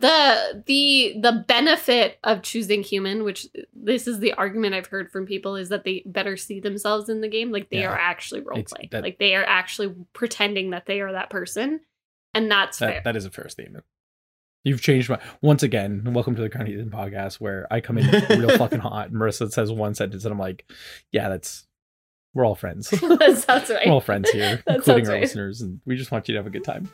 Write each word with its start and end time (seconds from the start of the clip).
the 0.00 0.62
the 0.66 1.14
the 1.20 1.44
benefit 1.46 2.18
of 2.24 2.42
choosing 2.42 2.82
human 2.82 3.22
which 3.22 3.46
this 3.74 4.06
is 4.08 4.18
the 4.20 4.32
argument 4.34 4.74
i've 4.74 4.86
heard 4.86 5.10
from 5.12 5.26
people 5.26 5.56
is 5.56 5.68
that 5.68 5.84
they 5.84 6.02
better 6.06 6.36
see 6.36 6.58
themselves 6.58 7.08
in 7.08 7.20
the 7.20 7.28
game 7.28 7.52
like 7.52 7.68
they 7.70 7.80
Yeah. 7.80 7.90
are 7.90 7.98
actually 7.98 8.40
role 8.40 8.58
It's- 8.58 8.72
playing 8.72 8.88
that- 8.92 9.02
like 9.02 9.18
they 9.18 9.34
are 9.36 9.44
actually 9.44 9.94
pretending 10.12 10.70
that 10.70 10.86
they 10.86 11.00
are 11.00 11.12
that 11.12 11.30
person 11.30 11.80
and 12.34 12.50
that's 12.50 12.78
fair 12.78 12.94
That, 12.94 13.04
that 13.04 13.16
is 13.16 13.24
a 13.26 13.30
fair 13.30 13.48
statement. 13.48 13.84
You've 14.62 14.82
changed 14.82 15.08
my 15.08 15.18
once 15.40 15.62
again. 15.62 16.02
Welcome 16.12 16.34
to 16.36 16.42
the 16.42 16.50
Crowned 16.50 16.68
Heathens 16.68 16.92
podcast, 16.92 17.36
where 17.40 17.66
I 17.70 17.80
come 17.80 17.96
in 17.96 18.06
real 18.38 18.50
fucking 18.58 18.80
hot. 18.80 19.10
Marissa 19.10 19.50
says 19.50 19.72
one 19.72 19.94
sentence, 19.94 20.24
and 20.26 20.32
I'm 20.32 20.38
like, 20.38 20.70
"Yeah, 21.12 21.30
that's 21.30 21.66
we're 22.34 22.44
all 22.44 22.54
friends. 22.54 22.90
that 22.90 23.42
sounds 23.46 23.70
right 23.70 23.86
we're 23.86 23.92
all 23.94 24.02
friends 24.02 24.28
here, 24.30 24.62
That 24.66 24.76
including 24.76 25.06
our 25.06 25.12
right. 25.14 25.22
listeners, 25.22 25.62
and 25.62 25.80
we 25.86 25.96
just 25.96 26.10
want 26.12 26.28
you 26.28 26.34
to 26.34 26.38
have 26.40 26.46
a 26.46 26.50
good 26.50 26.62
time." 26.62 26.90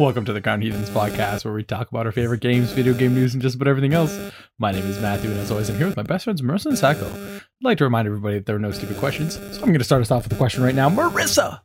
Welcome 0.00 0.24
to 0.24 0.32
the 0.32 0.40
Crowned 0.40 0.62
Heathens 0.62 0.88
podcast, 0.88 1.44
where 1.44 1.52
we 1.52 1.62
talk 1.62 1.90
about 1.90 2.06
our 2.06 2.12
favorite 2.12 2.40
games, 2.40 2.72
video 2.72 2.94
game 2.94 3.14
news, 3.14 3.34
and 3.34 3.42
just 3.42 3.56
about 3.56 3.68
everything 3.68 3.92
else. 3.92 4.18
My 4.58 4.72
name 4.72 4.86
is 4.86 4.98
Matthew, 4.98 5.30
and 5.30 5.38
as 5.38 5.50
always, 5.50 5.68
I'm 5.68 5.76
here 5.76 5.88
with 5.88 5.96
my 5.98 6.02
best 6.02 6.24
friends 6.24 6.40
Marissa 6.40 6.66
and 6.68 6.78
Sacco. 6.78 7.04
I'd 7.06 7.42
like 7.60 7.76
to 7.76 7.84
remind 7.84 8.06
everybody 8.06 8.36
that 8.36 8.46
there 8.46 8.56
are 8.56 8.58
no 8.58 8.70
stupid 8.70 8.96
questions, 8.96 9.34
so 9.34 9.56
I'm 9.56 9.66
going 9.66 9.78
to 9.78 9.84
start 9.84 10.00
us 10.00 10.10
off 10.10 10.24
with 10.24 10.32
a 10.32 10.36
question 10.36 10.62
right 10.62 10.74
now. 10.74 10.88
Marissa, 10.88 11.60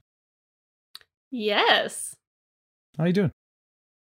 yes 1.31 2.13
how 2.97 3.05
are 3.05 3.07
you 3.07 3.13
doing? 3.13 3.31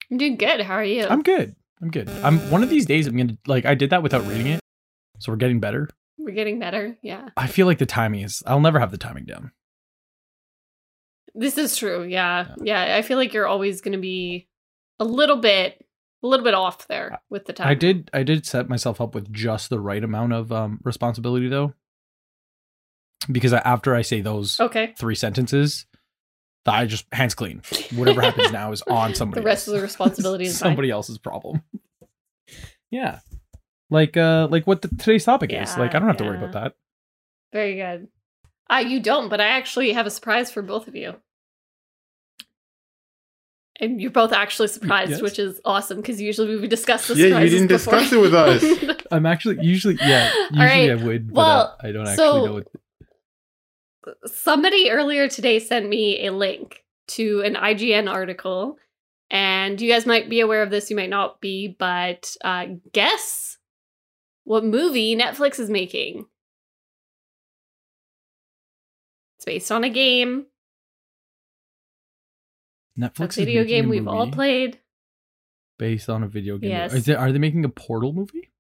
i'm 0.10 0.18
doing 0.18 0.38
good 0.38 0.62
how 0.62 0.74
are 0.74 0.84
you 0.84 1.04
I'm 1.04 1.22
good. 1.22 1.56
I'm 1.80 1.92
good. 1.92 2.10
I'm 2.24 2.40
one 2.50 2.64
of 2.64 2.72
these 2.72 2.88
days. 2.88 3.06
I'm 3.06 3.16
gonna 3.16 3.38
like 3.46 3.66
I 3.66 3.76
did 3.76 3.92
that 3.92 4.02
without 4.02 4.26
reading 4.26 4.48
it, 4.48 4.60
so 5.20 5.32
we're 5.32 5.38
getting 5.38 5.60
better. 5.60 5.88
we're 6.18 6.34
getting 6.34 6.58
better 6.58 6.98
yeah 7.04 7.30
I 7.38 7.46
feel 7.46 7.68
like 7.68 7.78
the 7.78 7.86
timing 7.86 8.22
is. 8.22 8.42
I'll 8.48 8.60
never 8.60 8.80
have 8.80 8.90
the 8.90 8.98
timing 8.98 9.26
down. 9.26 9.52
This 11.36 11.58
is 11.58 11.76
true 11.76 12.04
yeah 12.04 12.48
yeah 12.62 12.96
i 12.96 13.02
feel 13.02 13.18
like 13.18 13.34
you're 13.34 13.48
always 13.48 13.82
going 13.82 13.92
to 13.92 13.98
be 14.00 14.48
a 15.00 15.06
little 15.06 15.38
bit 15.38 15.86
a 16.24 16.28
little 16.28 16.44
bit 16.44 16.54
off 16.56 16.88
there 16.88 17.22
with 17.30 17.46
the 17.46 17.54
time 17.54 17.68
I 17.68 17.76
did. 17.76 18.10
I 18.12 18.24
did 18.24 18.46
set 18.48 18.68
myself 18.68 19.00
up 19.00 19.14
with 19.14 19.32
just 19.32 19.70
the 19.70 19.80
right 19.80 20.04
amount 20.04 20.34
of 20.34 20.52
um, 20.52 20.80
responsibility 20.84 21.48
though, 21.50 21.74
because 23.32 23.54
I, 23.54 23.60
after 23.60 23.94
I 23.96 24.02
say 24.02 24.22
those 24.22 24.60
okay 24.60 24.94
three 24.98 25.14
sentences, 25.14 25.86
I 26.66 26.86
just 26.86 27.06
hands 27.12 27.36
clean. 27.36 27.62
Whatever 27.96 28.22
happens 28.22 28.52
now 28.52 28.72
is 28.72 28.82
on 28.84 29.14
somebody. 29.16 29.42
the 29.42 29.46
rest 29.46 29.68
else. 29.68 29.76
of 29.76 29.80
the 29.80 29.82
responsibility 29.82 30.46
is 30.46 30.54
mine. 30.54 30.70
somebody 30.72 30.90
else's 30.90 31.20
problem. 31.20 31.62
Yeah, 32.90 33.20
like 33.92 34.18
uh, 34.18 34.48
like 34.50 34.66
what 34.66 34.82
the, 34.82 34.88
today's 34.88 35.26
topic 35.26 35.54
is. 35.54 35.78
Like 35.78 35.94
I 35.94 36.00
don't 36.00 36.08
have 36.08 36.18
to 36.18 36.24
worry 36.24 36.38
about 36.38 36.54
that. 36.54 36.74
Very 37.54 37.76
good. 37.76 38.08
Uh, 38.68 38.78
you 38.78 39.00
don't, 39.00 39.30
but 39.30 39.40
I 39.40 39.50
actually 39.50 39.94
have 39.94 40.08
a 40.08 40.12
surprise 40.12 40.50
for 40.50 40.64
both 40.64 40.88
of 40.88 40.96
you. 40.96 41.16
And 43.82 44.00
you're 44.02 44.12
both 44.12 44.32
actually 44.32 44.70
surprised, 44.70 45.12
Yes. 45.12 45.22
which 45.22 45.38
is 45.38 45.60
awesome 45.66 45.98
because 45.98 46.22
usually 46.22 46.56
we 46.56 46.68
discuss 46.68 47.08
the 47.10 47.16
Yeah, 47.16 47.40
you 47.42 47.50
didn't 47.50 47.68
before. 47.68 47.94
discuss 47.96 48.14
it 48.14 48.20
with 48.22 48.34
us. 48.34 48.64
I'm 49.12 49.26
actually 49.26 49.58
usually 49.66 49.98
yeah. 50.00 50.32
Usually 50.52 50.66
right. 50.66 50.92
I 50.92 50.96
would, 50.96 51.28
but 51.28 51.36
Well, 51.36 51.60
uh, 51.82 51.88
I 51.88 51.92
don't 51.92 52.08
actually 52.08 52.16
so- 52.16 52.46
know. 52.46 52.54
What, 52.54 52.68
Somebody 54.32 54.90
earlier 54.92 55.28
today 55.28 55.60
sent 55.60 55.90
me 55.90 56.26
a 56.28 56.32
link 56.32 56.84
to 57.08 57.42
an 57.42 57.56
IGN 57.56 58.10
article, 58.12 58.78
and 59.32 59.82
you 59.82 59.92
guys 59.92 60.06
might 60.06 60.30
be 60.30 60.40
aware 60.42 60.62
of 60.62 60.70
this, 60.70 60.90
you 60.92 60.96
might 60.96 61.10
not 61.10 61.42
be, 61.42 61.76
but 61.78 62.36
uh, 62.44 62.68
guess 62.94 63.58
what 64.44 64.64
movie 64.64 65.16
Netflix 65.18 65.60
is 65.60 65.70
making? 65.72 66.26
It's 69.38 69.46
based 69.46 69.72
on 69.72 69.84
a 69.84 69.90
game, 69.90 70.46
Netflix 73.00 73.34
a 73.38 73.46
video 73.46 73.62
making 73.64 73.68
game 73.76 73.86
a 73.86 73.90
we've 73.90 74.08
all 74.08 74.32
played. 74.32 74.80
based 75.78 76.10
on 76.10 76.24
a 76.24 76.28
video 76.28 76.58
game. 76.58 76.70
Yes. 76.72 76.94
Is 76.94 77.06
there, 77.06 77.20
are 77.20 77.32
they 77.32 77.40
making 77.40 77.66
a 77.66 77.70
Portal 77.70 78.14
movie? 78.14 78.52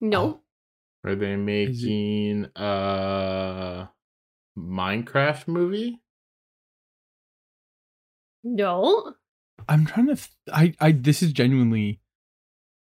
No. 0.00 0.40
Are 1.04 1.14
they 1.14 1.32
Is 1.32 1.34
it- 1.34 1.36
making 1.36 2.46
a 2.56 3.88
Minecraft 4.58 5.48
movie? 5.48 6.00
No. 8.42 9.14
I'm 9.68 9.86
trying 9.86 10.06
to. 10.08 10.16
Th- 10.16 10.30
I 10.52 10.74
I 10.80 10.92
this 10.92 11.22
is 11.22 11.32
genuinely, 11.32 12.00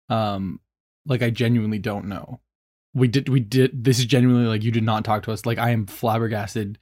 um, 0.08 0.60
like 1.06 1.22
I 1.22 1.30
genuinely 1.30 1.78
don't 1.78 2.06
know. 2.06 2.40
We 2.94 3.08
did 3.08 3.28
we 3.28 3.40
did 3.40 3.84
this 3.84 3.98
is 3.98 4.06
genuinely 4.06 4.46
like 4.48 4.62
you 4.62 4.70
did 4.72 4.84
not 4.84 5.04
talk 5.04 5.22
to 5.24 5.32
us. 5.32 5.44
Like 5.46 5.58
I 5.58 5.70
am 5.70 5.86
flabbergasted 5.86 6.78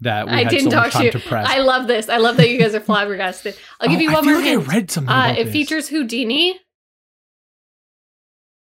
that 0.00 0.26
we 0.26 0.32
I 0.32 0.38
had 0.44 0.48
didn't 0.48 0.70
so 0.70 0.76
talk 0.76 0.84
much 0.86 0.92
to 0.94 1.04
you. 1.04 1.10
to 1.12 1.18
press. 1.20 1.46
I 1.48 1.58
love 1.58 1.86
this. 1.86 2.08
I 2.08 2.18
love 2.18 2.36
that 2.36 2.48
you 2.50 2.58
guys 2.58 2.74
are 2.74 2.80
flabbergasted. 2.88 3.56
I'll 3.80 3.88
give 3.88 3.98
Oh, 3.98 4.02
you 4.02 4.10
I 4.10 4.14
one 4.14 4.24
feel 4.24 4.32
more 4.34 4.42
like 4.42 4.50
hint. 4.50 4.68
I 4.68 4.72
read 4.74 4.90
something 4.90 5.14
Uh, 5.14 5.18
about 5.26 5.38
it 5.38 5.44
this. 5.44 5.52
features 5.52 5.88
Houdini. 5.88 6.60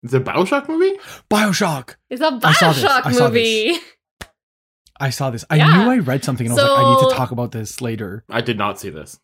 Is 0.03 0.13
it 0.13 0.21
a 0.21 0.25
Bioshock 0.25 0.67
movie? 0.67 0.97
Bioshock. 1.29 1.95
It's 2.09 2.21
a 2.21 2.39
I 2.43 2.53
saw 2.53 2.73
this. 2.73 2.83
Bioshock 2.83 3.01
I 3.05 3.11
saw 3.11 3.27
movie. 3.27 3.73
I 4.99 5.09
saw 5.11 5.29
this. 5.29 5.45
I 5.49 5.57
Yeah. 5.57 5.83
knew 5.83 5.91
I 5.91 5.97
read 5.99 6.23
something 6.23 6.45
and 6.47 6.53
I 6.53 6.55
was 6.55 6.63
like, 6.71 6.85
I 6.85 6.89
need 6.89 7.09
to 7.11 7.15
talk 7.15 7.31
about 7.31 7.51
this 7.51 7.81
later. 7.81 8.23
I 8.29 8.41
did 8.41 8.57
not 8.57 8.79
see 8.79 8.89
this. 8.89 9.19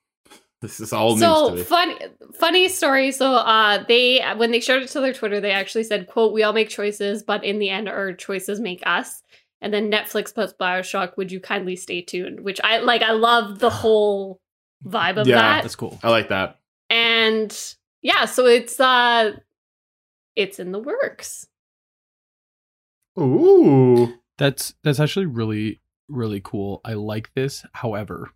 This 0.61 0.79
is 0.79 0.91
all 0.93 1.15
so 1.17 1.27
news 1.27 1.49
to 1.49 1.55
me. 1.57 1.63
funny 1.63 1.95
funny 2.39 2.67
story 2.67 3.11
so 3.11 3.31
uh 3.35 3.83
they 3.87 4.23
when 4.37 4.49
they 4.49 4.59
shared 4.59 4.81
it 4.81 4.89
to 4.89 4.99
their 4.99 5.13
twitter 5.13 5.39
they 5.39 5.51
actually 5.51 5.83
said 5.83 6.07
quote 6.07 6.33
we 6.33 6.41
all 6.41 6.51
make 6.51 6.67
choices 6.69 7.21
but 7.21 7.43
in 7.43 7.59
the 7.59 7.69
end 7.69 7.87
our 7.87 8.11
choices 8.11 8.59
make 8.59 8.81
us 8.83 9.21
and 9.61 9.73
then 9.73 9.91
netflix 9.91 10.33
plus 10.33 10.53
bioshock 10.53 11.17
would 11.17 11.31
you 11.31 11.39
kindly 11.39 11.75
stay 11.75 12.01
tuned 12.01 12.39
which 12.41 12.59
i 12.63 12.77
like 12.79 13.01
i 13.01 13.11
love 13.11 13.59
the 13.59 13.69
whole 13.81 14.39
vibe 14.85 15.17
of 15.17 15.27
Yeah, 15.27 15.35
that 15.35 15.55
Yeah, 15.57 15.61
That's 15.61 15.75
cool. 15.75 15.97
I 16.03 16.09
like 16.09 16.29
that. 16.29 16.59
and 16.89 17.51
yeah 18.01 18.25
so 18.25 18.45
it's 18.45 18.79
uh 18.79 19.31
it's 20.35 20.59
in 20.59 20.71
the 20.71 20.79
works 20.79 21.47
Ooh. 23.19 24.13
That's 24.37 24.75
that's 24.83 24.99
actually 24.99 25.25
really 25.25 25.81
really 26.09 26.39
cool. 26.43 26.81
I 26.85 26.93
like 26.93 27.31
this. 27.33 27.65
However, 27.73 28.29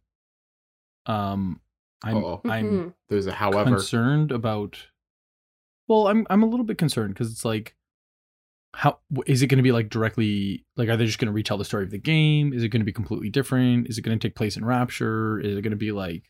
um, 1.05 1.61
I'm 2.03 2.17
Uh-oh. 2.17 2.41
I'm 2.45 2.65
Mhm. 2.71 2.93
There's 3.09 3.27
a 3.27 3.33
however. 3.33 3.69
concerned 3.69 4.31
about. 4.31 4.87
Well, 5.87 6.07
I'm 6.07 6.25
I'm 6.29 6.41
a 6.41 6.47
little 6.47 6.65
bit 6.65 6.77
concerned 6.79 7.13
because 7.13 7.31
it's 7.31 7.45
like, 7.45 7.75
how 8.73 8.99
w- 9.11 9.23
is 9.31 9.41
it 9.41 9.47
going 9.47 9.57
to 9.57 9.63
be 9.63 9.71
like 9.71 9.89
directly? 9.89 10.65
Like, 10.77 10.89
are 10.89 10.97
they 10.97 11.05
just 11.05 11.19
going 11.19 11.27
to 11.27 11.33
retell 11.33 11.57
the 11.57 11.65
story 11.65 11.83
of 11.83 11.91
the 11.91 11.97
game? 11.97 12.53
Is 12.53 12.63
it 12.63 12.69
going 12.69 12.81
to 12.81 12.85
be 12.85 12.93
completely 12.93 13.29
different? 13.29 13.87
Is 13.87 13.97
it 13.97 14.01
going 14.01 14.17
to 14.17 14.27
take 14.27 14.35
place 14.35 14.55
in 14.57 14.63
Rapture? 14.65 15.39
Is 15.39 15.57
it 15.57 15.61
going 15.61 15.71
to 15.71 15.77
be 15.77 15.91
like 15.91 16.23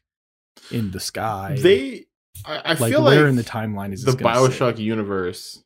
in 0.72 0.92
the 0.92 1.00
sky? 1.00 1.56
They, 1.60 2.06
I, 2.46 2.58
I 2.58 2.74
like 2.74 2.92
feel 2.92 3.04
where 3.04 3.22
like 3.24 3.30
in 3.30 3.36
the 3.36 3.44
timeline 3.44 3.94
is 3.94 4.04
the 4.04 4.12
this 4.14 4.22
gonna 4.22 4.50
sit? 4.52 4.60
Bioshock 4.60 4.78
universe 4.80 5.64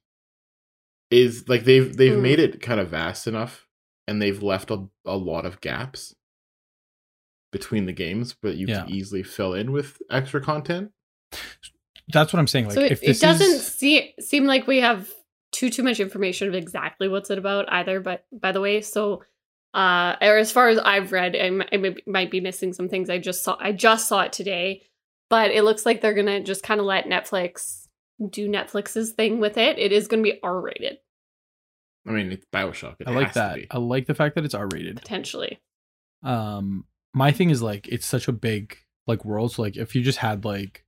is 1.12 1.48
like 1.48 1.64
they've 1.64 1.96
they've 1.96 2.14
Mm. 2.14 2.22
made 2.22 2.40
it 2.40 2.62
kind 2.62 2.80
of 2.80 2.90
vast 2.90 3.28
enough, 3.28 3.68
and 4.08 4.22
they've 4.22 4.42
left 4.44 4.72
a, 4.72 4.86
a 5.06 5.16
lot 5.16 5.46
of 5.46 5.62
gaps 5.62 6.16
between 7.52 7.86
the 7.86 7.94
games, 7.94 8.36
but 8.42 8.56
you 8.58 8.68
Yeah. 8.68 8.82
can 8.84 8.90
easily 8.94 9.24
fill 9.24 9.54
in 9.54 9.72
with 9.72 9.98
extra 10.10 10.42
content. 10.42 10.92
That's 12.10 12.34
what 12.34 12.40
I'm 12.40 12.48
saying. 12.48 12.66
Like, 12.66 12.74
so 12.76 12.82
it, 12.82 12.92
if 12.92 13.04
it 13.04 13.08
this 13.08 13.20
doesn't 13.20 13.48
is, 13.56 13.66
see, 13.68 14.14
seem 14.20 14.46
like 14.46 14.68
we 14.68 14.82
have 14.82 15.10
too 15.56 15.70
too 15.70 15.84
much 15.84 16.00
information 16.00 16.48
of 16.50 16.54
exactly 16.54 17.08
what's 17.08 17.30
it 17.30 17.38
about 17.38 17.72
either 17.72 18.00
but 18.02 18.26
by 18.32 18.52
the 18.52 18.60
way 18.62 18.82
so 18.82 19.24
uh 19.74 20.16
or 20.22 20.38
as 20.38 20.52
far 20.52 20.68
as 20.68 20.78
i've 20.80 21.12
read 21.12 21.36
I, 21.36 21.40
m- 21.40 21.64
I 21.72 21.96
might 22.06 22.30
be 22.30 22.42
missing 22.42 22.74
some 22.74 22.90
things 22.90 23.10
i 23.10 23.18
just 23.18 23.44
saw 23.44 23.56
i 23.60 23.72
just 23.72 24.08
saw 24.08 24.22
it 24.24 24.34
today 24.34 24.84
but 25.30 25.52
it 25.52 25.64
looks 25.64 25.86
like 25.86 26.02
they're 26.02 26.14
gonna 26.14 26.42
just 26.44 26.62
kind 26.64 26.80
of 26.80 26.86
let 26.86 27.06
netflix 27.06 27.88
do 28.30 28.50
netflix's 28.50 29.12
thing 29.14 29.40
with 29.40 29.58
it 29.58 29.80
it 29.80 29.92
is 29.92 30.08
gonna 30.08 30.22
be 30.24 30.40
r-rated 30.44 30.98
I 32.08 32.12
mean, 32.12 32.32
it's 32.32 32.46
Bioshock. 32.54 32.98
It 33.00 33.08
I 33.08 33.12
like 33.12 33.34
that. 33.34 33.58
I 33.72 33.80
like 33.80 34.06
the 34.06 34.14
fact 34.14 34.36
that 34.36 34.46
it's 34.46 34.54
R 34.54 34.68
rated. 34.72 34.98
potentially 34.98 35.60
um 36.22 36.86
my 37.16 37.32
thing 37.32 37.50
is 37.50 37.62
like 37.64 37.88
it's 37.88 38.06
such 38.06 38.28
a 38.28 38.32
big 38.32 38.78
like 39.08 39.26
world 39.26 39.52
so 39.54 39.62
like 39.64 39.76
if 39.76 39.96
you 39.96 40.04
just 40.04 40.20
had 40.20 40.46
like 40.46 40.85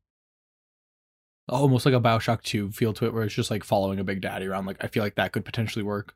almost 1.50 1.86
like 1.86 1.96
a 1.96 2.00
bioshock 2.02 2.42
2 2.44 2.72
feel 2.72 2.94
to 2.94 3.06
it 3.06 3.14
where 3.14 3.24
it's 3.24 3.34
just 3.34 3.50
like 3.52 3.64
following 3.64 4.00
a 4.00 4.04
big 4.04 4.22
daddy 4.22 4.46
around 4.46 4.66
like 4.66 4.84
i 4.84 4.88
feel 4.88 5.04
like 5.04 5.16
that 5.16 5.32
could 5.32 5.46
potentially 5.46 5.84
work 5.84 6.14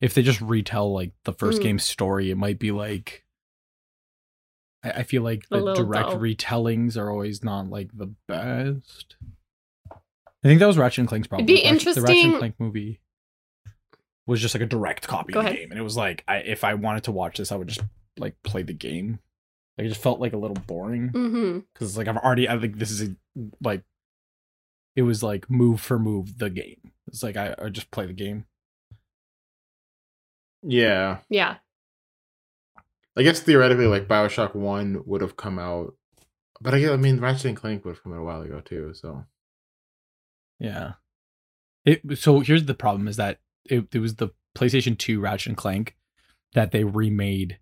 if 0.00 0.14
they 0.14 0.22
just 0.22 0.40
retell 0.40 0.92
like 0.92 1.12
the 1.24 1.32
first 1.32 1.60
Mm. 1.60 1.62
game's 1.64 1.84
story 1.84 2.30
it 2.30 2.36
might 2.38 2.58
be 2.58 2.70
like 2.72 3.24
I, 4.84 4.90
I 4.90 5.02
feel 5.02 5.22
like 5.22 5.44
A 5.50 5.60
the 5.60 5.74
direct 5.74 6.08
dull. 6.10 6.18
retellings 6.18 6.96
are 6.96 7.10
always 7.10 7.44
not 7.44 7.68
like 7.68 7.90
the 7.96 8.12
best 8.28 9.16
i 9.90 10.48
think 10.48 10.58
that 10.60 10.66
was 10.66 10.78
ratchet 10.78 11.00
and 11.00 11.08
clank's 11.08 11.28
problem 11.28 11.48
It'd 11.48 11.62
be 11.62 11.68
Ratchet- 11.70 11.94
the 11.94 12.00
ratchet 12.02 12.24
and 12.24 12.38
clank 12.38 12.54
movie 12.58 13.00
was 14.26 14.40
just 14.40 14.54
like 14.54 14.62
a 14.62 14.66
direct 14.66 15.06
copy 15.06 15.32
Go 15.32 15.40
of 15.40 15.44
the 15.44 15.50
ahead. 15.50 15.62
game 15.62 15.70
and 15.72 15.78
it 15.80 15.82
was 15.84 15.96
like 15.96 16.24
I, 16.26 16.36
if 16.38 16.64
i 16.64 16.74
wanted 16.74 17.04
to 17.04 17.12
watch 17.12 17.36
this 17.38 17.52
i 17.52 17.56
would 17.56 17.68
just 17.68 17.82
like 18.18 18.36
play 18.42 18.62
the 18.62 18.72
game 18.72 19.18
Like 19.76 19.86
it 19.86 19.88
just 19.90 20.00
felt 20.02 20.20
like 20.20 20.32
a 20.32 20.38
little 20.38 20.56
boring 20.66 21.10
Mm-hmm. 21.10 21.58
because 21.72 21.88
it's 21.90 21.96
like 21.98 22.08
I've 22.08 22.16
already 22.18 22.48
I 22.48 22.58
think 22.58 22.78
this 22.78 22.90
is 22.90 23.02
a, 23.10 23.14
like 23.62 23.82
it 24.94 25.02
was 25.02 25.22
like 25.22 25.50
move 25.50 25.80
for 25.80 25.98
move 25.98 26.38
the 26.38 26.50
game. 26.50 26.92
It's 27.08 27.22
like 27.22 27.36
I, 27.36 27.54
I 27.60 27.68
just 27.68 27.90
play 27.90 28.06
the 28.06 28.12
game. 28.12 28.46
Yeah. 30.62 31.18
Yeah. 31.28 31.56
I 33.16 33.22
guess 33.22 33.40
theoretically, 33.40 33.86
like 33.86 34.08
Bioshock 34.08 34.54
One 34.54 35.02
would 35.04 35.20
have 35.20 35.36
come 35.36 35.58
out, 35.58 35.94
but 36.60 36.74
I 36.74 36.80
guess 36.80 36.90
I 36.90 36.96
mean 36.96 37.20
Ratchet 37.20 37.46
and 37.46 37.56
Clank 37.56 37.84
would 37.84 37.96
have 37.96 38.02
come 38.02 38.12
out 38.12 38.20
a 38.20 38.24
while 38.24 38.42
ago 38.42 38.60
too. 38.60 38.94
So 38.94 39.24
Yeah. 40.58 40.92
It 41.84 42.18
so 42.18 42.40
here's 42.40 42.66
the 42.66 42.74
problem 42.74 43.08
is 43.08 43.16
that 43.16 43.38
it, 43.66 43.86
it 43.92 43.98
was 43.98 44.16
the 44.16 44.30
PlayStation 44.56 44.96
2 44.96 45.20
Ratchet 45.20 45.48
and 45.48 45.56
Clank 45.56 45.96
that 46.54 46.70
they 46.70 46.84
remade 46.84 47.58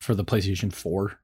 for 0.00 0.14
the 0.14 0.24
PlayStation 0.24 0.72
4 0.72 1.18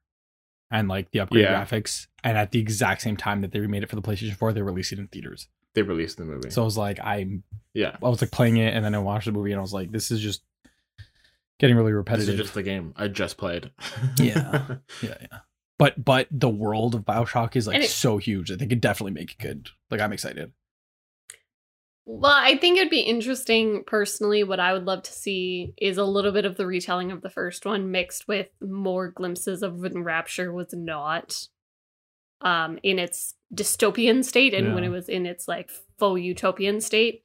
and 0.70 0.88
like 0.88 1.10
the 1.10 1.20
upgrade 1.20 1.44
Yeah. 1.44 1.64
graphics 1.64 2.06
and 2.22 2.36
at 2.38 2.50
the 2.52 2.58
exact 2.58 3.02
same 3.02 3.16
time 3.16 3.40
that 3.42 3.52
they 3.52 3.60
remade 3.60 3.82
it 3.82 3.88
for 3.90 3.96
the 3.96 4.02
PlayStation 4.02 4.36
4 4.36 4.52
they 4.52 4.62
released 4.62 4.92
it 4.92 4.98
in 4.98 5.08
theaters. 5.08 5.48
they 5.74 5.82
released 5.82 6.16
the 6.18 6.24
movie. 6.24 6.50
So 6.50 6.62
I 6.62 6.64
was 6.64 6.78
like 6.78 6.98
I'm 7.02 7.42
yeah, 7.74 7.96
I 8.02 8.08
was 8.08 8.20
like 8.22 8.30
playing 8.30 8.56
it 8.58 8.72
and 8.74 8.84
then 8.84 8.94
I 8.94 8.98
watched 8.98 9.26
the 9.26 9.32
movie 9.32 9.52
and 9.52 9.58
I 9.58 9.62
was 9.62 9.72
like 9.72 9.90
this 9.92 10.10
is 10.10 10.20
just 10.20 10.42
getting 11.58 11.76
really 11.76 11.92
this 11.92 11.96
repetitive. 11.96 12.34
is 12.34 12.40
just 12.40 12.54
the 12.54 12.62
game 12.62 12.92
I 12.96 13.08
just 13.08 13.36
played. 13.36 13.70
Yeah. 14.18 14.76
yeah, 15.02 15.16
yeah. 15.20 15.38
But 15.78 16.04
but 16.04 16.28
the 16.30 16.48
world 16.48 16.94
of 16.94 17.02
BioShock 17.02 17.56
is 17.56 17.66
like 17.66 17.82
it- 17.82 17.90
so 17.90 18.18
huge 18.18 18.48
that 18.48 18.58
they 18.58 18.66
could 18.66 18.80
definitely 18.80 19.12
make 19.12 19.32
it 19.32 19.38
good. 19.38 19.68
Like 19.90 20.00
I'm 20.00 20.12
excited. 20.12 20.52
Well, 22.06 22.32
I 22.34 22.56
think 22.58 22.76
it'd 22.76 22.90
be 22.90 23.00
interesting 23.00 23.82
personally. 23.86 24.44
What 24.44 24.60
I 24.60 24.74
would 24.74 24.84
love 24.84 25.02
to 25.04 25.12
see 25.12 25.72
is 25.78 25.96
a 25.96 26.04
little 26.04 26.32
bit 26.32 26.44
of 26.44 26.56
the 26.56 26.66
retelling 26.66 27.10
of 27.10 27.22
the 27.22 27.30
first 27.30 27.64
one 27.64 27.90
mixed 27.90 28.28
with 28.28 28.48
more 28.60 29.08
glimpses 29.10 29.62
of 29.62 29.76
when 29.80 30.04
Rapture 30.04 30.52
was 30.52 30.72
not 30.72 31.48
um 32.40 32.78
in 32.82 32.98
its 32.98 33.34
dystopian 33.54 34.22
state 34.24 34.52
and 34.52 34.74
when 34.74 34.84
it 34.84 34.88
was 34.90 35.08
in 35.08 35.24
its 35.24 35.48
like 35.48 35.70
faux 35.98 36.20
utopian 36.20 36.80
state. 36.82 37.22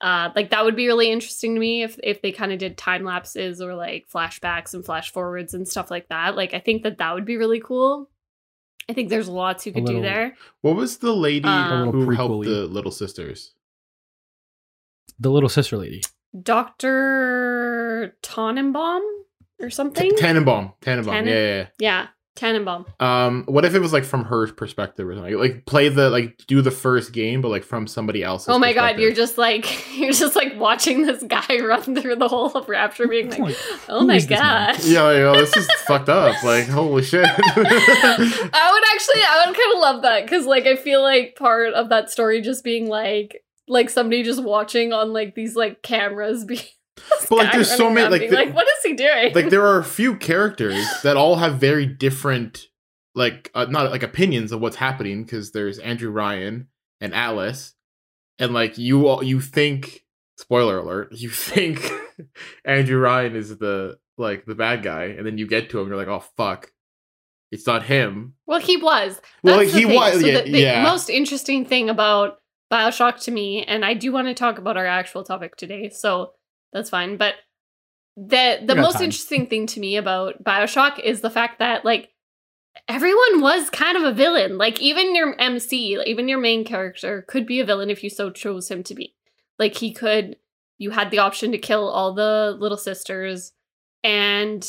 Uh 0.00 0.30
like 0.36 0.50
that 0.50 0.64
would 0.64 0.76
be 0.76 0.86
really 0.86 1.10
interesting 1.10 1.54
to 1.54 1.60
me 1.60 1.82
if 1.82 1.98
if 2.04 2.22
they 2.22 2.30
kind 2.30 2.52
of 2.52 2.58
did 2.60 2.78
time 2.78 3.02
lapses 3.04 3.60
or 3.60 3.74
like 3.74 4.06
flashbacks 4.14 4.74
and 4.74 4.84
flash 4.84 5.10
forwards 5.10 5.54
and 5.54 5.66
stuff 5.66 5.90
like 5.90 6.08
that. 6.08 6.36
Like 6.36 6.54
I 6.54 6.60
think 6.60 6.84
that 6.84 6.98
that 6.98 7.14
would 7.14 7.24
be 7.24 7.36
really 7.36 7.60
cool. 7.60 8.10
I 8.88 8.92
think 8.92 9.08
there's 9.08 9.28
lots 9.28 9.66
you 9.66 9.72
could 9.72 9.84
little- 9.84 10.02
do 10.02 10.06
there. 10.06 10.36
what 10.60 10.76
was 10.76 10.98
the 10.98 11.14
lady 11.16 11.48
Um, 11.48 11.90
who 11.90 12.10
helped 12.10 12.44
the 12.44 12.66
little 12.66 12.92
sisters? 12.92 13.54
The 15.18 15.30
little 15.30 15.48
sister 15.48 15.76
lady. 15.76 16.02
Dr. 16.42 18.16
Tannenbaum 18.22 19.02
or 19.60 19.70
something? 19.70 20.10
T- 20.10 20.16
Tannenbaum. 20.16 20.72
Tannenbaum. 20.80 21.14
Tannen- 21.14 21.26
Yeah, 21.28 21.56
yeah, 21.56 21.66
Yeah, 21.78 22.06
Tannenbaum. 22.36 22.86
Um, 22.98 23.44
what 23.46 23.64
if 23.64 23.74
it 23.76 23.78
was 23.78 23.92
like 23.92 24.02
from 24.04 24.24
her 24.24 24.48
perspective 24.48 25.06
or 25.08 25.14
something? 25.14 25.38
Like 25.38 25.66
play 25.66 25.88
the 25.88 26.10
like 26.10 26.36
do 26.48 26.60
the 26.62 26.72
first 26.72 27.12
game, 27.12 27.40
but 27.40 27.48
like 27.50 27.62
from 27.62 27.86
somebody 27.86 28.24
else's. 28.24 28.48
Oh 28.48 28.58
my 28.58 28.72
god, 28.72 28.98
you're 28.98 29.12
just 29.12 29.38
like 29.38 29.66
you're 29.96 30.10
just 30.12 30.34
like 30.34 30.58
watching 30.58 31.06
this 31.06 31.22
guy 31.22 31.58
run 31.62 31.94
through 31.94 32.16
the 32.16 32.26
whole 32.26 32.50
of 32.52 32.68
Rapture, 32.68 33.06
being 33.06 33.30
like, 33.30 33.38
Like, 33.38 33.56
"Oh 33.88 34.04
my 34.04 34.18
gosh." 34.18 34.84
Yeah, 34.84 35.02
like, 35.02 35.18
oh, 35.18 35.36
this 35.36 35.56
is 35.56 35.70
fucked 35.86 36.08
up. 36.08 36.42
Like, 36.42 36.66
holy 36.66 37.04
shit. 37.04 37.24
I 37.28 38.70
would 38.72 38.84
actually, 38.94 39.22
I 39.22 39.44
would 39.46 39.56
kind 39.56 39.72
of 39.74 39.80
love 39.80 40.02
that 40.02 40.24
because, 40.24 40.44
like, 40.46 40.66
I 40.66 40.74
feel 40.74 41.02
like 41.02 41.36
part 41.36 41.72
of 41.74 41.90
that 41.90 42.10
story 42.10 42.40
just 42.40 42.64
being 42.64 42.88
like, 42.88 43.43
like 43.68 43.90
somebody 43.90 44.22
just 44.22 44.42
watching 44.42 44.92
on 44.92 45.12
like 45.12 45.34
these 45.34 45.56
like 45.56 45.82
cameras, 45.82 46.44
be 46.44 46.60
But, 47.28 47.38
like, 47.38 47.52
there's 47.52 47.74
so 47.76 47.90
many, 47.90 48.08
like, 48.08 48.30
the- 48.30 48.36
like, 48.36 48.54
what 48.54 48.66
is 48.68 48.82
he 48.84 48.92
doing? 48.94 49.34
like 49.34 49.50
there 49.50 49.66
are 49.66 49.78
a 49.78 49.84
few 49.84 50.16
characters 50.30 50.86
that 51.02 51.16
all 51.16 51.36
have 51.36 51.56
very 51.58 51.86
different 51.86 52.66
like 53.16 53.50
uh, 53.54 53.64
not 53.66 53.90
like 53.90 54.02
opinions 54.02 54.52
of 54.52 54.60
what's 54.60 54.76
happening 54.76 55.22
because 55.24 55.52
there's 55.52 55.78
Andrew 55.78 56.10
Ryan 56.10 56.68
and 57.00 57.14
Atlas 57.14 57.74
and 58.38 58.52
like 58.54 58.76
you 58.78 59.06
all 59.06 59.22
you 59.22 59.40
think 59.40 60.04
spoiler 60.38 60.78
alert 60.78 61.08
you 61.12 61.30
think 61.30 61.88
Andrew 62.64 62.98
Ryan 62.98 63.36
is 63.36 63.56
the 63.58 63.98
like 64.18 64.44
the 64.46 64.54
bad 64.54 64.82
guy 64.82 65.04
and 65.04 65.24
then 65.26 65.38
you 65.38 65.46
get 65.46 65.70
to 65.70 65.80
him 65.80 65.88
you're 65.88 65.96
like 65.96 66.08
oh 66.08 66.24
fuck 66.36 66.70
it's 67.52 67.66
not 67.68 67.84
him 67.84 68.34
Well, 68.46 68.58
he 68.58 68.76
was. 68.76 69.20
Well, 69.44 69.58
That's 69.58 69.72
the 69.72 69.78
he 69.78 69.84
thing. 69.86 69.94
was- 69.94 70.20
So 70.20 70.26
yeah, 70.26 70.40
the, 70.42 70.50
the 70.50 70.58
yeah. 70.60 70.82
most 70.82 71.08
interesting 71.08 71.64
thing 71.64 71.88
about 71.88 72.38
Bioshock 72.74 73.22
to 73.24 73.30
me, 73.30 73.62
and 73.62 73.84
I 73.84 73.94
do 73.94 74.10
want 74.10 74.26
to 74.26 74.34
talk 74.34 74.58
about 74.58 74.76
our 74.76 74.86
actual 74.86 75.22
topic 75.22 75.54
today, 75.54 75.90
so 75.90 76.32
that's 76.72 76.90
fine. 76.90 77.16
But 77.16 77.34
the 78.16 78.60
the 78.64 78.74
most 78.74 78.94
time. 78.94 79.04
interesting 79.04 79.46
thing 79.46 79.66
to 79.68 79.80
me 79.80 79.96
about 79.96 80.42
Bioshock 80.42 80.98
is 80.98 81.20
the 81.20 81.30
fact 81.30 81.60
that 81.60 81.84
like 81.84 82.10
everyone 82.88 83.40
was 83.40 83.70
kind 83.70 83.96
of 83.96 84.02
a 84.02 84.12
villain. 84.12 84.58
Like 84.58 84.80
even 84.80 85.14
your 85.14 85.40
MC, 85.40 86.02
even 86.04 86.28
your 86.28 86.40
main 86.40 86.64
character, 86.64 87.24
could 87.28 87.46
be 87.46 87.60
a 87.60 87.64
villain 87.64 87.90
if 87.90 88.02
you 88.02 88.10
so 88.10 88.30
chose 88.30 88.68
him 88.68 88.82
to 88.84 88.94
be. 88.94 89.14
Like 89.56 89.76
he 89.76 89.92
could. 89.92 90.36
You 90.76 90.90
had 90.90 91.12
the 91.12 91.20
option 91.20 91.52
to 91.52 91.58
kill 91.58 91.88
all 91.88 92.12
the 92.12 92.56
little 92.58 92.76
sisters, 92.76 93.52
and 94.02 94.68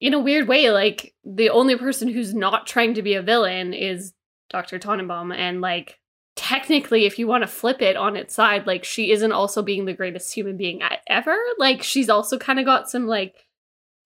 in 0.00 0.14
a 0.14 0.18
weird 0.18 0.48
way, 0.48 0.70
like 0.70 1.14
the 1.24 1.50
only 1.50 1.76
person 1.76 2.08
who's 2.08 2.34
not 2.34 2.66
trying 2.66 2.94
to 2.94 3.02
be 3.02 3.14
a 3.14 3.22
villain 3.22 3.72
is 3.72 4.14
Dr. 4.50 4.80
Tannenbaum. 4.80 5.30
And 5.30 5.60
like 5.60 6.00
technically, 6.36 7.04
if 7.04 7.18
you 7.18 7.26
want 7.26 7.42
to 7.42 7.48
flip 7.48 7.82
it 7.82 7.96
on 7.96 8.16
its 8.16 8.34
side, 8.34 8.66
like 8.66 8.84
she 8.84 9.10
isn't 9.12 9.32
also 9.32 9.62
being 9.62 9.84
the 9.84 9.92
greatest 9.92 10.34
human 10.34 10.56
being 10.56 10.80
ever. 11.06 11.36
Like 11.58 11.82
she's 11.82 12.08
also 12.08 12.38
kind 12.38 12.58
of 12.58 12.64
got 12.64 12.90
some 12.90 13.06
like 13.06 13.46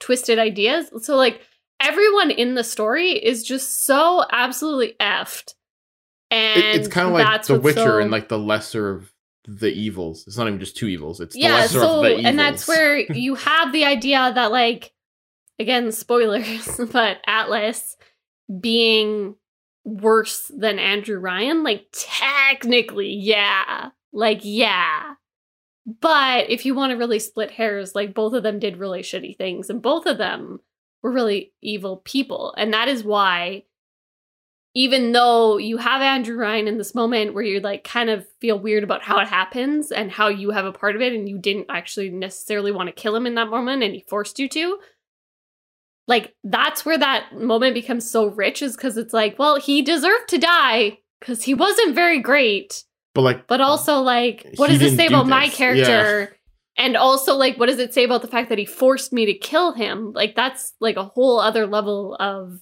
twisted 0.00 0.38
ideas. 0.38 0.90
So 1.04 1.16
like 1.16 1.40
everyone 1.80 2.30
in 2.30 2.54
the 2.54 2.64
story 2.64 3.12
is 3.12 3.44
just 3.44 3.84
so 3.86 4.24
absolutely 4.30 4.94
effed. 5.00 5.54
And 6.30 6.62
It- 6.62 6.76
it's 6.76 6.88
kind 6.88 7.08
of 7.08 7.14
like 7.14 7.44
The 7.44 7.60
Witcher 7.60 7.74
so- 7.80 7.98
and 7.98 8.10
like 8.10 8.28
the 8.28 8.38
lesser 8.38 8.90
of 8.90 9.12
the 9.48 9.72
evils 9.72 10.24
it's 10.26 10.36
not 10.36 10.48
even 10.48 10.58
just 10.58 10.76
two 10.76 10.88
evils 10.88 11.20
it's 11.20 11.34
the 11.34 11.42
yeah 11.42 11.54
lesser 11.54 11.78
so 11.78 11.98
of 11.98 12.02
the 12.02 12.10
evils 12.14 12.26
and 12.26 12.36
that's 12.36 12.66
where 12.66 12.98
you 13.12 13.36
have 13.36 13.72
the 13.72 13.84
idea 13.84 14.32
that 14.34 14.50
like 14.50 14.92
again 15.60 15.92
spoilers 15.92 16.80
but 16.92 17.18
atlas 17.28 17.96
being 18.60 19.36
worse 19.86 20.50
than 20.54 20.78
andrew 20.78 21.18
ryan? 21.18 21.62
Like 21.62 21.86
technically 21.92 23.14
yeah. 23.14 23.90
Like 24.12 24.40
yeah. 24.42 25.14
But 26.00 26.50
if 26.50 26.66
you 26.66 26.74
want 26.74 26.90
to 26.90 26.96
really 26.96 27.20
split 27.20 27.52
hairs 27.52 27.94
like 27.94 28.12
both 28.12 28.34
of 28.34 28.42
them 28.42 28.58
did 28.58 28.76
really 28.76 29.02
shitty 29.02 29.38
things 29.38 29.70
and 29.70 29.80
both 29.80 30.04
of 30.06 30.18
them 30.18 30.60
were 31.02 31.12
really 31.12 31.52
evil 31.62 31.98
people. 31.98 32.52
And 32.58 32.74
that 32.74 32.88
is 32.88 33.04
why 33.04 33.62
even 34.76 35.12
though 35.12 35.56
you 35.56 35.78
have 35.78 36.02
Andrew 36.02 36.36
Ryan 36.36 36.68
in 36.68 36.76
this 36.76 36.94
moment 36.94 37.32
where 37.32 37.42
you 37.42 37.60
like 37.60 37.82
kind 37.82 38.10
of 38.10 38.26
feel 38.40 38.58
weird 38.58 38.84
about 38.84 39.02
how 39.02 39.18
it 39.20 39.26
happens 39.26 39.90
and 39.90 40.12
how 40.12 40.28
you 40.28 40.50
have 40.50 40.66
a 40.66 40.72
part 40.72 40.94
of 40.94 41.00
it 41.00 41.14
and 41.14 41.26
you 41.26 41.38
didn't 41.38 41.64
actually 41.70 42.10
necessarily 42.10 42.70
want 42.70 42.88
to 42.88 42.92
kill 42.92 43.16
him 43.16 43.24
in 43.24 43.36
that 43.36 43.48
moment 43.48 43.82
and 43.82 43.94
he 43.94 44.04
forced 44.06 44.38
you 44.38 44.50
to 44.50 44.78
like 46.08 46.34
that's 46.44 46.84
where 46.84 46.98
that 46.98 47.38
moment 47.38 47.74
becomes 47.74 48.08
so 48.08 48.26
rich 48.26 48.62
is 48.62 48.76
because 48.76 48.96
it's 48.96 49.12
like 49.12 49.38
well 49.38 49.58
he 49.58 49.82
deserved 49.82 50.28
to 50.28 50.38
die 50.38 50.98
because 51.20 51.42
he 51.42 51.54
wasn't 51.54 51.94
very 51.94 52.20
great. 52.20 52.84
But 53.14 53.22
like 53.22 53.46
but 53.46 53.60
also 53.60 54.00
like 54.00 54.46
what 54.56 54.68
does 54.68 54.82
it 54.82 54.96
say 54.96 55.08
do 55.08 55.14
about 55.14 55.26
my 55.26 55.46
this. 55.46 55.56
character? 55.56 56.36
And 56.78 56.96
also 56.96 57.34
like 57.34 57.58
what 57.58 57.66
does 57.66 57.78
it 57.78 57.94
say 57.94 58.04
about 58.04 58.22
the 58.22 58.28
fact 58.28 58.50
that 58.50 58.58
he 58.58 58.66
forced 58.66 59.12
me 59.12 59.26
to 59.26 59.34
kill 59.34 59.72
him? 59.72 60.12
Like 60.12 60.34
that's 60.36 60.74
like 60.80 60.96
a 60.96 61.04
whole 61.04 61.40
other 61.40 61.66
level 61.66 62.16
of 62.20 62.60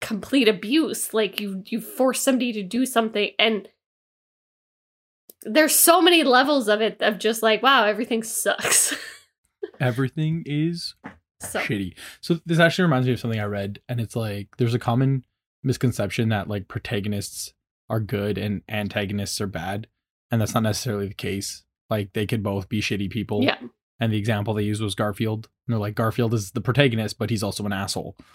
complete 0.00 0.48
abuse. 0.48 1.12
Like 1.12 1.40
you 1.40 1.62
you 1.66 1.80
force 1.80 2.20
somebody 2.20 2.52
to 2.52 2.62
do 2.62 2.86
something 2.86 3.30
and 3.38 3.68
there's 5.44 5.74
so 5.74 6.00
many 6.00 6.22
levels 6.22 6.68
of 6.68 6.80
it 6.80 7.02
of 7.02 7.18
just 7.18 7.42
like 7.42 7.62
wow 7.62 7.84
everything 7.84 8.22
sucks. 8.22 8.94
Everything 9.80 10.44
is 10.46 10.94
so 11.48 11.60
shitty. 11.60 11.94
So 12.20 12.40
this 12.46 12.58
actually 12.58 12.84
reminds 12.84 13.06
me 13.06 13.12
of 13.14 13.20
something 13.20 13.40
I 13.40 13.44
read, 13.44 13.80
and 13.88 14.00
it's 14.00 14.16
like 14.16 14.48
there's 14.58 14.74
a 14.74 14.78
common 14.78 15.24
misconception 15.62 16.28
that 16.30 16.48
like 16.48 16.68
protagonists 16.68 17.52
are 17.88 18.00
good 18.00 18.38
and 18.38 18.62
antagonists 18.68 19.40
are 19.40 19.46
bad, 19.46 19.86
and 20.30 20.40
that's 20.40 20.54
not 20.54 20.62
necessarily 20.62 21.08
the 21.08 21.14
case. 21.14 21.62
Like 21.90 22.12
they 22.14 22.26
could 22.26 22.42
both 22.42 22.68
be 22.68 22.80
shitty 22.80 23.10
people. 23.10 23.42
yeah 23.44 23.56
And 24.00 24.12
the 24.12 24.16
example 24.18 24.54
they 24.54 24.62
used 24.62 24.80
was 24.82 24.94
Garfield. 24.94 25.48
And 25.66 25.74
they're 25.74 25.80
like 25.80 25.94
Garfield 25.94 26.32
is 26.34 26.52
the 26.52 26.60
protagonist, 26.62 27.18
but 27.18 27.28
he's 27.30 27.42
also 27.42 27.64
an 27.66 27.72
asshole. 27.72 28.16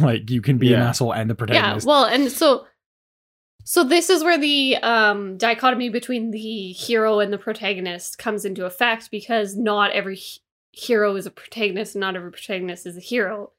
Like 0.00 0.28
you 0.30 0.42
can 0.42 0.58
be 0.58 0.74
an 0.74 0.80
asshole 0.80 1.12
and 1.14 1.30
the 1.30 1.34
protagonist. 1.36 1.62
yeah 1.64 1.70
protagonist. 1.72 1.86
well 1.86 2.04
and 2.04 2.30
so 2.32 2.66
so 3.62 3.84
this 3.84 4.10
is 4.10 4.24
where 4.24 4.36
the 4.38 4.76
um 4.78 5.36
dichotomy 5.38 5.88
between 5.88 6.30
the 6.32 6.72
hero 6.72 7.20
and 7.20 7.32
the 7.32 7.38
protagonist 7.38 8.18
comes 8.18 8.44
into 8.44 8.64
effect 8.66 9.10
because 9.12 9.54
not 9.56 9.92
every 9.92 10.14
h- 10.14 10.40
hero 10.74 11.14
is 11.16 11.26
a 11.26 11.30
protagonist 11.30 11.94
and 11.94 12.00
not 12.00 12.16
every 12.16 12.30
protagonist 12.30 12.86
is 12.86 12.96
a 12.96 13.00
hero 13.00 13.50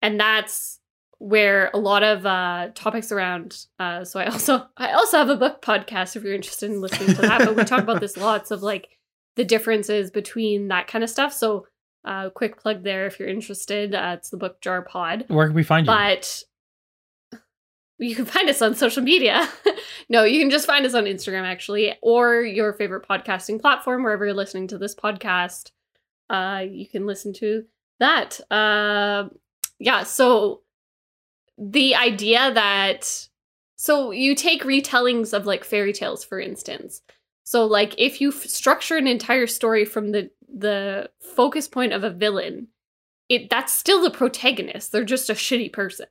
and 0.00 0.18
that's 0.20 0.78
where 1.18 1.70
a 1.74 1.78
lot 1.78 2.02
of 2.02 2.24
uh 2.26 2.68
topics 2.74 3.12
around 3.12 3.66
uh 3.78 4.04
so 4.04 4.18
i 4.20 4.26
also 4.26 4.66
i 4.76 4.92
also 4.92 5.16
have 5.18 5.28
a 5.28 5.36
book 5.36 5.62
podcast 5.62 6.16
if 6.16 6.22
you're 6.22 6.34
interested 6.34 6.70
in 6.70 6.80
listening 6.80 7.14
to 7.14 7.22
that 7.22 7.40
but 7.40 7.56
we 7.56 7.64
talk 7.64 7.82
about 7.82 8.00
this 8.00 8.16
lots 8.30 8.50
of 8.50 8.62
like 8.62 8.88
the 9.36 9.44
differences 9.44 10.10
between 10.10 10.68
that 10.68 10.86
kind 10.86 11.02
of 11.04 11.10
stuff 11.10 11.32
so 11.32 11.66
Uh, 12.04 12.30
quick 12.30 12.58
plug 12.58 12.82
there 12.82 13.06
if 13.06 13.20
you're 13.20 13.28
interested. 13.28 13.94
Uh, 13.94 14.16
it's 14.18 14.30
the 14.30 14.36
Book 14.36 14.60
Jar 14.60 14.82
Pod. 14.82 15.24
Where 15.28 15.46
can 15.46 15.54
we 15.54 15.62
find 15.62 15.86
you? 15.86 15.92
But 15.92 16.42
you 17.98 18.16
can 18.16 18.24
find 18.24 18.50
us 18.50 18.60
on 18.60 18.74
social 18.74 19.04
media. 19.04 19.48
no, 20.08 20.24
you 20.24 20.40
can 20.40 20.50
just 20.50 20.66
find 20.66 20.84
us 20.84 20.94
on 20.94 21.04
Instagram 21.04 21.44
actually, 21.44 21.94
or 22.02 22.42
your 22.42 22.72
favorite 22.72 23.06
podcasting 23.08 23.60
platform, 23.60 24.02
wherever 24.02 24.24
you're 24.24 24.34
listening 24.34 24.66
to 24.68 24.78
this 24.78 24.96
podcast. 24.96 25.70
Uh, 26.30 26.64
you 26.68 26.88
can 26.88 27.06
listen 27.06 27.32
to 27.34 27.64
that. 28.00 28.40
Uh, 28.50 29.28
yeah. 29.78 30.02
So 30.02 30.62
the 31.58 31.94
idea 31.94 32.52
that 32.52 33.28
so 33.76 34.12
you 34.12 34.34
take 34.34 34.62
retellings 34.62 35.32
of 35.32 35.46
like 35.46 35.64
fairy 35.64 35.92
tales, 35.92 36.24
for 36.24 36.40
instance. 36.40 37.02
So 37.44 37.66
like 37.66 37.94
if 37.98 38.20
you 38.20 38.30
f- 38.30 38.44
structure 38.44 38.96
an 38.96 39.06
entire 39.06 39.46
story 39.46 39.84
from 39.84 40.12
the 40.12 40.30
the 40.54 41.10
focus 41.20 41.66
point 41.68 41.92
of 41.92 42.04
a 42.04 42.10
villain, 42.10 42.68
it 43.28 43.50
that's 43.50 43.72
still 43.72 44.02
the 44.02 44.10
protagonist. 44.10 44.92
They're 44.92 45.04
just 45.04 45.30
a 45.30 45.34
shitty 45.34 45.72
person. 45.72 46.06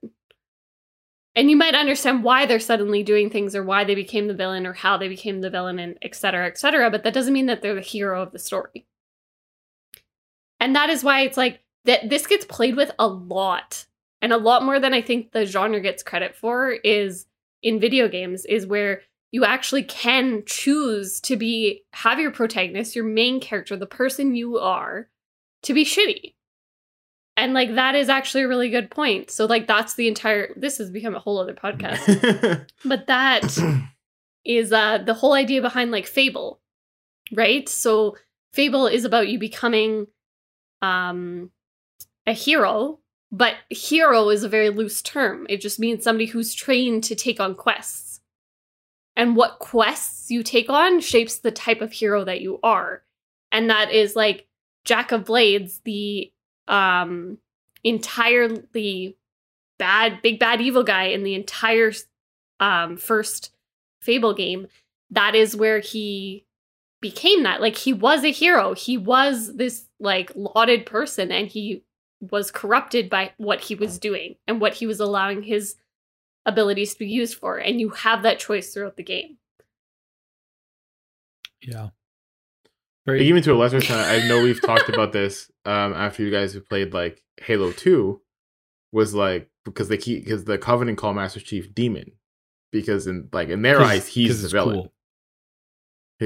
And 1.33 1.49
you 1.49 1.55
might 1.55 1.75
understand 1.75 2.25
why 2.25 2.45
they're 2.45 2.59
suddenly 2.59 3.03
doing 3.03 3.29
things 3.29 3.55
or 3.55 3.63
why 3.63 3.85
they 3.85 3.95
became 3.95 4.27
the 4.27 4.33
villain 4.33 4.67
or 4.67 4.73
how 4.73 4.97
they 4.97 5.07
became 5.07 5.39
the 5.39 5.49
villain 5.49 5.79
and 5.79 5.97
et 6.01 6.13
cetera, 6.13 6.45
et 6.45 6.57
cetera, 6.57 6.91
but 6.91 7.03
that 7.03 7.13
doesn't 7.13 7.33
mean 7.33 7.45
that 7.45 7.61
they're 7.61 7.73
the 7.73 7.81
hero 7.81 8.21
of 8.21 8.33
the 8.33 8.39
story. 8.39 8.85
And 10.61 10.75
that 10.75 10.89
is 10.91 11.03
why 11.03 11.21
it's 11.21 11.37
like 11.37 11.59
that 11.85 12.09
this 12.09 12.27
gets 12.27 12.45
played 12.45 12.77
with 12.77 12.91
a 12.99 13.07
lot. 13.07 13.85
And 14.21 14.31
a 14.31 14.37
lot 14.37 14.63
more 14.63 14.79
than 14.79 14.93
I 14.93 15.01
think 15.01 15.31
the 15.31 15.47
genre 15.47 15.81
gets 15.81 16.03
credit 16.03 16.35
for 16.35 16.71
is 16.71 17.25
in 17.63 17.79
video 17.79 18.07
games, 18.07 18.45
is 18.45 18.67
where 18.67 19.01
you 19.31 19.43
actually 19.43 19.81
can 19.83 20.43
choose 20.45 21.19
to 21.21 21.35
be 21.35 21.83
have 21.93 22.19
your 22.19 22.29
protagonist, 22.29 22.95
your 22.95 23.05
main 23.05 23.39
character, 23.39 23.75
the 23.75 23.87
person 23.87 24.35
you 24.35 24.59
are, 24.59 25.09
to 25.63 25.73
be 25.73 25.83
shitty. 25.83 26.35
And 27.35 27.55
like 27.55 27.73
that 27.73 27.95
is 27.95 28.09
actually 28.09 28.43
a 28.43 28.47
really 28.47 28.69
good 28.69 28.91
point. 28.91 29.31
So 29.31 29.45
like 29.45 29.65
that's 29.65 29.95
the 29.95 30.07
entire 30.07 30.53
this 30.55 30.77
has 30.77 30.91
become 30.91 31.15
a 31.15 31.19
whole 31.19 31.39
other 31.39 31.55
podcast. 31.55 32.67
but 32.85 33.07
that 33.07 33.57
is 34.45 34.71
uh 34.71 34.99
the 34.99 35.15
whole 35.15 35.33
idea 35.33 35.61
behind 35.61 35.89
like 35.89 36.05
Fable. 36.05 36.59
Right? 37.31 37.67
So 37.67 38.17
Fable 38.53 38.85
is 38.85 39.05
about 39.05 39.29
you 39.29 39.39
becoming 39.39 40.05
um 40.81 41.51
a 42.27 42.33
hero, 42.33 42.99
but 43.31 43.55
hero 43.69 44.29
is 44.29 44.43
a 44.43 44.49
very 44.49 44.69
loose 44.69 45.01
term. 45.01 45.45
It 45.49 45.61
just 45.61 45.79
means 45.79 46.03
somebody 46.03 46.27
who's 46.27 46.53
trained 46.53 47.03
to 47.05 47.15
take 47.15 47.39
on 47.39 47.55
quests. 47.55 48.21
And 49.15 49.35
what 49.35 49.59
quests 49.59 50.31
you 50.31 50.43
take 50.43 50.69
on 50.69 50.99
shapes 50.99 51.39
the 51.39 51.51
type 51.51 51.81
of 51.81 51.91
hero 51.91 52.23
that 52.23 52.41
you 52.41 52.59
are. 52.63 53.03
And 53.51 53.69
that 53.69 53.91
is 53.91 54.15
like 54.15 54.47
Jack 54.85 55.11
of 55.11 55.25
Blades, 55.25 55.81
the 55.83 56.31
um 56.67 57.37
entirely 57.83 59.17
bad 59.79 60.21
big 60.21 60.39
bad 60.39 60.61
evil 60.61 60.83
guy 60.83 61.05
in 61.05 61.23
the 61.23 61.33
entire 61.33 61.91
um 62.59 62.95
first 62.95 63.51
fable 63.99 64.33
game 64.33 64.67
that 65.11 65.35
is 65.35 65.55
where 65.55 65.79
he 65.79 66.45
became 67.01 67.43
that 67.43 67.61
like 67.61 67.75
he 67.75 67.93
was 67.93 68.23
a 68.23 68.31
hero 68.31 68.73
he 68.73 68.97
was 68.97 69.55
this 69.55 69.87
like 69.99 70.31
lauded 70.35 70.85
person 70.85 71.31
and 71.31 71.47
he 71.47 71.83
was 72.19 72.51
corrupted 72.51 73.09
by 73.09 73.31
what 73.37 73.61
he 73.61 73.75
was 73.75 73.97
doing 73.97 74.35
and 74.47 74.61
what 74.61 74.75
he 74.75 74.85
was 74.85 74.99
allowing 74.99 75.41
his 75.41 75.75
abilities 76.45 76.93
to 76.93 76.99
be 76.99 77.07
used 77.07 77.37
for 77.37 77.57
and 77.57 77.79
you 77.79 77.89
have 77.89 78.21
that 78.21 78.39
choice 78.39 78.73
throughout 78.73 78.95
the 78.97 79.03
game 79.03 79.37
yeah. 81.61 81.83
Like, 81.83 81.91
Very 83.05 83.27
even 83.27 83.41
to 83.43 83.53
a 83.53 83.55
lesser 83.55 83.77
extent, 83.77 83.99
I 83.99 84.27
know 84.27 84.43
we've 84.43 84.61
talked 84.61 84.89
about 84.89 85.11
this 85.11 85.51
um, 85.65 85.93
after 85.93 86.23
you 86.23 86.31
guys 86.31 86.53
have 86.53 86.67
played 86.67 86.93
like 86.93 87.23
Halo 87.41 87.71
Two, 87.71 88.21
was 88.91 89.13
like 89.13 89.49
because 89.65 89.87
they 89.87 89.97
keep 89.97 90.23
because 90.23 90.45
the 90.45 90.57
Covenant 90.57 90.97
call 90.97 91.13
Master 91.13 91.39
Chief 91.39 91.73
demon 91.73 92.11
because 92.71 93.07
in 93.07 93.29
like 93.31 93.49
in 93.49 93.61
their 93.61 93.81
eyes 93.81 94.07
he's 94.07 94.41
the 94.43 94.49
villain 94.49 94.75
cool. 94.75 94.93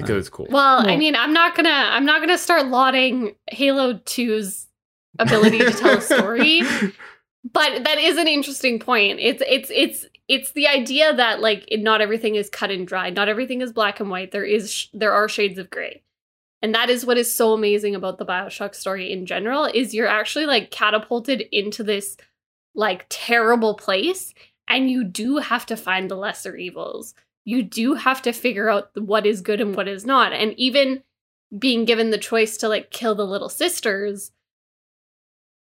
Because 0.03 0.17
it's 0.27 0.29
cool. 0.29 0.47
well 0.49 0.87
i 0.87 0.95
mean 0.97 1.15
i'm 1.15 1.33
not 1.33 1.55
gonna 1.55 1.69
i'm 1.69 2.05
not 2.05 2.19
gonna 2.21 2.37
start 2.37 2.67
lauding 2.67 3.35
halo 3.49 3.93
2's 3.93 4.67
ability 5.19 5.59
to 5.59 5.71
tell 5.71 5.97
a 5.97 6.01
story 6.01 6.61
but 7.53 7.83
that 7.83 7.97
is 7.99 8.17
an 8.17 8.27
interesting 8.27 8.79
point. 8.79 9.19
It's 9.19 9.41
it's 9.47 9.69
it's 9.73 10.05
it's 10.27 10.51
the 10.53 10.67
idea 10.67 11.13
that 11.13 11.39
like 11.39 11.63
it- 11.67 11.81
not 11.81 12.01
everything 12.01 12.35
is 12.35 12.49
cut 12.49 12.71
and 12.71 12.87
dry 12.87 13.11
not 13.11 13.29
everything 13.29 13.61
is 13.61 13.71
black 13.71 13.99
and 13.99 14.09
white. 14.09 14.31
There 14.31 14.43
is 14.43 14.71
sh- 14.71 14.87
there 14.93 15.13
are 15.13 15.29
shades 15.29 15.59
of 15.59 15.69
gray. 15.69 16.01
And 16.63 16.73
that 16.73 16.89
is 16.89 17.05
what 17.05 17.17
is 17.19 17.31
so 17.33 17.53
amazing 17.53 17.93
about 17.93 18.17
the 18.17 18.25
bioshock 18.25 18.73
story 18.73 19.11
in 19.11 19.27
general 19.27 19.65
is 19.65 19.93
you're 19.93 20.07
actually 20.07 20.47
like 20.47 20.71
catapulted 20.71 21.41
into 21.51 21.83
this 21.83 22.17
like 22.73 23.05
terrible 23.09 23.75
place 23.75 24.33
and 24.67 24.89
you 24.89 25.03
do 25.03 25.37
have 25.37 25.67
to 25.67 25.77
find 25.77 26.09
the 26.09 26.15
lesser 26.15 26.55
evils 26.55 27.13
you 27.45 27.63
do 27.63 27.93
have 27.93 28.21
to 28.23 28.31
figure 28.33 28.69
out 28.69 28.89
what 28.95 29.25
is 29.25 29.41
good 29.41 29.61
and 29.61 29.75
what 29.75 29.87
is 29.87 30.05
not 30.05 30.33
and 30.33 30.53
even 30.57 31.01
being 31.57 31.85
given 31.85 32.09
the 32.09 32.17
choice 32.17 32.57
to 32.57 32.67
like 32.67 32.89
kill 32.91 33.15
the 33.15 33.25
little 33.25 33.49
sisters 33.49 34.31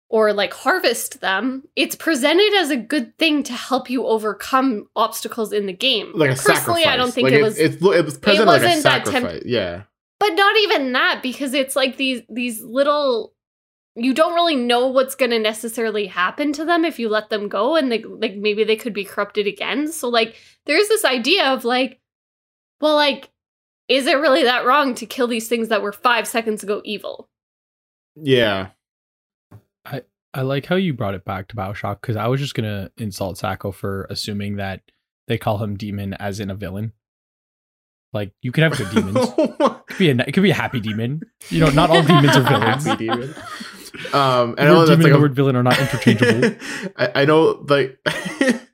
or 0.09 0.31
like 0.31 0.53
harvest 0.53 1.21
them, 1.21 1.63
it's 1.75 1.95
presented 1.95 2.53
as 2.55 2.69
a 2.69 2.77
good 2.77 3.17
thing 3.17 3.41
to 3.43 3.53
help 3.53 3.89
you 3.89 4.05
overcome 4.05 4.87
obstacles 4.95 5.51
in 5.51 5.65
the 5.65 5.73
game. 5.73 6.11
like 6.13 6.29
a 6.29 6.33
Personally, 6.35 6.83
sacrifice. 6.83 6.87
I 6.87 6.97
don't 6.97 7.11
think 7.13 7.25
Like, 7.25 7.33
it 7.33 7.37
it's- 7.37 7.49
was, 7.51 7.59
It's, 7.59 7.75
it 7.83 8.05
was 8.05 8.17
presented 8.19 8.45
like 8.47 8.61
a 8.61 8.65
wasn't 8.65 8.83
that 8.83 9.05
temp- 9.05 9.25
sacrifice. 9.25 9.43
yeah. 9.45 9.83
but 10.19 10.33
not 10.35 10.55
even 10.59 10.91
that 10.93 11.21
because 11.23 11.53
it's 11.53 11.75
like 11.75 11.97
these 11.97 12.21
these 12.29 12.61
little. 12.61 13.32
You 13.95 14.13
don't 14.13 14.33
really 14.33 14.55
know 14.55 14.87
what's 14.87 15.15
going 15.15 15.31
to 15.31 15.39
necessarily 15.39 16.07
happen 16.07 16.51
to 16.53 16.65
them 16.65 16.83
if 16.83 16.97
you 16.97 17.09
let 17.09 17.29
them 17.29 17.47
go, 17.47 17.75
and 17.75 17.91
they, 17.91 18.03
like 18.03 18.35
maybe 18.35 18.63
they 18.63 18.75
could 18.75 18.93
be 18.93 19.05
corrupted 19.05 19.45
again. 19.45 19.91
So 19.91 20.09
like, 20.09 20.35
there's 20.65 20.87
this 20.87 21.05
idea 21.05 21.45
of 21.45 21.63
like, 21.63 21.99
well, 22.81 22.95
like, 22.95 23.29
is 23.87 24.07
it 24.07 24.17
really 24.17 24.43
that 24.43 24.65
wrong 24.65 24.95
to 24.95 25.05
kill 25.05 25.27
these 25.27 25.47
things 25.47 25.69
that 25.69 25.81
were 25.81 25.91
five 25.91 26.27
seconds 26.27 26.63
ago 26.63 26.81
evil? 26.83 27.29
Yeah. 28.15 28.69
I 29.85 30.03
i 30.33 30.41
like 30.41 30.65
how 30.65 30.75
you 30.75 30.93
brought 30.93 31.13
it 31.13 31.25
back 31.25 31.47
to 31.49 31.55
Bioshock 31.55 32.01
because 32.01 32.15
I 32.15 32.27
was 32.27 32.39
just 32.39 32.55
gonna 32.55 32.91
insult 32.97 33.37
Sacco 33.37 33.71
for 33.71 34.07
assuming 34.09 34.55
that 34.55 34.81
they 35.27 35.37
call 35.37 35.57
him 35.59 35.77
demon 35.77 36.13
as 36.15 36.39
in 36.39 36.49
a 36.49 36.55
villain. 36.55 36.93
Like 38.13 38.33
you 38.41 38.51
could 38.51 38.63
have 38.63 38.77
good 38.77 38.89
demons. 38.93 39.17
it 39.37 39.57
could 39.87 39.97
be 39.97 40.09
a 40.09 40.15
it 40.15 40.33
could 40.33 40.43
be 40.43 40.51
a 40.51 40.55
happy 40.55 40.79
demon. 40.79 41.21
You 41.49 41.59
know, 41.59 41.69
not 41.69 41.89
all 41.89 42.03
demons 42.03 42.35
are 42.35 42.41
villains. 42.41 42.85
Happy 42.85 43.07
demon. 43.07 43.35
Um, 44.13 44.55
The 44.55 44.59
and 44.59 44.59
I 44.61 44.65
know 44.65 44.85
that's 44.85 44.97
like 45.01 45.07
and 45.07 45.15
a- 45.15 45.19
word 45.19 45.35
villain 45.35 45.55
are 45.55 45.63
not 45.63 45.79
interchangeable. 45.79 46.55
I, 46.97 47.21
I 47.21 47.25
know, 47.25 47.63
like, 47.69 47.99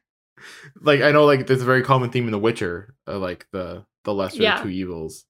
like 0.82 1.02
I 1.02 1.12
know, 1.12 1.26
like 1.26 1.48
there's 1.48 1.62
a 1.62 1.66
very 1.66 1.84
common 1.84 2.10
theme 2.10 2.26
in 2.26 2.32
The 2.32 2.40
Witcher, 2.40 2.96
uh, 3.08 3.20
like 3.20 3.48
the 3.52 3.86
the 4.06 4.14
lesser 4.14 4.42
Yeah. 4.44 4.58
of 4.58 4.64
two 4.64 4.70
evils, 4.70 5.26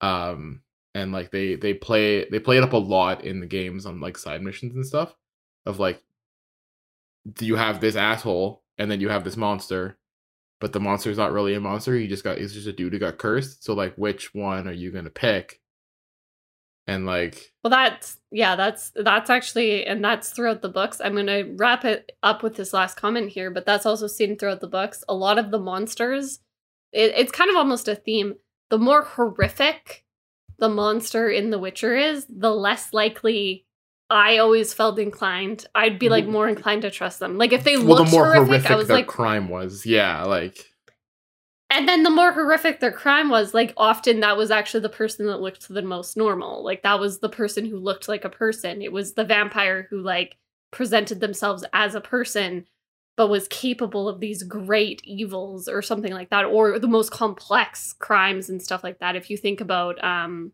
um, 0.00 0.62
and 0.94 1.12
like 1.12 1.30
they 1.30 1.54
they 1.54 1.74
play 1.74 2.28
they 2.28 2.38
play 2.40 2.56
it 2.58 2.64
up 2.64 2.72
a 2.72 2.76
lot 2.78 3.24
in 3.24 3.40
the 3.40 3.46
games 3.46 3.86
on 3.86 4.00
like 4.00 4.18
side 4.18 4.42
missions 4.42 4.74
and 4.74 4.84
stuff 4.86 5.14
of 5.66 5.78
like 5.78 6.02
do 7.32 7.46
you 7.46 7.54
have 7.54 7.80
this 7.80 7.94
asshole 7.94 8.64
and 8.78 8.90
then 8.90 9.00
you 9.00 9.08
have 9.08 9.22
this 9.22 9.36
monster, 9.36 9.96
but 10.60 10.72
the 10.72 10.80
monster's 10.80 11.16
not 11.18 11.32
really 11.32 11.54
a 11.54 11.60
monster. 11.60 11.94
He 11.94 12.08
just 12.08 12.24
got 12.24 12.38
he's 12.38 12.52
just 12.52 12.66
a 12.66 12.72
dude 12.72 12.92
who 12.92 12.98
got 12.98 13.18
cursed. 13.18 13.62
So 13.62 13.74
like, 13.74 13.94
which 13.94 14.34
one 14.34 14.66
are 14.66 14.72
you 14.72 14.90
gonna 14.90 15.10
pick? 15.10 15.60
And 16.86 17.06
like, 17.06 17.52
Well, 17.62 17.70
that's 17.70 18.18
yeah, 18.30 18.56
that's 18.56 18.92
that's 18.96 19.30
actually, 19.30 19.86
and 19.86 20.04
that's 20.04 20.30
throughout 20.30 20.62
the 20.62 20.68
books. 20.68 21.00
I'm 21.02 21.14
gonna 21.14 21.44
wrap 21.56 21.84
it 21.84 22.12
up 22.22 22.42
with 22.42 22.56
this 22.56 22.72
last 22.72 22.96
comment 22.96 23.30
here, 23.30 23.50
but 23.50 23.66
that's 23.66 23.86
also 23.86 24.06
seen 24.06 24.36
throughout 24.36 24.60
the 24.60 24.66
books. 24.66 25.04
A 25.08 25.14
lot 25.14 25.38
of 25.38 25.50
the 25.50 25.60
monsters, 25.60 26.40
it, 26.92 27.12
it's 27.16 27.32
kind 27.32 27.50
of 27.50 27.56
almost 27.56 27.88
a 27.88 27.94
theme. 27.94 28.34
The 28.70 28.78
more 28.78 29.02
horrific 29.02 30.04
the 30.58 30.68
monster 30.68 31.28
in 31.28 31.50
The 31.50 31.58
Witcher 31.58 31.96
is, 31.96 32.26
the 32.28 32.52
less 32.52 32.92
likely 32.92 33.66
I 34.10 34.38
always 34.38 34.74
felt 34.74 34.98
inclined. 34.98 35.66
I'd 35.74 35.98
be 35.98 36.08
like 36.08 36.24
mm-hmm. 36.24 36.32
more 36.32 36.48
inclined 36.48 36.82
to 36.82 36.90
trust 36.90 37.18
them. 37.18 37.38
Like 37.38 37.52
if 37.52 37.64
they 37.64 37.76
well, 37.76 37.96
looked 37.96 38.10
the 38.10 38.16
more 38.16 38.26
horrific, 38.26 38.46
horrific 38.46 38.70
I 38.70 38.74
was 38.76 38.88
the 38.88 38.94
like, 38.94 39.06
crime 39.06 39.48
was, 39.48 39.86
yeah, 39.86 40.24
like 40.24 40.71
and 41.72 41.88
then 41.88 42.02
the 42.02 42.10
more 42.10 42.32
horrific 42.32 42.80
their 42.80 42.92
crime 42.92 43.30
was, 43.30 43.54
like 43.54 43.72
often 43.76 44.20
that 44.20 44.36
was 44.36 44.50
actually 44.50 44.80
the 44.80 44.90
person 44.90 45.26
that 45.26 45.40
looked 45.40 45.68
the 45.68 45.82
most 45.82 46.16
normal. 46.16 46.62
Like 46.62 46.82
that 46.82 47.00
was 47.00 47.20
the 47.20 47.30
person 47.30 47.64
who 47.64 47.78
looked 47.78 48.08
like 48.08 48.24
a 48.24 48.30
person. 48.30 48.82
It 48.82 48.92
was 48.92 49.14
the 49.14 49.24
vampire 49.24 49.86
who 49.88 50.02
like 50.02 50.36
presented 50.70 51.20
themselves 51.20 51.64
as 51.72 51.94
a 51.94 52.00
person 52.00 52.66
but 53.16 53.28
was 53.28 53.46
capable 53.48 54.08
of 54.08 54.20
these 54.20 54.42
great 54.42 55.02
evils 55.04 55.68
or 55.68 55.82
something 55.82 56.12
like 56.12 56.30
that 56.30 56.44
or 56.44 56.78
the 56.78 56.88
most 56.88 57.10
complex 57.10 57.92
crimes 57.98 58.48
and 58.48 58.62
stuff 58.62 58.82
like 58.82 58.98
that. 59.00 59.16
If 59.16 59.30
you 59.30 59.36
think 59.36 59.60
about 59.60 60.02
um 60.04 60.52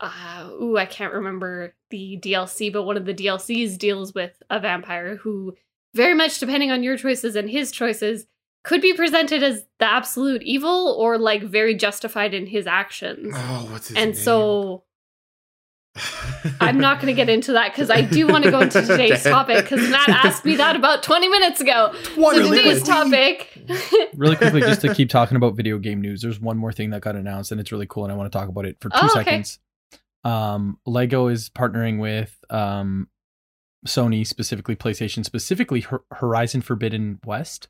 uh 0.00 0.48
ooh, 0.60 0.76
I 0.76 0.86
can't 0.86 1.12
remember 1.14 1.74
the 1.90 2.18
DLC, 2.20 2.72
but 2.72 2.84
one 2.84 2.96
of 2.96 3.04
the 3.04 3.14
DLCs 3.14 3.78
deals 3.78 4.14
with 4.14 4.40
a 4.50 4.60
vampire 4.60 5.16
who 5.16 5.54
very 5.94 6.14
much 6.14 6.38
depending 6.38 6.70
on 6.70 6.82
your 6.82 6.96
choices 6.96 7.34
and 7.36 7.50
his 7.50 7.72
choices 7.72 8.26
could 8.64 8.80
be 8.82 8.92
presented 8.92 9.42
as 9.42 9.64
the 9.78 9.86
absolute 9.86 10.42
evil 10.42 10.94
or 10.98 11.16
like 11.18 11.42
very 11.42 11.74
justified 11.74 12.34
in 12.34 12.46
his 12.46 12.66
actions. 12.66 13.32
oh, 13.34 13.68
what's 13.70 13.88
his 13.88 13.96
and 13.96 14.12
name? 14.12 14.14
so 14.22 14.84
I'm 16.60 16.78
not 16.78 16.96
going 17.00 17.08
to 17.08 17.14
get 17.14 17.28
into 17.28 17.52
that 17.52 17.72
because 17.72 17.90
I 17.90 18.02
do 18.02 18.28
want 18.28 18.44
to 18.44 18.50
go 18.50 18.60
into 18.60 18.82
today's 18.86 19.22
topic 19.24 19.64
because 19.64 19.88
Matt 19.90 20.08
asked 20.08 20.44
me 20.44 20.56
that 20.56 20.76
about 20.76 21.02
20 21.02 21.28
minutes 21.28 21.60
ago. 21.60 21.92
20 22.04 22.38
so 22.38 22.50
today's 22.54 22.88
minutes. 22.88 22.88
topic. 22.88 24.10
really 24.14 24.36
quickly, 24.36 24.60
just 24.60 24.80
to 24.82 24.94
keep 24.94 25.08
talking 25.08 25.36
about 25.36 25.56
video 25.56 25.78
game 25.78 26.00
news, 26.00 26.22
there's 26.22 26.38
one 26.40 26.56
more 26.56 26.72
thing 26.72 26.90
that 26.90 27.00
got 27.00 27.16
announced, 27.16 27.50
and 27.52 27.60
it's 27.60 27.72
really 27.72 27.86
cool, 27.88 28.04
and 28.04 28.12
I 28.12 28.16
want 28.16 28.30
to 28.30 28.38
talk 28.38 28.48
about 28.48 28.64
it 28.64 28.76
for 28.80 28.90
two 28.90 28.98
Oh, 29.00 29.06
okay. 29.06 29.24
seconds. 29.24 29.58
Um, 30.24 30.78
Lego 30.86 31.28
is 31.28 31.48
partnering 31.50 31.98
with 31.98 32.36
um, 32.50 33.08
Sony, 33.86 34.26
specifically 34.26 34.76
PlayStation, 34.76 35.24
specifically 35.24 35.80
Hor- 35.80 36.04
Horizon 36.12 36.60
Forbidden 36.60 37.18
West, 37.24 37.68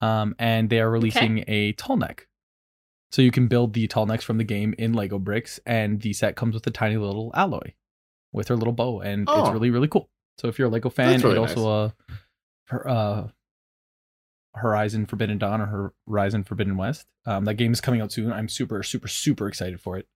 um, 0.00 0.34
and 0.38 0.70
they 0.70 0.80
are 0.80 0.90
releasing 0.90 1.44
a 1.48 1.72
tall 1.72 1.96
neck. 1.96 2.26
So 3.10 3.22
you 3.22 3.30
can 3.30 3.46
build 3.48 3.72
the 3.72 3.86
tall 3.86 4.04
necks 4.06 4.24
from 4.24 4.36
the 4.38 4.44
game 4.44 4.74
in 4.78 4.92
Lego 4.92 5.18
bricks, 5.18 5.58
and 5.64 6.00
the 6.02 6.12
set 6.12 6.36
comes 6.36 6.54
with 6.54 6.66
a 6.66 6.70
tiny 6.70 6.96
little 6.98 7.30
Aloy 7.32 7.72
with 8.32 8.48
her 8.48 8.56
little 8.56 8.72
bow, 8.74 9.00
and 9.00 9.22
it's 9.22 9.30
Oh. 9.34 9.52
really 9.52 9.70
really 9.70 9.88
cool. 9.88 10.10
So 10.38 10.48
if 10.48 10.58
you're 10.58 10.68
a 10.68 10.70
Lego 10.70 10.90
fan, 10.90 11.18
really 11.20 11.36
and 11.36 11.38
also 11.38 11.70
uh, 11.70 11.90
her, 12.66 12.88
uh, 12.88 13.28
Horizon 14.54 15.06
Forbidden 15.06 15.38
Dawn 15.38 15.60
or 15.60 15.92
Horizon 16.06 16.44
Forbidden 16.44 16.76
West. 16.76 17.06
Um, 17.26 17.44
that 17.44 17.54
game 17.54 17.72
is 17.72 17.80
coming 17.80 18.00
out 18.00 18.12
soon. 18.12 18.32
I'm 18.32 18.48
super, 18.48 18.82
super, 18.82 19.08
super 19.08 19.46
excited 19.48 19.80
for 19.80 19.98
it. 19.98 20.06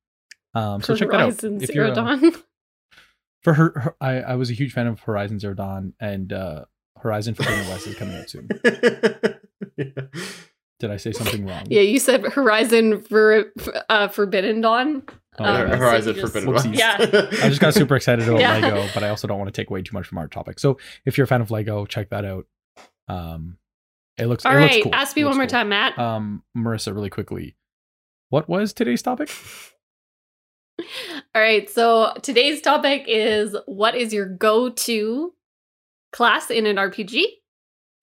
Um, 0.54 0.82
so 0.82 0.94
check 0.96 1.08
that 1.10 1.14
out. 1.14 1.20
Horizon 1.20 1.60
If 1.62 1.68
Zero 1.72 1.86
you're, 1.86 1.92
uh, 1.92 1.94
Dawn. 1.94 2.32
For 3.42 3.54
her, 3.54 3.72
her- 3.74 3.96
I, 4.00 4.20
I 4.20 4.34
was 4.36 4.50
a 4.50 4.54
huge 4.54 4.72
fan 4.72 4.86
of 4.86 5.00
Horizon 5.00 5.38
Zero 5.40 5.54
Dawn, 5.54 5.94
and 5.98 6.32
uh, 6.32 6.64
Horizon 7.02 7.34
Forbidden 7.34 7.68
West 7.68 7.86
is 7.86 7.94
coming 7.96 8.16
out 8.16 8.30
soon. 8.30 8.48
Did 10.78 10.90
I 10.90 10.96
say 10.96 11.12
something 11.12 11.46
wrong? 11.46 11.64
Yeah, 11.68 11.82
you 11.82 11.98
said 12.00 12.24
Horizon 12.24 13.02
for 13.02 13.52
uh, 13.88 14.08
Forbidden 14.08 14.60
Dawn. 14.60 15.02
Oh, 15.38 15.44
Um, 15.44 15.68
yeah. 15.68 15.76
Horizon 15.76 16.16
you 16.16 16.20
just- 16.22 16.32
Forbidden 16.32 16.54
Whoopsies. 16.54 16.76
West. 16.76 17.12
Yeah. 17.12 17.44
I 17.44 17.48
just 17.48 17.60
got 17.60 17.74
super 17.74 17.94
excited 17.96 18.28
about 18.28 18.40
Yeah. 18.40 18.54
Lego, 18.58 18.86
but 18.92 19.02
I 19.04 19.08
also 19.10 19.28
don't 19.28 19.38
want 19.38 19.48
to 19.52 19.58
take 19.60 19.70
away 19.70 19.82
too 19.82 19.94
much 19.94 20.06
from 20.06 20.18
our 20.18 20.26
topic. 20.28 20.58
So 20.58 20.78
if 21.06 21.16
you're 21.16 21.24
a 21.24 21.28
fan 21.28 21.40
of 21.40 21.50
Lego, 21.50 21.86
check 21.86 22.10
that 22.10 22.24
out. 22.24 22.46
Um, 23.08 23.58
it 24.18 24.26
looks. 24.26 24.44
All 24.44 24.56
it 24.56 24.60
looks 24.60 24.82
cool. 24.82 24.94
ask 24.94 25.16
me 25.16 25.24
one 25.24 25.36
more 25.36 25.44
cool. 25.46 25.50
time, 25.50 25.68
Matt. 25.68 25.98
Um, 25.98 26.42
Marissa, 26.56 26.94
really 26.94 27.10
quickly, 27.10 27.56
what 28.30 28.48
was 28.48 28.72
today's 28.72 29.02
topic? 29.02 29.30
All 31.34 31.40
right, 31.40 31.68
so 31.70 32.12
today's 32.22 32.60
topic 32.60 33.04
is 33.06 33.56
what 33.66 33.94
is 33.94 34.12
your 34.12 34.26
go 34.26 34.68
to 34.70 35.32
class 36.12 36.50
in 36.50 36.66
an 36.66 36.76
RPG? 36.76 37.24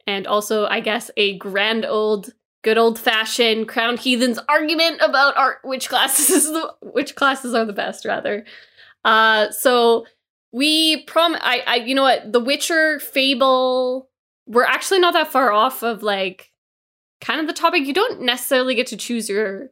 And 0.08 0.28
also, 0.28 0.66
I 0.66 0.80
guess, 0.80 1.12
a 1.18 1.38
grand 1.38 1.86
old, 1.86 2.34
good 2.63 2.78
old 2.78 3.00
fashioned 3.00 3.68
Crowned 3.68 4.00
Heathens 4.00 4.39
argument 4.50 5.01
about 5.01 5.38
art, 5.38 5.60
which 5.63 5.89
classes 5.89 6.30
is 6.32 6.46
the 6.46 6.74
which 6.82 7.16
classes 7.16 7.54
are 7.54 7.66
the 7.66 7.74
best, 7.74 8.06
rather. 8.06 8.46
Uh, 9.06 9.51
so 9.51 10.06
we 10.51 11.04
prom 11.04 11.36
I, 11.36 11.63
I 11.66 11.75
you 11.78 11.96
know 11.96 12.04
what 12.04 12.32
the 12.32 12.39
Witcher 12.39 13.00
Fable 13.00 14.10
we're 14.48 14.66
actually 14.66 15.00
not 15.00 15.13
that 15.13 15.32
far 15.32 15.51
off 15.51 15.84
of 15.84 16.01
like 16.01 16.51
kind 17.22 17.39
of 17.39 17.48
the 17.48 17.54
topic. 17.54 17.86
You 17.86 17.94
don't 17.94 18.22
necessarily 18.22 18.75
get 18.75 18.88
to 18.88 18.98
choose 18.98 19.30
your 19.30 19.70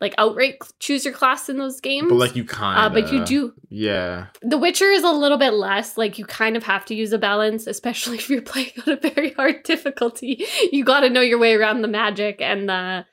like 0.00 0.14
outright 0.18 0.56
choose 0.78 1.04
your 1.04 1.12
class 1.14 1.48
in 1.48 1.58
those 1.58 1.80
games. 1.80 2.08
but 2.08 2.14
like 2.16 2.36
you 2.36 2.44
kind 2.44 2.78
uh, 2.78 2.88
but 2.88 3.12
you 3.12 3.24
do 3.24 3.52
Yeah. 3.68 4.26
the 4.42 4.56
Witcher 4.58 4.90
is 4.90 5.02
a 5.02 5.10
little 5.10 5.38
bit 5.38 5.54
less. 5.54 5.96
Like 5.98 6.18
you 6.18 6.24
kind 6.24 6.56
of 6.56 6.62
have 6.62 6.84
to 6.86 6.94
use 6.94 7.12
a 7.12 7.18
balance, 7.18 7.66
especially 7.66 8.16
if 8.18 8.30
you're 8.30 8.42
playing 8.42 8.70
on 8.86 8.92
a 8.94 8.96
very 9.10 9.32
hard 9.32 9.64
difficulty. 9.64 10.44
You 10.70 10.84
got 10.84 11.00
to 11.00 11.10
know 11.10 11.20
your 11.20 11.38
way 11.38 11.54
around 11.54 11.82
the 11.82 11.88
magic 11.88 12.40
and 12.40 12.68
the 12.68 13.06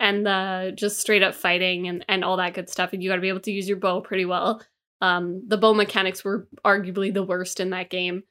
and 0.00 0.26
the 0.26 0.72
just 0.74 0.98
straight 0.98 1.22
up 1.22 1.34
fighting 1.34 1.86
and 1.86 2.04
and 2.08 2.24
all 2.24 2.36
that 2.38 2.54
good 2.54 2.68
stuff. 2.68 2.92
And 2.92 3.02
you 3.02 3.08
got 3.08 3.16
to 3.16 3.22
be 3.22 3.28
able 3.28 3.40
to 3.40 3.52
use 3.52 3.68
your 3.68 3.78
bow 3.78 4.00
pretty 4.00 4.24
well. 4.24 4.60
Um, 5.00 5.42
the 5.46 5.58
bow 5.58 5.74
mechanics 5.74 6.24
were 6.24 6.48
arguably 6.64 7.12
the 7.14 7.22
worst 7.24 7.60
in 7.60 7.70
that 7.70 7.88
game 7.90 8.24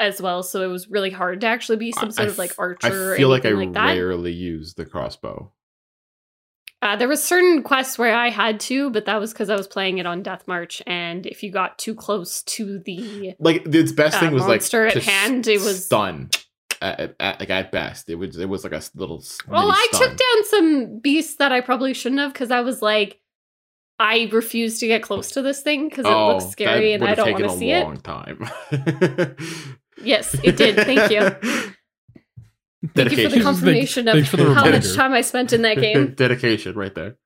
as 0.00 0.22
well, 0.22 0.44
so 0.44 0.62
it 0.62 0.68
was 0.68 0.88
really 0.88 1.10
hard 1.10 1.40
to 1.40 1.46
actually 1.48 1.76
be 1.78 1.90
some 1.90 2.12
sort 2.12 2.28
I 2.28 2.30
of 2.30 2.38
like 2.38 2.54
archer. 2.58 3.14
I 3.14 3.16
feel 3.16 3.28
like 3.28 3.44
I 3.44 3.50
like 3.50 3.74
rarely 3.74 4.32
use 4.32 4.74
the 4.74 4.84
crossbow. 4.84 5.52
Uh, 6.80 6.94
there 6.96 7.08
was 7.08 7.22
certain 7.24 7.62
quests 7.64 7.98
where 7.98 8.14
I 8.14 8.28
had 8.30 8.60
to, 8.60 8.90
but 8.90 9.06
that 9.06 9.18
was 9.18 9.32
because 9.32 9.50
I 9.50 9.56
was 9.56 9.66
playing 9.66 9.98
it 9.98 10.06
on 10.06 10.22
Death 10.22 10.46
March, 10.46 10.80
and 10.86 11.26
if 11.26 11.42
you 11.42 11.50
got 11.50 11.76
too 11.78 11.94
close 11.94 12.42
to 12.44 12.78
the 12.78 13.34
Like 13.40 13.66
its 13.66 13.90
best 13.92 14.16
Uh, 14.16 14.20
thing 14.20 14.32
was 14.32 14.42
like 14.42 14.60
monster 14.60 14.86
at 14.86 14.92
to 14.94 15.00
hand, 15.00 15.46
it 15.48 15.60
was- 15.60 15.86
stun. 15.86 16.30
At, 16.80 17.00
at- 17.00 17.16
at- 17.18 17.40
like 17.40 17.50
at 17.50 17.72
best, 17.72 18.08
it 18.08 18.14
was 18.14 18.36
it 18.38 18.48
was 18.48 18.62
like 18.62 18.72
a 18.72 18.80
little. 18.94 19.24
Well, 19.48 19.68
I 19.72 19.88
stun. 19.92 20.00
took 20.10 20.16
down 20.16 20.44
some 20.44 20.98
beasts 21.00 21.34
that 21.36 21.50
I 21.50 21.60
probably 21.60 21.92
shouldn't 21.94 22.20
have 22.20 22.32
because 22.32 22.52
I 22.52 22.60
was 22.60 22.80
like, 22.80 23.18
I 23.98 24.28
refuse 24.30 24.78
to 24.78 24.86
get 24.86 25.02
close 25.02 25.32
to 25.32 25.42
this 25.42 25.60
thing 25.60 25.88
because 25.88 26.04
it 26.06 26.12
Oh, 26.12 26.34
looks 26.36 26.52
scary 26.52 26.92
and 26.92 27.02
I 27.02 27.16
don't 27.16 27.32
want 27.32 27.42
to 27.42 27.50
see 27.58 27.72
it. 27.72 27.82
long 27.82 27.96
time. 28.00 28.48
Yes, 30.04 30.36
it 30.44 30.56
did. 30.56 30.76
Thank 30.76 31.10
you. 31.10 31.72
Thank 32.94 33.12
you 33.12 33.28
for 33.28 33.36
the 33.36 33.42
confirmation 33.42 34.06
Thanks 34.06 34.32
of 34.32 34.38
for 34.40 34.44
the 34.44 34.54
how 34.54 34.70
much 34.70 34.94
time 34.94 35.12
I 35.12 35.20
spent 35.22 35.52
in 35.52 35.62
that 35.62 35.76
game. 35.80 36.14
Dedication, 36.14 36.76
right 36.76 36.94
there. 36.94 37.16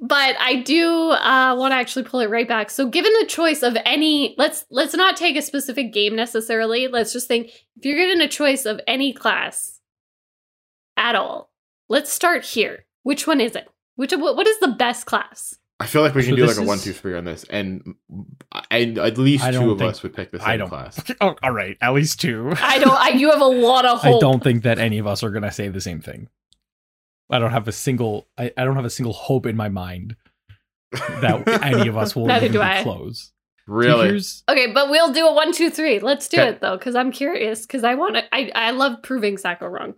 but 0.00 0.36
I 0.40 0.62
do 0.62 1.10
uh, 1.10 1.54
want 1.58 1.72
to 1.72 1.76
actually 1.76 2.04
pull 2.04 2.20
it 2.20 2.30
right 2.30 2.48
back. 2.48 2.70
So, 2.70 2.86
given 2.88 3.12
the 3.20 3.26
choice 3.26 3.62
of 3.62 3.76
any, 3.84 4.34
let's 4.38 4.64
let's 4.70 4.94
not 4.94 5.16
take 5.16 5.36
a 5.36 5.42
specific 5.42 5.92
game 5.92 6.16
necessarily. 6.16 6.88
Let's 6.88 7.12
just 7.12 7.28
think 7.28 7.48
if 7.76 7.84
you're 7.84 7.96
given 7.98 8.20
a 8.22 8.28
choice 8.28 8.64
of 8.64 8.80
any 8.86 9.12
class 9.12 9.80
at 10.96 11.14
all, 11.14 11.50
let's 11.88 12.10
start 12.10 12.44
here. 12.44 12.86
Which 13.02 13.26
one 13.26 13.40
is 13.40 13.54
it? 13.54 13.68
Which 13.96 14.12
what 14.12 14.36
what 14.36 14.46
is 14.46 14.58
the 14.60 14.68
best 14.68 15.04
class? 15.06 15.58
I 15.80 15.86
feel 15.86 16.02
like 16.02 16.14
we 16.14 16.22
can 16.24 16.32
So 16.32 16.36
do 16.36 16.46
like 16.46 16.56
a 16.56 16.60
is- 16.62 16.66
one, 16.66 16.78
two, 16.78 16.92
three 16.92 17.16
on 17.16 17.24
this, 17.24 17.44
and 17.44 17.94
and 18.70 18.98
at 18.98 19.16
least 19.16 19.44
two 19.52 19.70
of 19.70 19.78
think- 19.78 19.90
us 19.90 20.02
would 20.02 20.12
pick 20.14 20.32
the 20.32 20.42
I 20.42 20.46
same 20.52 20.58
don't. 20.60 20.68
class. 20.68 21.00
Oh, 21.20 21.36
all 21.42 21.52
right, 21.52 21.76
at 21.80 21.92
least 21.94 22.20
two. 22.20 22.52
I 22.60 22.78
don't. 22.78 22.92
I, 22.96 23.10
you 23.10 23.30
have 23.30 23.40
a 23.40 23.44
lot 23.46 23.84
of 23.84 24.00
I 24.04 24.18
don't 24.18 24.42
think 24.42 24.64
that 24.64 24.78
any 24.78 24.98
of 24.98 25.06
us 25.06 25.22
are 25.22 25.30
gonna 25.30 25.52
say 25.52 25.68
the 25.68 25.80
same 25.80 26.00
thing. 26.00 26.28
I 27.30 27.38
don't 27.38 27.52
have 27.52 27.68
a 27.68 27.72
single. 27.72 28.26
I, 28.36 28.52
I 28.56 28.64
don't 28.64 28.76
have 28.76 28.84
a 28.84 28.90
single 28.90 29.12
hope 29.12 29.46
in 29.46 29.54
my 29.56 29.68
mind 29.68 30.16
that 31.20 31.46
any 31.62 31.86
of 31.88 31.96
us 31.96 32.16
will 32.16 32.26
Neither 32.26 32.48
do 32.48 32.60
I. 32.60 32.82
close. 32.82 33.32
Really? 33.66 34.08
here's- 34.08 34.42
Okay, 34.48 34.72
but 34.72 34.88
we'll 34.88 35.12
do 35.12 35.26
a 35.26 35.34
one, 35.34 35.52
two, 35.52 35.68
three. 35.70 35.98
Let's 36.00 36.26
do 36.28 36.38
Okay. 36.38 36.48
it 36.48 36.60
though, 36.62 36.76
because 36.78 36.94
I'm 36.96 37.12
curious. 37.12 37.66
Because 37.66 37.84
I 37.84 37.94
want 37.94 38.14
to. 38.16 38.34
I 38.34 38.50
I 38.54 38.70
love 38.72 39.02
proving 39.02 39.36
Sacco 39.38 39.66
wrong. 39.66 39.94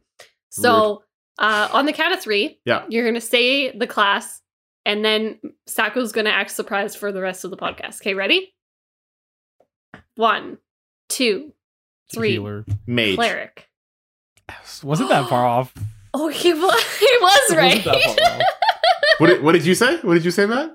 So 0.50 1.04
uh, 1.38 1.68
on 1.72 1.86
the 1.86 1.92
count 1.92 2.12
of 2.12 2.20
three, 2.20 2.58
Yeah. 2.66 2.84
you're 2.88 3.06
gonna 3.06 3.20
say 3.20 3.70
the 3.70 3.86
class, 3.86 4.42
and 4.86 5.04
then 5.04 5.38
Sacco's 5.66 6.12
gonna 6.12 6.30
act 6.30 6.50
surprised 6.50 6.98
for 6.98 7.12
the 7.12 7.20
rest 7.20 7.44
of 7.44 7.50
the 7.50 7.56
podcast. 7.56 8.00
Okay, 8.00 8.14
ready? 8.14 8.54
One, 10.16 10.58
two, 11.08 11.52
three. 12.12 12.32
healer. 12.32 12.64
Mage. 12.86 13.16
Cleric. 13.16 13.68
Wasn't 14.82 15.08
that 15.08 15.28
far 15.28 15.46
off? 15.46 15.72
Oh, 16.12 16.26
he 16.26 16.52
was. 16.52 16.84
He 16.98 17.06
was 17.20 17.56
right. 17.56 17.86
wasn't 17.86 18.16
that 18.16 18.18
far 18.18 18.32
off. 18.40 18.42
What 19.18 19.26
did, 19.28 19.42
what 19.44 19.52
did 19.52 19.64
you 19.66 19.74
say? 19.76 19.98
What 19.98 20.14
did 20.14 20.24
you 20.24 20.30
say, 20.32 20.44
Matt? 20.46 20.70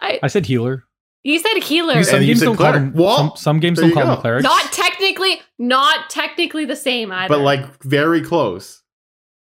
I, 0.00 0.20
I 0.22 0.28
said 0.28 0.46
healer. 0.46 0.84
you 1.24 1.38
said 1.40 1.60
healer. 1.62 2.02
Some 2.04 2.16
And 2.16 2.24
you 2.24 2.28
games 2.30 2.38
said 2.38 2.44
don't 2.46 2.56
call 2.56 2.70
cleric. 2.70 2.92
them. 2.94 3.02
Well, 3.02 3.16
some, 3.16 3.32
some 3.36 3.60
games 3.60 3.78
don't 3.80 3.92
call 3.92 4.06
them 4.06 4.14
go. 4.14 4.20
clerics. 4.22 4.44
not 4.44 4.72
technically, 4.72 5.42
not 5.58 6.08
technically 6.08 6.64
the 6.66 6.76
same 6.76 7.10
either. 7.12 7.34
But 7.34 7.40
like 7.42 7.82
very 7.82 8.22
close. 8.22 8.82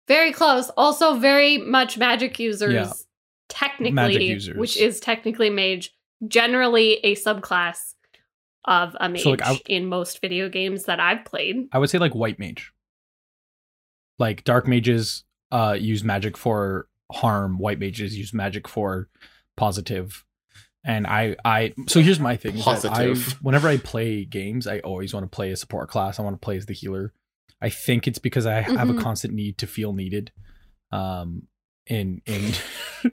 Very 0.09 0.33
close. 0.33 0.69
Also, 0.71 1.15
very 1.19 1.57
much 1.59 1.97
magic 1.97 2.37
users. 2.39 2.73
Yeah. 2.73 2.91
Technically, 3.53 3.91
Magic 3.91 4.21
users. 4.21 4.57
which 4.57 4.75
is 4.77 4.99
technically 4.99 5.49
mage, 5.51 5.91
generally 6.27 6.93
a 7.03 7.15
subclass 7.15 7.93
of 8.65 8.95
a 8.99 9.07
mage 9.09 9.21
So, 9.23 9.29
like, 9.31 9.45
I- 9.45 9.59
in 9.67 9.85
most 9.85 10.19
video 10.21 10.49
games 10.49 10.85
that 10.85 10.99
I've 10.99 11.23
played. 11.23 11.67
I 11.71 11.77
would 11.77 11.89
say 11.89 11.99
like 11.99 12.15
white 12.15 12.39
mage. 12.39 12.71
Like 14.19 14.43
dark 14.43 14.67
mages 14.67 15.23
uh 15.51 15.77
use 15.79 16.03
magic 16.03 16.35
for 16.37 16.87
harm, 17.11 17.57
white 17.59 17.79
mages 17.79 18.17
use 18.17 18.33
magic 18.33 18.67
for 18.67 19.09
positive. 19.57 20.23
And 20.85 21.05
I 21.07 21.35
I 21.45 21.73
so 21.87 22.01
here's 22.01 22.19
my 22.19 22.35
thing. 22.35 22.55
is 22.55 22.61
I, 22.67 22.73
Positive. 22.73 23.33
whenever 23.41 23.67
I 23.67 23.77
play 23.77 24.25
games, 24.25 24.65
I 24.67 24.79
always 24.79 25.13
want 25.13 25.25
to 25.25 25.35
play 25.35 25.51
a 25.51 25.55
support 25.55 25.89
class. 25.89 26.19
I 26.19 26.23
want 26.23 26.35
to 26.41 26.43
play 26.43 26.57
as 26.57 26.65
the 26.65 26.73
healer. 26.73 27.13
I 27.61 27.69
think 27.69 28.07
it's 28.07 28.19
because 28.19 28.45
I 28.45 28.61
have 28.61 28.87
Mhm. 28.89 28.99
a 28.99 29.01
constant 29.01 29.33
need 29.33 29.57
to 29.59 29.67
feel 29.67 29.93
needed. 29.93 30.31
Um 30.91 31.43
in 31.87 32.21
in 32.25 32.53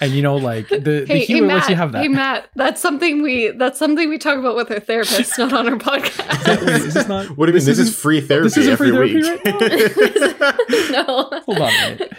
and 0.00 0.12
you 0.12 0.22
know 0.22 0.36
like 0.36 0.68
the, 0.68 0.78
the 0.78 1.04
Hey, 1.06 1.24
hey 1.24 1.40
Matt. 1.40 1.56
lets 1.56 1.68
you 1.68 1.76
have 1.76 1.92
that. 1.92 2.02
Hey 2.02 2.08
Matt, 2.08 2.48
that's 2.56 2.80
something 2.80 3.22
we 3.22 3.48
that's 3.50 3.78
something 3.78 4.08
we 4.08 4.18
talk 4.18 4.38
about 4.38 4.56
with 4.56 4.70
our 4.70 4.80
therapist, 4.80 5.38
not 5.38 5.52
on 5.52 5.68
our 5.68 5.76
Is, 5.76 5.86
wait, 5.86 6.02
podcast. 6.02 6.68
is 6.68 6.94
this 6.94 7.08
not 7.08 7.26
What 7.36 7.46
do 7.46 7.52
you 7.52 7.58
mean? 7.58 7.66
This, 7.66 7.78
is 7.78 7.96
free 7.96 8.20
therapy 8.20 8.44
this 8.44 8.56
isn't 8.56 8.76
free 8.76 8.88
every 8.88 9.22
therapy 9.22 9.50
week. 9.50 10.40
no. 10.90 11.04
Hold 11.44 11.58
on 11.60 11.68
a 11.68 11.90
minute. 11.90 12.12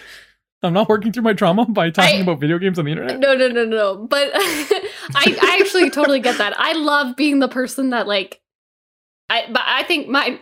I'm 0.64 0.72
not 0.74 0.88
working 0.88 1.12
through 1.12 1.24
my 1.24 1.34
trauma 1.34 1.66
by 1.66 1.90
talking 1.90 2.20
I- 2.20 2.24
about 2.24 2.40
video 2.40 2.58
games 2.58 2.80
on 2.80 2.86
the 2.86 2.92
internet. 2.92 3.20
No, 3.20 3.36
no, 3.36 3.50
no, 3.50 3.66
no. 3.66 4.08
But 4.08 4.32
I, 4.36 5.38
I 5.42 5.58
actually 5.62 5.90
totally 5.90 6.22
get 6.22 6.38
that. 6.38 6.54
I 6.58 6.72
love 6.74 7.18
being 7.18 7.40
the 7.40 7.50
person 7.50 7.90
that 7.90 8.08
like, 8.08 8.40
I, 9.30 9.46
but 9.52 9.62
I 9.66 9.84
think 9.84 10.08
mine, 10.08 10.40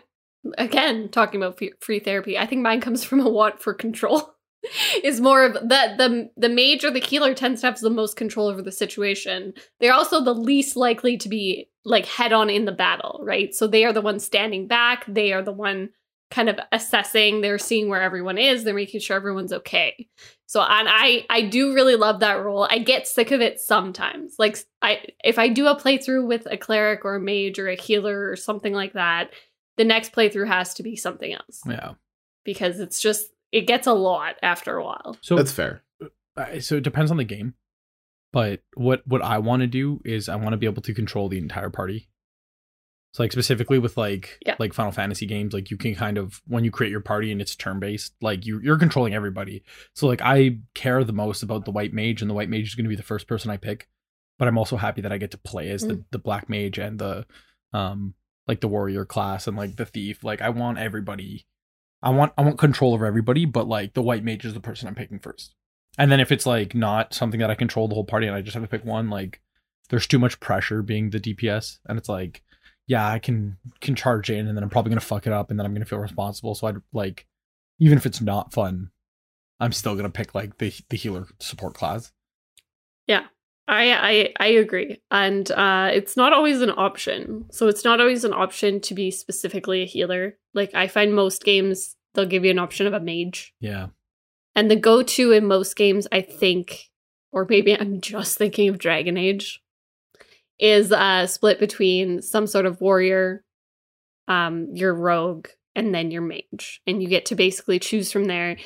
again, 0.59 1.09
talking 1.09 1.41
about 1.41 1.59
free 1.79 1.99
therapy, 1.99 2.37
I 2.37 2.45
think 2.45 2.61
mine 2.61 2.81
comes 2.81 3.03
from 3.03 3.19
a 3.21 3.29
want 3.29 3.59
for 3.59 3.73
control. 3.73 4.31
is 5.03 5.19
more 5.19 5.43
of 5.45 5.53
the 5.53 5.95
the 5.97 6.29
the 6.37 6.49
mage 6.49 6.83
or 6.83 6.91
the 6.91 6.99
healer 6.99 7.33
tends 7.33 7.61
to 7.61 7.67
have 7.67 7.79
the 7.79 7.89
most 7.89 8.15
control 8.15 8.47
over 8.47 8.61
the 8.61 8.71
situation. 8.71 9.53
They're 9.79 9.93
also 9.93 10.23
the 10.23 10.35
least 10.35 10.75
likely 10.75 11.17
to 11.17 11.29
be 11.29 11.69
like 11.83 12.05
head 12.05 12.31
on 12.33 12.49
in 12.49 12.65
the 12.65 12.71
battle, 12.71 13.21
right? 13.23 13.53
So 13.55 13.67
they 13.67 13.85
are 13.85 13.93
the 13.93 14.01
ones 14.01 14.23
standing 14.23 14.67
back. 14.67 15.05
They 15.07 15.33
are 15.33 15.41
the 15.41 15.51
one 15.53 15.89
kind 16.29 16.47
of 16.47 16.59
assessing. 16.71 17.41
They're 17.41 17.57
seeing 17.57 17.89
where 17.89 18.01
everyone 18.01 18.37
is. 18.37 18.63
They're 18.63 18.73
making 18.73 19.01
sure 19.01 19.17
everyone's 19.17 19.51
okay. 19.51 20.07
So 20.45 20.61
and 20.61 20.87
I 20.89 21.25
I 21.29 21.41
do 21.43 21.73
really 21.73 21.95
love 21.95 22.19
that 22.19 22.43
role. 22.43 22.67
I 22.69 22.77
get 22.79 23.07
sick 23.07 23.31
of 23.31 23.41
it 23.41 23.59
sometimes. 23.59 24.35
Like 24.37 24.57
I 24.81 25.05
if 25.23 25.39
I 25.39 25.47
do 25.49 25.67
a 25.67 25.75
playthrough 25.79 26.27
with 26.27 26.47
a 26.49 26.57
cleric 26.57 27.03
or 27.03 27.15
a 27.15 27.19
mage 27.19 27.57
or 27.57 27.67
a 27.67 27.75
healer 27.75 28.29
or 28.29 28.35
something 28.35 28.73
like 28.73 28.93
that, 28.93 29.31
the 29.77 29.83
next 29.85 30.11
playthrough 30.13 30.47
has 30.47 30.73
to 30.75 30.83
be 30.83 30.95
something 30.95 31.33
else 31.33 31.61
Yeah. 31.65 31.93
because 32.45 32.79
it's 32.79 33.01
just 33.01 33.30
it 33.51 33.67
gets 33.67 33.87
a 33.87 33.93
lot 33.93 34.35
after 34.41 34.77
a 34.77 34.83
while. 34.83 35.17
So 35.21 35.35
That's 35.35 35.51
fair. 35.51 35.83
so 36.59 36.75
it 36.77 36.83
depends 36.83 37.11
on 37.11 37.17
the 37.17 37.23
game. 37.23 37.53
But 38.33 38.61
what 38.75 39.05
what 39.05 39.21
I 39.21 39.39
want 39.39 39.61
to 39.61 39.67
do 39.67 40.01
is 40.05 40.29
I 40.29 40.35
want 40.37 40.51
to 40.51 40.57
be 40.57 40.65
able 40.65 40.81
to 40.83 40.93
control 40.93 41.27
the 41.29 41.37
entire 41.37 41.69
party. 41.69 42.07
So 43.13 43.23
like 43.23 43.33
specifically 43.33 43.77
with 43.77 43.97
like 43.97 44.39
Yeah. 44.45 44.55
like 44.57 44.71
Final 44.73 44.93
Fantasy 44.93 45.25
games, 45.25 45.53
like 45.53 45.69
you 45.69 45.75
can 45.75 45.95
kind 45.95 46.17
of 46.17 46.41
when 46.47 46.63
you 46.63 46.71
create 46.71 46.91
your 46.91 47.01
party 47.01 47.29
and 47.31 47.41
it's 47.41 47.57
turn 47.57 47.79
based, 47.81 48.13
like 48.21 48.45
you 48.45 48.61
you're 48.63 48.77
controlling 48.77 49.13
everybody. 49.13 49.63
So 49.95 50.07
like 50.07 50.21
I 50.21 50.59
care 50.75 51.03
the 51.03 51.11
most 51.11 51.43
about 51.43 51.65
the 51.65 51.71
white 51.71 51.93
mage, 51.93 52.21
and 52.21 52.29
the 52.29 52.33
white 52.33 52.49
mage 52.49 52.67
is 52.69 52.75
going 52.75 52.85
to 52.85 52.89
be 52.89 52.95
the 52.95 53.03
first 53.03 53.27
person 53.27 53.51
I 53.51 53.57
pick. 53.57 53.89
But 54.39 54.47
I'm 54.47 54.57
also 54.57 54.77
happy 54.77 55.01
that 55.01 55.11
I 55.11 55.17
get 55.17 55.31
to 55.31 55.37
play 55.37 55.69
as 55.69 55.81
the 55.81 56.01
the 56.11 56.17
black 56.19 56.47
mage 56.49 56.77
and 56.77 56.97
the 56.99 57.25
um 57.73 58.13
like 58.47 58.61
the 58.61 58.69
warrior 58.69 59.03
class 59.03 59.45
and 59.45 59.57
like 59.57 59.75
the 59.75 59.85
thief. 59.85 60.23
Like 60.23 60.41
I 60.41 60.49
want 60.49 60.77
everybody. 60.77 61.45
I 62.03 62.09
want 62.09 62.33
I 62.37 62.41
want 62.41 62.57
control 62.57 62.93
over 62.93 63.05
everybody, 63.05 63.45
but 63.45 63.67
like 63.67 63.93
the 63.93 64.01
white 64.01 64.23
mage 64.23 64.45
is 64.45 64.53
the 64.53 64.59
person 64.59 64.87
I'm 64.87 64.95
picking 64.95 65.19
first. 65.19 65.53
And 65.97 66.11
then 66.11 66.19
if 66.19 66.31
it's 66.31 66.45
like 66.45 66.73
not 66.73 67.13
something 67.13 67.39
that 67.39 67.51
I 67.51 67.55
control 67.55 67.87
the 67.87 67.95
whole 67.95 68.05
party 68.05 68.27
and 68.27 68.35
I 68.35 68.41
just 68.41 68.53
have 68.53 68.63
to 68.63 68.69
pick 68.69 68.85
one, 68.85 69.09
like 69.09 69.41
there's 69.89 70.07
too 70.07 70.19
much 70.19 70.39
pressure 70.39 70.81
being 70.81 71.09
the 71.09 71.19
DPS, 71.19 71.79
and 71.85 71.97
it's 71.97 72.09
like, 72.09 72.41
yeah, 72.87 73.07
I 73.07 73.19
can 73.19 73.57
can 73.81 73.95
charge 73.95 74.29
in, 74.29 74.47
and 74.47 74.55
then 74.55 74.63
I'm 74.63 74.69
probably 74.69 74.89
gonna 74.89 75.01
fuck 75.01 75.27
it 75.27 75.33
up, 75.33 75.49
and 75.49 75.59
then 75.59 75.65
I'm 75.65 75.73
gonna 75.73 75.85
feel 75.85 75.99
responsible. 75.99 76.55
So 76.55 76.67
I'd 76.67 76.81
like, 76.93 77.27
even 77.79 77.97
if 77.97 78.05
it's 78.05 78.21
not 78.21 78.53
fun, 78.53 78.91
I'm 79.59 79.73
still 79.73 79.95
gonna 79.95 80.09
pick 80.09 80.33
like 80.33 80.57
the 80.57 80.73
the 80.89 80.97
healer 80.97 81.27
support 81.39 81.73
class. 81.73 82.11
I 83.71 83.93
I 83.93 84.33
I 84.37 84.47
agree, 84.47 85.01
and 85.09 85.49
uh, 85.49 85.89
it's 85.93 86.17
not 86.17 86.33
always 86.33 86.61
an 86.61 86.71
option. 86.71 87.45
So 87.51 87.69
it's 87.69 87.85
not 87.85 88.01
always 88.01 88.25
an 88.25 88.33
option 88.33 88.81
to 88.81 88.93
be 88.93 89.09
specifically 89.11 89.81
a 89.81 89.85
healer. 89.85 90.37
Like 90.53 90.75
I 90.75 90.87
find 90.87 91.15
most 91.15 91.43
games 91.43 91.95
they'll 92.13 92.25
give 92.25 92.43
you 92.43 92.51
an 92.51 92.59
option 92.59 92.85
of 92.85 92.93
a 92.93 92.99
mage, 92.99 93.53
Yeah, 93.61 93.87
and 94.55 94.69
the 94.69 94.75
go-to 94.75 95.31
in 95.31 95.47
most 95.47 95.77
games, 95.77 96.05
I 96.11 96.19
think, 96.19 96.89
or 97.31 97.47
maybe 97.49 97.73
I'm 97.79 98.01
just 98.01 98.37
thinking 98.37 98.67
of 98.67 98.77
Dragon 98.77 99.15
Age, 99.15 99.61
is 100.59 100.91
uh, 100.91 101.25
split 101.27 101.57
between 101.57 102.21
some 102.21 102.47
sort 102.47 102.65
of 102.65 102.81
warrior, 102.81 103.45
um, 104.27 104.67
your 104.73 104.93
rogue, 104.93 105.47
and 105.75 105.95
then 105.95 106.11
your 106.11 106.23
mage, 106.23 106.81
and 106.85 107.01
you 107.01 107.07
get 107.07 107.27
to 107.27 107.35
basically 107.35 107.79
choose 107.79 108.11
from 108.11 108.25
there. 108.25 108.57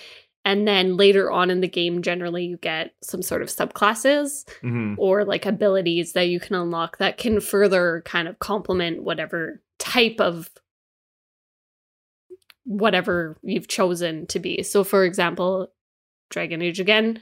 And 0.45 0.67
then 0.67 0.95
later 0.95 1.31
on 1.31 1.49
in 1.49 1.59
the 1.59 1.67
game, 1.67 2.03
generally 2.03 2.45
you 2.45 2.57
get 2.57 2.93
some 3.01 3.23
sort 3.23 3.41
of 3.41 3.49
subclasses 3.49 4.47
hmm 4.61 4.93
or 4.97 5.25
like 5.25 5.45
abilities 5.45 6.13
that 6.13 6.29
you 6.29 6.39
can 6.39 6.55
unlock 6.55 6.99
that 6.99 7.17
can 7.17 7.41
further 7.41 8.03
kind 8.05 8.27
of 8.27 8.39
complement 8.39 9.03
whatever 9.03 9.61
type 9.79 10.21
of 10.21 10.49
whatever 12.63 13.37
you've 13.41 13.67
chosen 13.67 14.27
to 14.27 14.39
be. 14.39 14.63
So, 14.63 14.83
for 14.83 15.03
example, 15.03 15.67
Dragon 16.29 16.61
Age 16.61 16.79
again. 16.79 17.21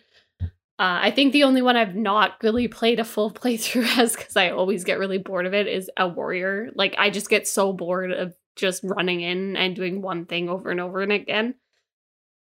Uh, 0.80 1.00
I 1.04 1.12
think 1.12 1.34
the 1.34 1.44
only 1.44 1.62
one 1.62 1.78
I've 1.78 1.96
not 1.96 2.38
really 2.42 2.68
played 2.68 3.00
a 3.00 3.04
full 3.04 3.32
playthrough 3.32 3.98
as 3.98 4.16
because 4.16 4.36
I 4.36 4.50
always 4.50 4.84
get 4.84 5.00
really 5.00 5.18
bored 5.18 5.46
of 5.46 5.54
it 5.54 5.68
is 5.68 5.90
a 5.98 6.08
warrior. 6.08 6.72
Like 6.76 6.96
I 6.98 7.10
just 7.10 7.30
get 7.30 7.48
so 7.48 7.74
bored 7.74 8.12
of 8.12 8.36
just 8.56 8.84
running 8.84 9.22
in 9.22 9.56
and 9.56 9.76
doing 9.76 10.02
one 10.02 10.26
thing 10.26 10.50
over 10.50 10.70
and 10.70 10.80
over 10.80 11.02
and 11.02 11.12
again. 11.12 11.56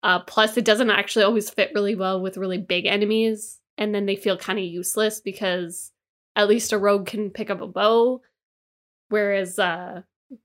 Uh, 0.04 0.20
plus, 0.20 0.58
it 0.58 0.66
doesn't 0.66 0.89
actually 0.92 1.24
always 1.24 1.50
fit 1.50 1.72
really 1.74 1.96
well 1.96 2.22
with 2.22 2.36
really 2.38 2.58
big 2.58 2.86
enemies, 2.86 3.60
and 3.78 3.96
then 3.96 4.06
they 4.06 4.16
feel 4.18 4.38
kind 4.38 4.60
of 4.60 4.66
useless 4.66 5.22
because 5.22 5.92
at 6.36 6.50
least 6.50 6.74
a 6.74 6.78
rogue 6.78 7.08
can 7.08 7.30
pick 7.30 7.50
up 7.50 7.62
a 7.62 7.68
bow, 7.68 8.22
whereas 9.10 9.58
uh, 9.60 10.02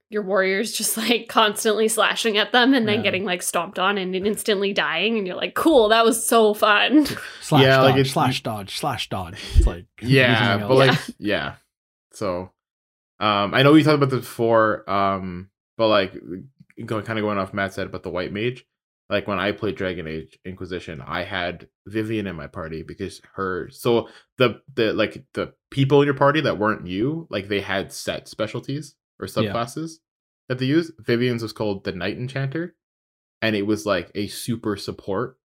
your 0.09 0.23
warrior's 0.23 0.71
just 0.77 0.95
like 0.97 1.27
constantly 1.27 1.87
slashing 1.87 2.37
at 2.37 2.51
them 2.51 2.73
and 2.73 2.87
then 2.87 2.97
Yeah. 2.99 3.03
getting 3.03 3.25
like 3.25 3.41
stomped 3.41 3.77
on 3.79 3.97
and 3.97 4.15
instantly 4.15 4.71
dying, 4.73 5.17
and 5.17 5.27
you're 5.27 5.35
like, 5.35 5.55
"Cool, 5.55 5.89
that 5.89 6.05
was 6.05 6.25
so 6.25 6.53
fun." 6.53 7.05
slash 7.41 7.63
Yeah, 7.63 7.81
like 7.81 7.95
dodge, 7.95 7.99
it's- 7.99 8.13
slash 8.13 8.43
dodge, 8.43 8.77
slash 8.77 9.09
dodge. 9.09 9.39
It's 9.57 9.67
like 9.67 9.85
Yeah, 10.01 10.57
but 10.57 10.87
else. 10.89 11.07
like 11.09 11.15
yeah. 11.19 11.55
So 12.13 12.51
um 13.19 13.53
I 13.53 13.63
know 13.63 13.73
we 13.73 13.83
talked 13.83 13.95
about 13.95 14.09
this 14.09 14.21
before, 14.21 14.89
um, 14.89 15.49
but 15.77 15.87
like 15.89 16.13
going 16.85 17.03
kind 17.03 17.19
of 17.19 17.23
going 17.23 17.37
off 17.37 17.53
Matt 17.53 17.73
said 17.73 17.87
about 17.87 18.03
the 18.03 18.09
white 18.09 18.31
mage. 18.31 18.65
Like 19.09 19.27
when 19.27 19.39
I 19.39 19.51
played 19.53 19.75
Dragon 19.75 20.07
Age 20.07 20.37
Inquisition, 20.45 21.01
I 21.01 21.23
had 21.23 21.67
Vivienne 21.87 22.27
in 22.27 22.35
my 22.35 22.45
party 22.47 22.83
because 22.83 23.21
her 23.33 23.69
so 23.71 24.07
the 24.37 24.61
the 24.75 24.93
like 24.93 25.23
the 25.33 25.53
people 25.71 26.01
in 26.01 26.05
your 26.05 26.13
party 26.15 26.41
that 26.41 26.59
weren't 26.59 26.85
you, 26.85 27.27
like 27.31 27.47
they 27.47 27.61
had 27.61 27.91
set 27.91 28.27
specialties 28.27 28.95
or 29.19 29.25
Yeah. 29.25 29.51
subclasses 29.51 29.93
that 30.47 30.59
they 30.59 30.65
use. 30.65 30.91
Vivienne's 30.99 31.41
was 31.41 31.53
called 31.53 31.83
the 31.85 31.91
Night 31.91 32.17
Enchanter, 32.17 32.75
and 33.41 33.55
it 33.55 33.63
was 33.65 33.85
like 33.85 34.11
a 34.13 34.27
super 34.27 34.75
support 34.77 35.37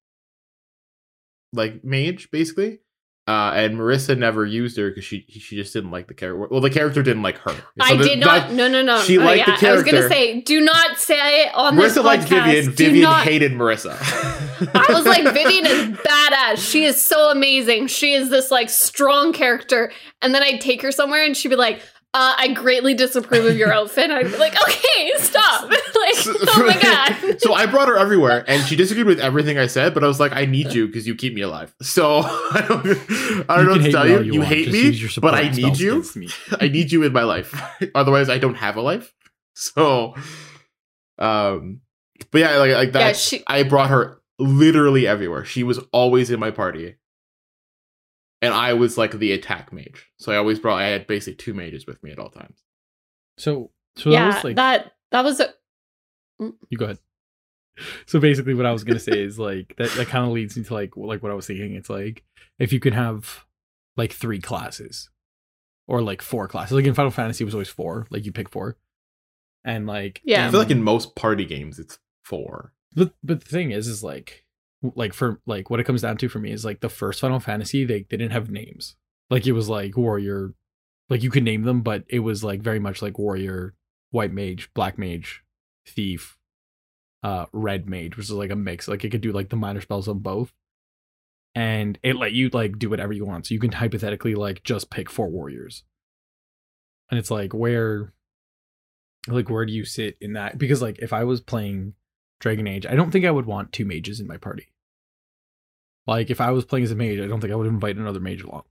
like 1.53 1.83
mage 1.85 2.31
basically. 2.31 2.81
Uh, 3.27 3.53
and 3.55 3.79
Marissa 3.79 4.19
never 4.19 4.45
used 4.45 4.77
her 4.77 4.91
because 4.91 5.03
she 5.05 5.25
she 5.31 5.57
just 5.57 5.73
didn't 5.73 5.91
like 5.91 6.09
the 6.09 6.15
character. 6.15 6.47
Well, 6.51 6.61
the 6.61 6.69
character 6.69 7.03
didn't 7.03 7.23
like 7.23 7.39
her. 7.39 7.55
I 7.81 7.93
So 7.93 7.97
the- 7.97 8.05
did 8.05 8.19
not. 8.19 8.53
no, 8.53 8.69
no, 8.69 8.83
no. 8.83 9.01
she 9.01 9.17
Oh, 9.19 9.23
liked 9.25 9.47
the 9.47 9.53
yeah, 9.63 9.71
I 9.71 9.75
was 9.75 9.83
gonna 9.83 10.09
say, 10.09 10.43
do 10.43 10.61
not 10.61 10.99
say 10.99 11.45
it 11.47 11.55
on 11.55 11.75
this 11.75 11.97
Marissa 11.97 12.05
liked 12.05 12.25
podcast. 12.25 12.45
Vivienne. 12.45 12.73
Vivienne 12.73 13.03
not- 13.03 13.25
hated 13.25 13.53
Marissa. 13.53 13.97
I 14.75 14.93
was 14.93 15.07
like, 15.07 15.23
Vivienne 15.25 15.65
is 15.67 15.97
badass. 15.97 16.71
She 16.71 16.85
is 16.85 17.03
so 17.03 17.31
amazing. 17.31 17.87
She 17.87 18.13
is 18.13 18.29
this 18.29 18.51
like 18.51 18.69
strong 18.69 19.33
character. 19.33 19.91
And 20.21 20.35
then 20.35 20.43
I'd 20.43 20.61
take 20.61 20.83
her 20.83 20.93
somewhere 20.93 21.25
and 21.25 21.35
she'd 21.35 21.49
be 21.49 21.57
like, 21.57 21.81
uh, 22.15 22.35
I 22.39 22.53
greatly 22.53 22.95
disapprove 22.95 23.45
of 23.45 23.57
your 23.57 23.73
outfit. 23.75 24.11
I'm 24.11 24.31
like, 24.39 24.55
okay, 24.63 25.11
stop. 25.17 25.63
like, 25.69 25.81
oh 25.93 26.65
my 26.65 26.81
god. 26.81 27.41
so 27.43 27.53
I 27.53 27.67
brought 27.67 27.89
her 27.89 27.99
everywhere, 27.99 28.45
and 28.47 28.63
she 28.63 28.77
disagreed 28.77 29.07
with 29.07 29.19
everything 29.19 29.59
I 29.59 29.67
said. 29.67 29.95
But 29.95 30.05
I 30.05 30.07
was 30.07 30.21
like, 30.21 30.33
I 30.33 30.45
need 30.45 30.73
you 30.73 30.87
because 30.87 31.09
you 31.09 31.17
keep 31.17 31.35
me 31.35 31.43
alive. 31.43 31.75
So 31.83 32.21
I 32.21 32.65
don't, 32.69 32.87
I 33.51 33.57
don't 33.57 33.59
You 33.59 33.65
know 33.65 33.65
can 33.65 33.67
what 33.67 33.83
to 33.83 33.91
tell 33.91 34.09
you. 34.09 34.21
You, 34.21 34.33
you 34.35 34.39
want, 34.41 34.53
hate 34.53 34.69
just 34.69 35.17
me, 35.17 35.21
but 35.21 35.35
I 35.35 35.51
need 35.51 35.79
you. 35.79 36.05
me. 36.15 36.29
I 36.61 36.69
need 36.69 36.93
you 36.93 37.03
in 37.03 37.13
my 37.13 37.25
life. 37.25 37.61
Otherwise, 37.97 38.29
I 38.29 38.39
don't 38.39 38.55
have 38.55 38.77
a 38.77 38.81
life. 38.81 39.13
So, 39.55 40.15
um, 41.19 41.81
but 42.31 42.39
yeah, 42.39 42.59
like 42.59 42.73
like 42.73 42.93
that. 42.93 43.01
Yeah, 43.01 43.13
she 43.13 43.43
I 43.49 43.65
brought 43.65 43.91
her 43.91 44.21
literally 44.39 45.07
everywhere. 45.07 45.45
She 45.45 45.65
was 45.65 45.81
always 45.93 46.31
in 46.31 46.39
my 46.39 46.53
party. 46.53 46.95
And 48.43 48.53
I 48.53 48.75
was 48.75 48.99
like 48.99 49.19
the 49.19 49.33
attack 49.33 49.73
mage. 49.73 50.11
So 50.19 50.33
I 50.33 50.37
always 50.37 50.59
brought 50.59 50.81
I 50.81 50.89
had 50.89 51.07
basically 51.07 51.37
two 51.37 51.55
mages 51.55 51.87
with 51.87 52.03
me 52.03 52.11
at 52.11 52.19
all 52.19 52.31
times. 52.31 52.63
So 53.39 53.71
so 53.97 54.11
yeah, 54.11 54.29
that 54.29 54.35
was 54.35 54.45
like 54.45 54.57
that 54.57 54.93
that 55.11 55.25
was 55.25 55.41
a, 55.41 55.55
mm. 56.41 56.53
you 56.69 56.79
go 56.79 56.87
ahead. 56.87 56.99
So 58.07 58.21
basically, 58.21 58.55
what 58.55 58.67
I 58.67 58.73
was 58.73 58.85
gonna 58.85 59.01
say 59.01 59.21
is 59.21 59.37
like 59.37 59.75
that. 59.79 59.91
That 59.97 60.07
kind 60.07 60.25
of 60.25 60.31
leads 60.31 60.57
into 60.57 60.73
like 60.73 60.97
like 60.97 61.25
what 61.25 61.33
I 61.33 61.35
was 61.35 61.49
thinking. 61.49 61.75
It's 61.75 61.91
like 61.91 62.23
if 62.61 62.73
you 62.73 62.79
could 62.79 62.93
have 62.93 63.47
like 63.97 64.13
three 64.13 64.41
classes 64.41 65.11
or 65.87 66.01
like 66.01 66.23
four 66.23 66.49
classes. 66.49 66.73
Like 66.73 66.85
in 66.85 66.95
Final 66.95 67.11
Fantasy, 67.11 67.43
it 67.43 67.47
was 67.47 67.55
always 67.55 67.69
four. 67.69 68.07
Like 68.11 68.25
you 68.27 68.33
pick 68.33 68.49
four, 68.49 68.77
and 69.65 69.89
like 69.89 70.21
Yeah. 70.25 70.47
I 70.47 70.51
feel 70.51 70.61
like 70.61 70.71
in 70.71 70.83
most 70.83 71.17
party 71.17 71.45
games 71.45 71.79
it's 71.81 71.99
four. 72.23 72.73
But 72.95 73.13
but 73.25 73.41
the 73.41 73.51
thing 73.51 73.73
is, 73.73 73.89
is 73.89 74.05
like 74.05 74.44
like 74.95 75.15
for 75.15 75.41
like 75.47 75.71
what 75.71 75.81
it 75.81 75.85
comes 75.85 76.03
down 76.03 76.17
to 76.19 76.29
for 76.29 76.39
me 76.39 76.51
is 76.51 76.65
like 76.65 76.81
the 76.81 76.89
first 76.89 77.21
Final 77.21 77.41
Fantasy 77.41 77.85
they 77.85 78.01
they 78.03 78.17
didn't 78.17 78.33
have 78.33 78.51
names. 78.51 78.97
Like 79.31 79.47
it 79.47 79.53
was 79.53 79.69
like 79.69 79.97
warrior, 79.97 80.55
like 81.09 81.23
you 81.23 81.31
could 81.31 81.45
name 81.45 81.63
them, 81.63 81.83
but 81.83 82.05
it 82.09 82.21
was 82.21 82.45
like 82.45 82.61
very 82.61 82.79
much 82.79 83.01
like 83.01 83.19
warrior, 83.19 83.75
white 84.11 84.33
mage, 84.33 84.71
black 84.75 84.99
mage, 84.99 85.43
thief, 85.87 86.37
uh, 87.23 87.47
red 87.53 87.89
mage, 87.89 88.17
which 88.17 88.27
is 88.27 88.33
like 88.33 88.51
a 88.51 88.57
mix. 88.57 88.87
Like 88.87 89.05
it 89.05 89.11
could 89.11 89.23
do 89.23 89.33
like 89.33 89.49
the 89.49 89.57
minor 89.57 89.81
spells 89.81 90.09
on 90.09 90.19
both, 90.19 90.53
and 91.55 91.99
it 92.03 92.17
let 92.17 92.33
you 92.33 92.51
like 92.51 92.79
do 92.79 92.91
whatever 92.91 93.13
you 93.13 93.25
want. 93.25 93.47
So 93.47 93.55
you 93.55 93.61
can 93.61 93.73
hypothetically 93.73 94.35
like 94.35 94.63
just 94.63 94.91
pick 94.91 95.09
four 95.09 95.29
warriors, 95.29 95.85
and 97.11 97.19
it's 97.19 97.31
like 97.31 97.55
where, 97.55 98.13
like 99.27 99.49
where 99.49 99.65
do 99.65 99.73
you 99.73 99.85
sit 99.85 100.17
in 100.21 100.35
that? 100.35 100.59
Because 100.59 100.83
like 100.83 100.99
if 100.99 101.13
I 101.13 101.25
was 101.25 101.41
playing 101.41 101.95
Dragon 102.41 102.67
Age, 102.67 102.85
I 102.85 102.95
don't 102.95 103.11
think 103.11 103.25
I 103.25 103.31
would 103.31 103.47
want 103.47 103.73
two 103.73 103.87
mages 103.87 104.21
in 104.21 104.27
my 104.27 104.37
party. 104.37 104.69
Like 106.07 106.31
if 106.31 106.41
I 106.41 106.51
was 106.51 106.65
playing 106.65 106.85
as 106.85 106.91
a 106.91 106.97
mage, 106.97 107.19
I 107.19 107.27
don't 107.27 107.41
think 107.41 107.53
I 107.53 107.57
would 107.57 107.67
invite 107.67 107.97
another 107.97 108.21
mage 108.21 108.43
along. 108.43 108.65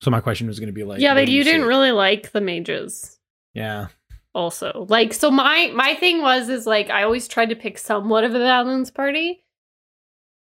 So 0.00 0.10
my 0.10 0.20
question 0.20 0.46
was 0.46 0.60
going 0.60 0.68
to 0.68 0.72
be 0.72 0.84
like, 0.84 1.00
yeah, 1.00 1.14
but 1.14 1.26
do 1.26 1.32
you 1.32 1.42
didn't 1.42 1.66
really 1.66 1.92
like 1.92 2.32
the 2.32 2.40
mages. 2.40 3.18
Yeah, 3.54 3.88
also 4.34 4.86
like 4.90 5.14
so 5.14 5.30
my 5.30 5.72
my 5.74 5.94
thing 5.94 6.20
was 6.20 6.50
is 6.50 6.66
like 6.66 6.90
i 6.90 7.02
always 7.02 7.26
tried 7.26 7.48
to 7.48 7.56
pick 7.56 7.78
somewhat 7.78 8.22
of 8.22 8.34
a 8.34 8.38
balanced 8.38 8.94
party 8.94 9.42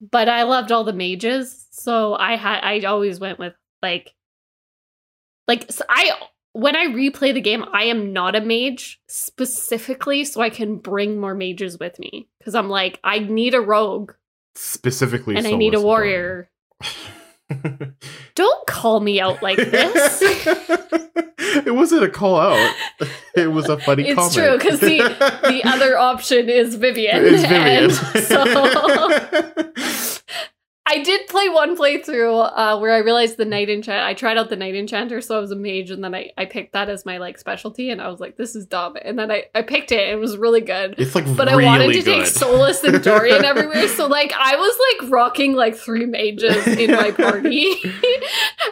but 0.00 0.28
I 0.28 0.42
loved 0.42 0.72
all 0.72 0.84
the 0.84 0.92
mages, 0.92 1.66
so 1.70 2.14
I 2.14 2.36
had 2.36 2.60
I 2.62 2.80
always 2.80 3.20
went 3.20 3.38
with 3.38 3.54
like 3.82 4.14
like 5.48 5.70
so 5.70 5.84
I 5.88 6.12
when 6.52 6.76
I 6.76 6.86
replay 6.86 7.34
the 7.34 7.40
game, 7.40 7.64
I 7.72 7.84
am 7.84 8.12
not 8.12 8.34
a 8.34 8.40
mage 8.40 9.00
specifically 9.08 10.24
so 10.24 10.40
I 10.40 10.50
can 10.50 10.76
bring 10.76 11.18
more 11.18 11.34
mages 11.34 11.78
with 11.78 11.98
me 11.98 12.28
cuz 12.44 12.54
I'm 12.54 12.68
like 12.68 12.98
I 13.04 13.18
need 13.20 13.54
a 13.54 13.60
rogue 13.60 14.12
Specifically, 14.56 15.36
and 15.36 15.46
I 15.46 15.52
need 15.52 15.74
a 15.74 15.80
warrior. 15.80 16.50
Don't 18.34 18.66
call 18.66 18.98
me 19.00 19.20
out 19.20 19.40
like 19.42 19.56
this. 19.58 20.20
it 20.20 21.72
wasn't 21.74 22.02
a 22.02 22.08
call 22.08 22.40
out. 22.40 22.74
It 23.36 23.52
was 23.52 23.68
a 23.68 23.78
funny 23.78 24.08
It's 24.08 24.14
comment. 24.16 24.34
true, 24.34 24.58
'cause 24.58 24.80
the- 24.80 24.96
the 25.48 25.62
other 25.68 25.96
option 25.96 26.48
is 26.48 26.74
Vivienne. 26.74 27.24
It's 27.24 27.42
Vivienne. 27.42 27.84
and 27.84 27.92
so 28.24 30.20
I 30.88 31.02
did 31.02 31.26
play 31.26 31.48
one 31.48 31.76
playthrough 31.76 32.52
uh, 32.54 32.78
where 32.78 32.92
I 32.92 32.98
realized 32.98 33.36
the 33.38 33.44
night 33.44 33.68
enchant. 33.68 33.98
I 34.04 34.14
tried 34.14 34.38
out 34.38 34.50
the 34.50 34.56
night 34.56 34.76
enchanter, 34.76 35.20
so 35.20 35.36
I 35.36 35.40
was 35.40 35.50
a 35.50 35.56
mage, 35.56 35.90
and 35.90 36.04
then 36.04 36.14
I, 36.14 36.30
I 36.38 36.44
picked 36.44 36.74
that 36.74 36.88
as 36.88 37.04
my 37.04 37.18
like 37.18 37.38
specialty, 37.38 37.90
and 37.90 38.00
I 38.00 38.08
was 38.08 38.20
like, 38.20 38.36
this 38.36 38.54
is 38.54 38.66
dumb. 38.66 38.96
And 39.02 39.18
then 39.18 39.30
I, 39.32 39.46
I 39.54 39.62
picked 39.62 39.90
it, 39.90 40.00
and 40.08 40.12
it 40.12 40.20
was 40.20 40.36
really 40.36 40.60
good. 40.60 40.94
it's 40.98 41.14
like 41.16 41.24
But 41.36 41.48
really 41.48 41.64
I 41.64 41.78
wanted 41.78 41.92
to 41.94 42.02
good. 42.02 42.24
take 42.24 42.32
Solas 42.32 42.84
and 42.84 43.02
Dorian 43.02 43.44
everywhere, 43.44 43.88
so 43.88 44.06
like 44.06 44.32
I 44.38 44.54
was 44.54 44.78
like 45.02 45.10
rocking 45.10 45.54
like 45.54 45.74
three 45.76 46.06
mages 46.06 46.66
in 46.68 46.92
my 46.92 47.10
party, 47.16 47.74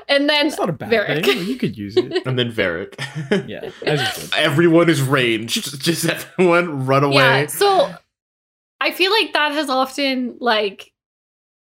and 0.09 0.31
then 0.31 0.46
It's 0.46 0.59
not 0.59 0.70
a 0.70 0.72
bad 0.72 0.90
Varric. 0.92 1.24
thing. 1.24 1.44
You 1.46 1.57
could 1.57 1.77
use 1.77 1.96
it. 1.96 2.22
and 2.27 2.38
then 2.38 2.53
Varric. 2.53 2.94
Yeah, 3.48 3.70
as 3.85 4.00
you 4.00 4.22
should. 4.22 4.35
Everyone 4.37 4.88
is 4.88 5.03
ranged. 5.03 5.81
Just 5.81 6.05
everyone 6.09 6.87
run 6.87 7.03
away. 7.03 7.16
Yeah, 7.16 7.46
so 7.48 7.92
I 8.81 8.92
feel 8.92 9.11
like 9.11 9.33
that 9.33 9.50
has 9.53 9.68
often 9.68 10.37
like 10.38 10.92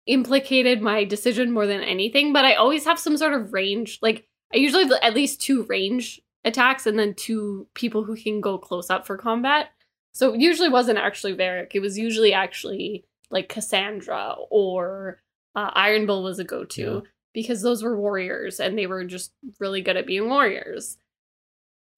implicated 0.07 0.81
my 0.83 1.05
decision 1.05 1.53
more 1.53 1.67
than 1.67 1.81
anything, 1.83 2.33
but 2.33 2.45
I 2.45 2.55
always 2.55 2.85
have 2.85 2.99
some 2.99 3.17
sort 3.17 3.35
of 3.35 3.53
range. 3.53 3.99
Like 4.03 4.27
I 4.53 4.57
usually 4.59 4.85
have 4.85 4.93
at 5.03 5.15
least 5.15 5.41
two 5.41 5.65
range 5.65 6.21
attacks 6.45 6.87
and 6.87 6.99
then 6.99 7.15
two 7.15 7.67
people 7.75 8.03
who 8.05 8.17
can 8.17 8.41
go 8.41 8.59
close 8.59 8.91
up 8.91 9.07
for 9.07 9.17
combat. 9.17 9.69
So 10.13 10.35
it 10.35 10.41
usually 10.41 10.69
wasn't 10.69 10.99
actually 10.99 11.35
Varric. 11.35 11.71
It 11.75 11.81
was 11.81 11.97
usually 11.99 12.33
actually 12.33 13.05
like 13.31 13.49
Cassandra 13.49 14.35
or 14.51 15.23
uh, 15.55 15.71
Iron 15.75 16.05
Bull 16.07 16.23
was 16.23 16.39
a 16.39 16.45
go-to 16.45 16.81
Yeah. 16.83 17.01
because 17.33 17.63
those 17.63 17.83
were 17.83 17.99
warriors 17.99 18.59
and 18.61 18.77
they 18.77 18.87
were 18.87 19.05
just 19.05 19.33
really 19.61 19.81
good 19.83 19.97
at 19.97 20.07
being 20.07 20.29
warriors. 20.29 20.99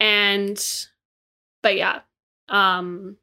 And 0.00 0.62
but 1.62 1.76
yeah, 1.76 2.00
um 2.48 3.16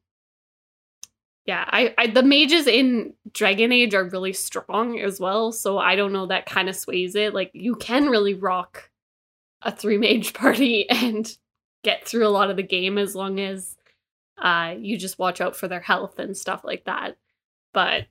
yeah, 1.45 1.65
I, 1.67 1.93
I 1.97 2.07
the 2.07 2.23
mages 2.23 2.67
in 2.67 3.13
Dragon 3.33 3.71
Age 3.71 3.93
are 3.95 4.03
really 4.03 4.33
strong 4.33 4.99
as 4.99 5.19
well, 5.19 5.51
so 5.51 5.77
I 5.79 5.95
don't 5.95 6.13
know 6.13 6.27
that 6.27 6.45
kind 6.45 6.69
of 6.69 6.75
sways 6.75 7.15
it. 7.15 7.33
Like 7.33 7.51
you 7.53 7.75
can 7.75 8.07
really 8.07 8.35
rock 8.35 8.89
a 9.61 9.71
three 9.71 9.97
mage 9.97 10.33
party 10.35 10.87
and 10.89 11.35
get 11.83 12.07
through 12.07 12.27
a 12.27 12.29
lot 12.29 12.51
of 12.51 12.57
the 12.57 12.63
game 12.63 12.97
as 12.97 13.15
long 13.15 13.39
as 13.39 13.75
uh 14.41 14.75
you 14.79 14.97
just 14.97 15.17
watch 15.17 15.41
out 15.41 15.55
for 15.55 15.67
their 15.67 15.79
health 15.79 16.19
and 16.19 16.37
stuff 16.37 16.61
like 16.63 16.85
that. 16.85 17.17
But 17.73 18.05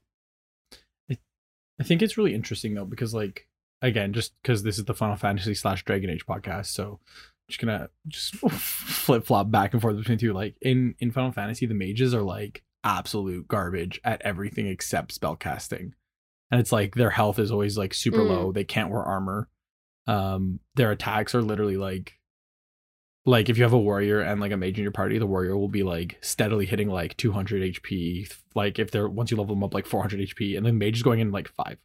I 1.11 1.83
think 1.85 2.03
it's 2.03 2.19
really 2.19 2.35
interesting 2.35 2.75
though 2.75 2.85
because 2.85 3.14
like 3.14 3.47
again, 3.81 4.12
just 4.12 4.33
because 4.43 4.62
this 4.64 4.79
is 4.79 4.85
the 4.85 4.95
Final 4.95 5.16
Fantasy 5.16 5.55
slash 5.55 5.85
Dragon 5.85 6.11
Age 6.11 6.27
podcast, 6.27 6.66
so 6.66 6.99
I'm 7.03 7.49
just 7.49 7.61
gonna 7.61 7.90
just 8.09 8.35
flip 8.51 9.25
flop 9.25 9.53
back 9.53 9.73
and 9.73 9.81
forth 9.81 9.97
between 9.97 10.19
two. 10.19 10.33
Like 10.33 10.57
in 10.61 10.97
in 10.99 11.12
Final 11.12 11.33
Fantasy, 11.33 11.66
the 11.66 11.75
mages 11.75 12.12
are 12.12 12.23
like 12.23 12.64
absolute 12.85 13.47
garbage 13.49 14.01
at 14.05 14.23
everything 14.23 14.66
except 14.66 15.12
spell 15.12 15.37
casting, 15.37 15.95
and 16.51 16.61
it's 16.61 16.73
like 16.73 16.95
their 16.95 17.11
health 17.11 17.38
is 17.38 17.51
always 17.51 17.77
like 17.79 17.95
super 17.95 18.19
Mm. 18.21 18.29
low. 18.29 18.53
They 18.53 18.64
can't 18.64 18.90
wear 18.90 19.03
armor. 19.03 19.49
Um, 20.07 20.61
their 20.75 20.90
attacks 20.90 21.35
are 21.35 21.43
literally 21.43 21.77
like. 21.77 22.14
Like 23.27 23.51
if 23.51 23.59
you 23.59 23.64
have 23.64 23.75
a 23.75 23.79
warrior 23.79 24.21
and 24.23 24.40
like 24.40 24.51
a 24.51 24.57
mage 24.57 24.79
in 24.79 24.83
your 24.83 24.93
party, 24.93 25.19
the 25.19 25.27
warrior 25.27 25.57
will 25.57 25.69
be 25.69 25.83
like 25.83 26.16
steadily 26.23 26.64
hitting 26.64 26.88
like 26.88 27.16
200 27.19 27.62
HP. 27.75 28.33
Like 28.55 28.79
if 28.79 28.90
they're 28.90 29.09
once 29.09 29.31
you 29.31 29.37
level 29.37 29.55
them 29.55 29.62
up 29.62 29.75
like 29.75 29.85
400 29.87 30.21
HP, 30.21 30.57
and 30.57 30.64
the 30.64 30.73
mage 30.73 30.97
is 30.97 31.03
going 31.03 31.21
in 31.21 31.31
like 31.31 31.49
five 31.49 31.77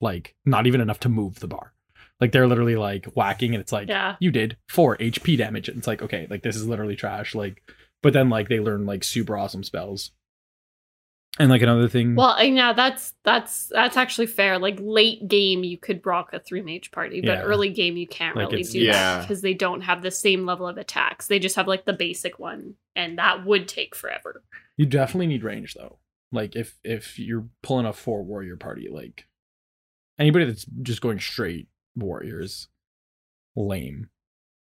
like 0.00 0.34
not 0.44 0.66
even 0.66 0.80
enough 0.80 1.00
to 1.00 1.08
move 1.08 1.38
the 1.40 1.46
bar. 1.46 1.72
Like 2.20 2.32
they're 2.32 2.48
literally 2.48 2.74
like 2.76 3.06
whacking 3.14 3.54
and 3.54 3.60
it's 3.62 3.72
like 3.72 3.88
Yeah. 3.88 4.16
you 4.20 4.30
did 4.32 4.56
4 4.68 4.96
HP 4.98 5.38
damage 5.38 5.68
and 5.68 5.78
it's 5.78 5.86
like 5.86 6.02
okay, 6.02 6.26
like 6.28 6.42
this 6.42 6.56
is 6.56 6.66
literally 6.66 6.96
trash 6.96 7.34
like 7.34 7.62
but 8.06 8.12
then 8.12 8.28
like 8.30 8.48
they 8.48 8.60
learn 8.60 8.86
like 8.86 9.02
super 9.04 9.36
awesome 9.36 9.64
spells. 9.64 10.12
And 11.38 11.50
like 11.50 11.60
another 11.60 11.86
thing 11.88 12.14
well, 12.14 12.30
I- 12.38 12.44
yeah, 12.44 12.72
that's 12.72 13.12
that's 13.22 13.66
that's 13.66 13.96
actually 13.98 14.26
fair. 14.28 14.58
Like 14.58 14.78
late 14.80 15.28
game, 15.28 15.64
you 15.64 15.76
could 15.76 16.04
rock 16.06 16.32
a 16.32 16.38
three 16.40 16.62
mage 16.62 16.90
party, 16.92 17.20
but 17.20 17.38
Yeah. 17.38 17.42
early 17.42 17.68
game 17.68 17.96
you 17.98 18.06
can't 18.06 18.36
Like, 18.36 18.50
really 18.50 18.62
do 18.62 18.78
Yeah. 18.80 18.92
that 18.92 19.22
because 19.22 19.42
they 19.42 19.52
don't 19.52 19.82
have 19.82 20.00
the 20.02 20.10
same 20.10 20.46
level 20.46 20.66
of 20.66 20.78
attacks. 20.78 21.26
They 21.26 21.38
just 21.38 21.56
have 21.56 21.68
like 21.68 21.84
the 21.84 21.92
basic 21.92 22.38
one, 22.38 22.76
and 22.94 23.18
that 23.18 23.44
would 23.44 23.68
take 23.68 23.94
forever. 23.94 24.42
you 24.78 24.86
definitely 24.86 25.26
need 25.26 25.42
range 25.44 25.74
though. 25.74 25.98
Like 26.32 26.56
if 26.56 26.78
if 26.84 27.18
you're 27.18 27.48
pulling 27.62 27.86
a 27.86 27.92
four 27.92 28.22
warrior 28.22 28.56
party 28.56 28.88
like 28.90 29.26
anybody 30.18 30.44
that's 30.46 30.64
just 30.82 31.00
going 31.02 31.18
straight 31.20 31.68
warriors 31.94 32.68
lame. 33.54 34.08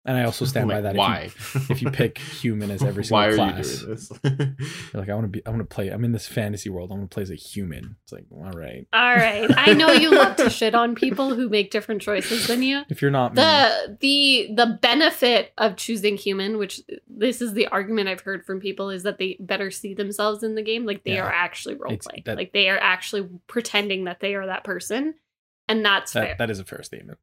And 0.07 0.17
I 0.19 0.25
also 0.25 0.45
stand 0.53 0.69
by 0.69 0.81
Like, 0.81 0.83
that 0.83 0.91
if 0.91 0.95
you- 0.95 0.99
Why? 1.01 1.31
if 1.75 1.83
you 1.83 1.91
pick 1.91 2.19
human 2.19 2.71
as 2.71 2.83
every 2.83 3.05
single 3.07 3.19
Why 3.21 3.27
are 3.29 3.35
class. 3.37 3.81
you 3.81 3.87
doing 3.87 3.91
this? 3.95 4.11
You're 4.93 5.01
like, 5.01 5.09
I 5.09 5.15
want 5.15 5.25
to 5.25 5.29
be, 5.29 5.47
I 5.47 5.51
want 5.51 5.61
to 5.63 5.75
play. 5.75 5.89
I'm 5.89 6.05
in 6.05 6.13
this 6.13 6.27
fantasy 6.27 6.69
world. 6.69 6.91
I 6.91 6.95
want 6.95 7.11
to 7.11 7.15
play 7.15 7.23
as 7.23 7.31
a 7.31 7.35
human. 7.37 7.97
It's 8.03 8.13
like, 8.13 8.27
all 8.31 8.51
right. 8.53 8.87
All 8.93 9.15
right, 9.15 9.51
I 9.57 9.73
know 9.73 9.93
you 9.93 10.11
love 10.11 10.37
to 10.37 10.51
shit 10.51 10.75
on 10.75 10.95
people 10.95 11.35
who 11.35 11.49
make 11.49 11.71
different 11.71 12.03
choices 12.03 12.47
than 12.47 12.63
you. 12.63 12.83
If 12.91 13.01
you're 13.01 13.11
not 13.11 13.35
me, 13.35 13.43
the 13.43 13.97
the 14.01 14.49
the 14.55 14.79
benefit 14.83 15.53
of 15.59 15.77
choosing 15.77 16.17
human 16.17 16.59
which 16.59 16.81
this 17.09 17.41
is 17.41 17.55
the 17.55 17.67
argument 17.69 18.09
i've 18.09 18.21
heard 18.21 18.45
from 18.45 18.61
people 18.61 18.91
is 18.91 19.03
that 19.05 19.19
they 19.19 19.37
better 19.41 19.71
see 19.71 19.95
themselves 19.95 20.43
in 20.43 20.55
the 20.55 20.63
game 20.63 20.85
like 20.85 21.05
they 21.05 21.15
Yeah. 21.15 21.25
are 21.25 21.33
actually 21.33 21.75
role 21.77 21.93
It's- 21.93 22.07
playing 22.07 22.23
that- 22.27 22.37
like 22.37 22.53
they 22.53 22.69
are 22.69 22.79
actually 22.79 23.29
pretending 23.47 24.05
that 24.05 24.21
they 24.21 24.35
are 24.35 24.47
that 24.47 24.65
person 24.65 25.15
and 25.69 25.85
that's 25.85 26.13
fair 26.13 26.25
that, 26.29 26.39
that 26.39 26.51
is 26.51 26.59
a 26.59 26.65
fair 26.65 26.83
statement. 26.83 27.19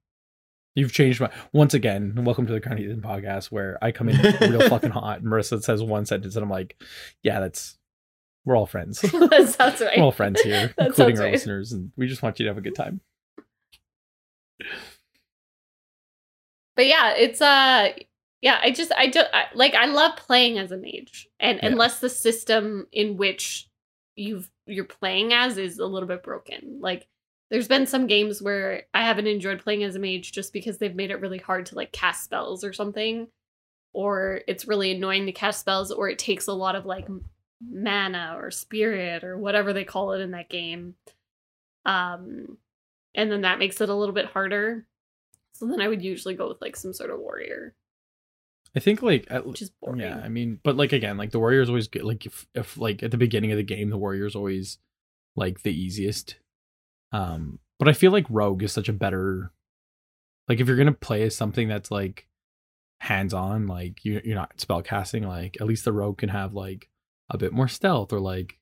You've 0.76 0.94
changed 0.94 1.20
my. 1.20 1.30
Once 1.52 1.74
again, 1.74 2.14
welcome 2.24 2.48
to 2.48 2.54
the 2.54 2.62
Crowned 2.62 2.80
Heathens 2.80 3.04
podcast, 3.04 3.48
where 3.52 3.78
I 3.82 3.92
come 3.92 4.08
in 4.08 4.18
real 4.50 4.62
fucking 4.70 4.92
hot. 4.92 5.22
Marissa 5.22 5.62
says 5.62 5.84
one 5.84 6.06
sentence, 6.06 6.36
and 6.36 6.44
I'm 6.44 6.50
like, 6.50 6.82
yeah, 7.24 7.40
that's. 7.40 7.78
We're 8.46 8.56
all 8.58 8.66
friends. 8.66 9.02
that 9.02 9.56
sounds 9.56 9.82
right 9.82 9.98
We're 9.98 10.04
all 10.06 10.12
friends 10.12 10.42
here, 10.42 10.74
That 10.78 10.88
including 10.88 11.18
our 11.20 11.26
right. 11.26 11.34
listeners, 11.34 11.74
and 11.74 11.92
we 11.96 12.08
just 12.08 12.24
want 12.24 12.40
you 12.40 12.46
to 12.46 12.50
have 12.50 12.58
a 12.58 12.62
good 12.62 12.74
time. 12.74 13.00
but 16.76 16.86
yeah 16.88 17.14
it's 17.16 17.42
uh 17.42 17.90
yeah 18.42 18.60
i 18.64 18.70
just 18.72 18.92
i 18.94 19.08
just 19.10 19.28
I, 19.34 19.46
like 19.56 19.74
i 19.74 19.86
love 19.86 20.16
playing 20.18 20.58
as 20.60 20.72
a 20.72 20.78
mage 20.78 21.28
and 21.40 21.60
Yeah. 21.62 21.70
unless 21.70 22.00
the 22.00 22.10
system 22.10 22.86
in 22.92 23.18
which 23.18 23.68
you've 24.16 24.50
you're 24.68 24.86
playing 24.86 25.34
as 25.34 25.58
is 25.58 25.80
a 25.80 25.86
little 25.86 26.08
bit 26.08 26.22
broken 26.24 26.78
like 26.80 27.08
there's 27.52 27.68
been 27.68 27.86
some 27.86 28.08
games 28.08 28.42
where 28.42 28.84
i 28.94 29.04
haven't 29.04 29.28
enjoyed 29.28 29.62
playing 29.62 29.84
as 29.84 29.96
a 29.96 30.00
mage 30.00 30.32
just 30.32 30.52
because 30.52 30.80
they've 30.80 30.96
made 30.96 31.12
it 31.12 31.22
really 31.22 31.38
hard 31.38 31.68
to 31.68 31.76
like 31.76 31.92
cast 31.92 32.24
spells 32.24 32.64
or 32.64 32.74
something 32.74 33.28
or 33.94 34.42
it's 34.48 34.68
really 34.68 34.92
annoying 34.92 35.28
to 35.28 35.32
cast 35.32 35.60
spells 35.60 35.92
or 35.92 36.10
it 36.10 36.18
takes 36.18 36.48
a 36.48 36.54
lot 36.54 36.76
of 36.76 36.86
like 36.86 37.08
mana 37.64 38.36
or 38.40 38.50
spirit 38.50 39.24
or 39.24 39.38
whatever 39.38 39.74
they 39.74 39.84
call 39.84 40.14
it 40.14 40.22
in 40.22 40.32
that 40.32 40.50
game 40.50 40.96
um 41.86 42.58
and 43.14 43.32
then 43.32 43.42
that 43.42 43.60
makes 43.60 43.80
it 43.80 43.90
a 43.90 43.96
little 43.96 44.16
bit 44.16 44.26
harder 44.26 44.88
so 45.62 45.68
then 45.68 45.80
I 45.80 45.88
would 45.88 46.02
usually 46.02 46.34
go 46.34 46.48
with 46.48 46.60
like 46.60 46.76
some 46.76 46.92
sort 46.92 47.12
of 47.12 47.20
warrior, 47.20 47.76
I 48.76 48.80
think 48.80 49.04
like 49.04 49.28
at, 49.30 49.46
which 49.46 49.62
is 49.62 49.70
boring. 49.70 50.02
Yeah, 50.02 50.18
I 50.18 50.28
mean, 50.28 50.60
but 50.64 50.76
like 50.76 50.92
again, 50.92 51.18
like 51.18 51.30
the 51.30 51.38
warrior's 51.38 51.70
always 51.70 51.88
good. 51.88 52.04
Like 52.04 52.26
if, 52.26 52.48
if 52.56 52.78
like 52.78 53.04
at 53.04 53.12
the 53.12 53.18
beginning 53.18 53.52
of 53.52 53.58
the 53.58 53.64
game, 53.64 53.92
the 53.92 53.98
warrior's 53.98 54.36
always 54.36 54.80
like 55.36 55.62
the 55.62 55.72
easiest. 55.72 56.38
Um, 57.12 57.60
but 57.80 57.88
I 57.88 57.94
feel 57.94 58.12
like 58.12 58.26
rogue 58.30 58.64
is 58.64 58.72
such 58.72 58.90
a 58.90 58.94
better. 58.94 59.52
Like 60.48 60.60
if 60.60 60.68
you're 60.68 60.78
gonna 60.78 60.92
play 60.92 61.24
as 61.24 61.36
something 61.36 61.68
that's 61.68 61.92
like 61.92 62.28
hands 63.00 63.34
on, 63.34 63.68
like 63.68 64.06
you 64.06 64.22
you're 64.24 64.36
not 64.36 64.60
spell 64.60 64.82
casting, 64.82 65.24
like 65.24 65.58
at 65.60 65.68
least 65.68 65.86
the 65.86 65.94
rogue 65.94 66.18
can 66.18 66.30
have 66.30 66.54
like 66.54 66.90
a 67.30 67.38
bit 67.38 67.54
more 67.54 67.68
stealth 67.68 68.14
or 68.14 68.20
like 68.20 68.60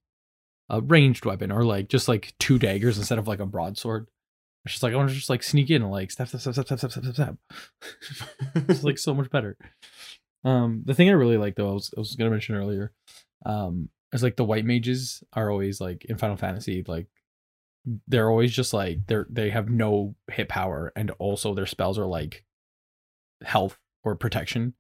a 0.70 0.82
ranged 0.82 1.26
weapon 1.26 1.52
or 1.52 1.64
like 1.64 1.90
just 1.90 2.08
like 2.08 2.34
two 2.40 2.60
daggers 2.60 2.98
instead 2.98 3.20
of 3.20 3.28
like 3.28 3.40
a 3.40 3.46
broadsword. 3.46 4.08
It's 4.66 4.74
just 4.74 4.84
like 4.84 4.94
I 4.94 4.98
want 4.98 5.10
to 5.10 5.16
just 5.16 5.30
like 5.30 5.44
sneak 5.44 5.70
in 5.70 5.82
and 5.82 5.92
like 5.92 6.12
stab, 6.12 6.28
stab, 6.28 6.42
stab, 6.42 6.54
stab, 6.54 6.68
stab, 6.68 6.92
stab, 6.92 7.04
stab, 7.04 7.14
stab. 7.14 7.38
it's 8.70 8.84
like 8.84 8.98
so 8.98 9.14
much 9.14 9.30
better. 9.30 9.58
Um, 10.44 10.84
the 10.86 10.94
thing 10.94 11.10
I 11.10 11.14
really 11.14 11.38
like 11.38 11.56
though, 11.56 11.70
I 11.70 11.74
was, 11.74 11.94
I 11.96 12.00
was 12.00 12.16
gonna 12.16 12.30
mention 12.30 12.56
earlier, 12.56 12.94
um, 13.46 13.90
is 14.14 14.24
like 14.24 14.36
the 14.36 14.46
white 14.46 14.66
mages 14.66 15.24
are 15.34 15.50
always 15.50 15.82
like 15.82 16.06
in 16.06 16.18
Final 16.18 16.38
Fantasy, 16.38 16.84
like 16.88 17.08
they're 18.08 18.30
always 18.30 18.52
just 18.52 18.74
like 18.74 19.08
they're 19.08 19.28
they 19.30 19.50
have 19.50 19.70
no 19.70 20.16
hit 20.32 20.50
power, 20.50 20.92
and 20.96 21.12
also 21.20 21.54
their 21.54 21.66
spells 21.66 21.98
are 21.98 22.06
like 22.06 22.44
health 23.44 23.78
or 24.04 24.16
protection 24.16 24.74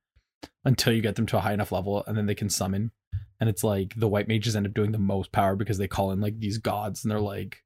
until 0.65 0.93
you 0.93 1.01
get 1.01 1.15
them 1.15 1.25
to 1.27 1.37
a 1.37 1.41
high 1.41 1.53
enough 1.53 1.71
level, 1.71 2.03
and 2.07 2.17
then 2.17 2.25
they 2.25 2.35
can 2.35 2.49
summon. 2.49 2.91
And 3.39 3.49
it's 3.49 3.63
like 3.63 3.93
the 3.95 4.09
white 4.09 4.27
mages 4.27 4.55
end 4.55 4.67
up 4.67 4.73
doing 4.73 4.91
the 4.91 4.97
most 4.97 5.31
power 5.31 5.55
because 5.55 5.77
they 5.77 5.87
call 5.87 6.11
in 6.11 6.19
like 6.19 6.39
these 6.39 6.57
gods, 6.57 7.03
and 7.03 7.11
they're 7.11 7.19
like 7.19 7.63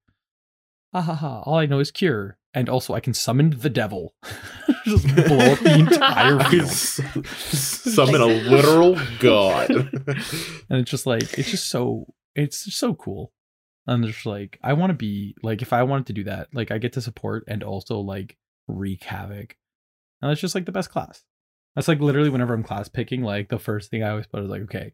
ah, 0.93 1.01
ha, 1.01 1.13
ha, 1.15 1.41
all 1.41 1.55
I 1.55 1.65
know 1.65 1.79
is 1.79 1.91
cure, 1.91 2.37
and 2.53 2.69
also 2.69 2.93
I 2.93 2.99
can 2.99 3.13
summon 3.13 3.51
the 3.51 3.69
devil. 3.69 4.13
Just 4.85 5.07
blow 5.15 5.37
up 5.37 5.59
the 5.59 5.79
entire 5.79 6.39
field. 6.49 6.69
summon 6.69 8.21
a 8.21 8.25
literal 8.25 8.97
god. 9.19 9.69
and 10.69 10.79
it's 10.81 10.91
just 10.91 11.05
like 11.05 11.37
it's 11.37 11.51
just 11.51 11.69
so 11.69 12.05
it's 12.35 12.65
just 12.65 12.77
so 12.77 12.93
cool 12.93 13.31
and 13.87 14.05
just 14.05 14.25
like 14.25 14.59
i 14.63 14.73
want 14.73 14.89
to 14.89 14.93
be 14.95 15.35
like 15.43 15.61
if 15.61 15.73
i 15.73 15.83
wanted 15.83 16.05
to 16.07 16.13
do 16.13 16.23
that 16.23 16.47
like 16.53 16.71
i 16.71 16.77
get 16.77 16.93
to 16.93 17.01
support 17.01 17.43
and 17.47 17.63
also 17.63 17.99
like 17.99 18.37
wreak 18.67 19.03
havoc. 19.03 19.57
And 20.21 20.29
that's 20.31 20.39
just 20.39 20.55
like 20.55 20.65
the 20.65 20.71
best 20.71 20.89
class. 20.89 21.25
That's 21.75 21.89
like 21.89 21.99
literally 21.99 22.29
whenever 22.29 22.53
i'm 22.53 22.63
class 22.63 22.87
picking 22.87 23.23
like 23.23 23.49
the 23.49 23.59
first 23.59 23.89
thing 23.91 24.03
i 24.03 24.09
always 24.09 24.27
put 24.27 24.41
is 24.43 24.49
like 24.49 24.61
okay 24.63 24.93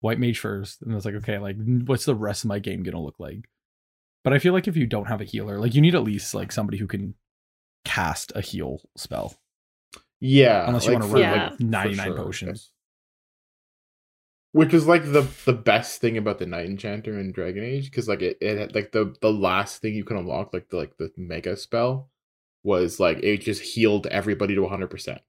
white 0.00 0.18
mage 0.18 0.38
first 0.38 0.82
and 0.82 0.94
it's 0.94 1.04
like 1.04 1.14
okay 1.16 1.38
like 1.38 1.56
what's 1.86 2.04
the 2.06 2.14
rest 2.14 2.44
of 2.44 2.48
my 2.48 2.58
game 2.58 2.82
gonna 2.82 3.00
look 3.00 3.20
like? 3.20 3.48
But 4.24 4.32
i 4.32 4.38
feel 4.40 4.52
like 4.52 4.66
if 4.66 4.76
you 4.76 4.86
don't 4.86 5.06
have 5.06 5.20
a 5.20 5.24
healer 5.24 5.58
like 5.58 5.74
you 5.74 5.80
need 5.80 5.94
at 5.94 6.02
least 6.02 6.34
like 6.34 6.50
somebody 6.50 6.78
who 6.78 6.86
can 6.88 7.14
cast 7.84 8.32
a 8.34 8.40
heal 8.40 8.80
spell. 8.96 9.34
Yeah, 10.20 10.66
Unless 10.66 10.86
you 10.86 10.92
like 10.94 11.00
wanna 11.02 11.12
for- 11.12 11.20
run, 11.20 11.32
like, 11.32 11.50
like, 11.50 11.56
for 11.58 11.64
99 11.64 12.14
potions. 12.16 12.70
Which 14.58 14.74
is 14.74 14.86
like 14.88 15.04
the 15.04 15.24
the 15.44 15.52
best 15.52 16.00
thing 16.00 16.16
about 16.18 16.38
the 16.40 16.46
Knight 16.46 16.66
Enchanter 16.66 17.16
in 17.18 17.30
Dragon 17.30 17.62
Age, 17.62 17.90
because 17.90 18.08
like 18.08 18.22
it, 18.22 18.38
it 18.40 18.58
had, 18.58 18.74
like 18.74 18.90
the 18.92 19.14
the 19.20 19.30
last 19.32 19.80
thing 19.80 19.94
you 19.94 20.04
can 20.04 20.16
unlock, 20.16 20.52
like 20.52 20.68
the 20.68 20.76
like 20.76 20.96
the 20.96 21.12
mega 21.16 21.56
spell, 21.56 22.10
was 22.64 22.98
like 22.98 23.18
it 23.22 23.38
just 23.38 23.62
healed 23.62 24.06
everybody 24.08 24.54
to 24.56 24.62
100 24.62 24.88
percent. 24.88 25.20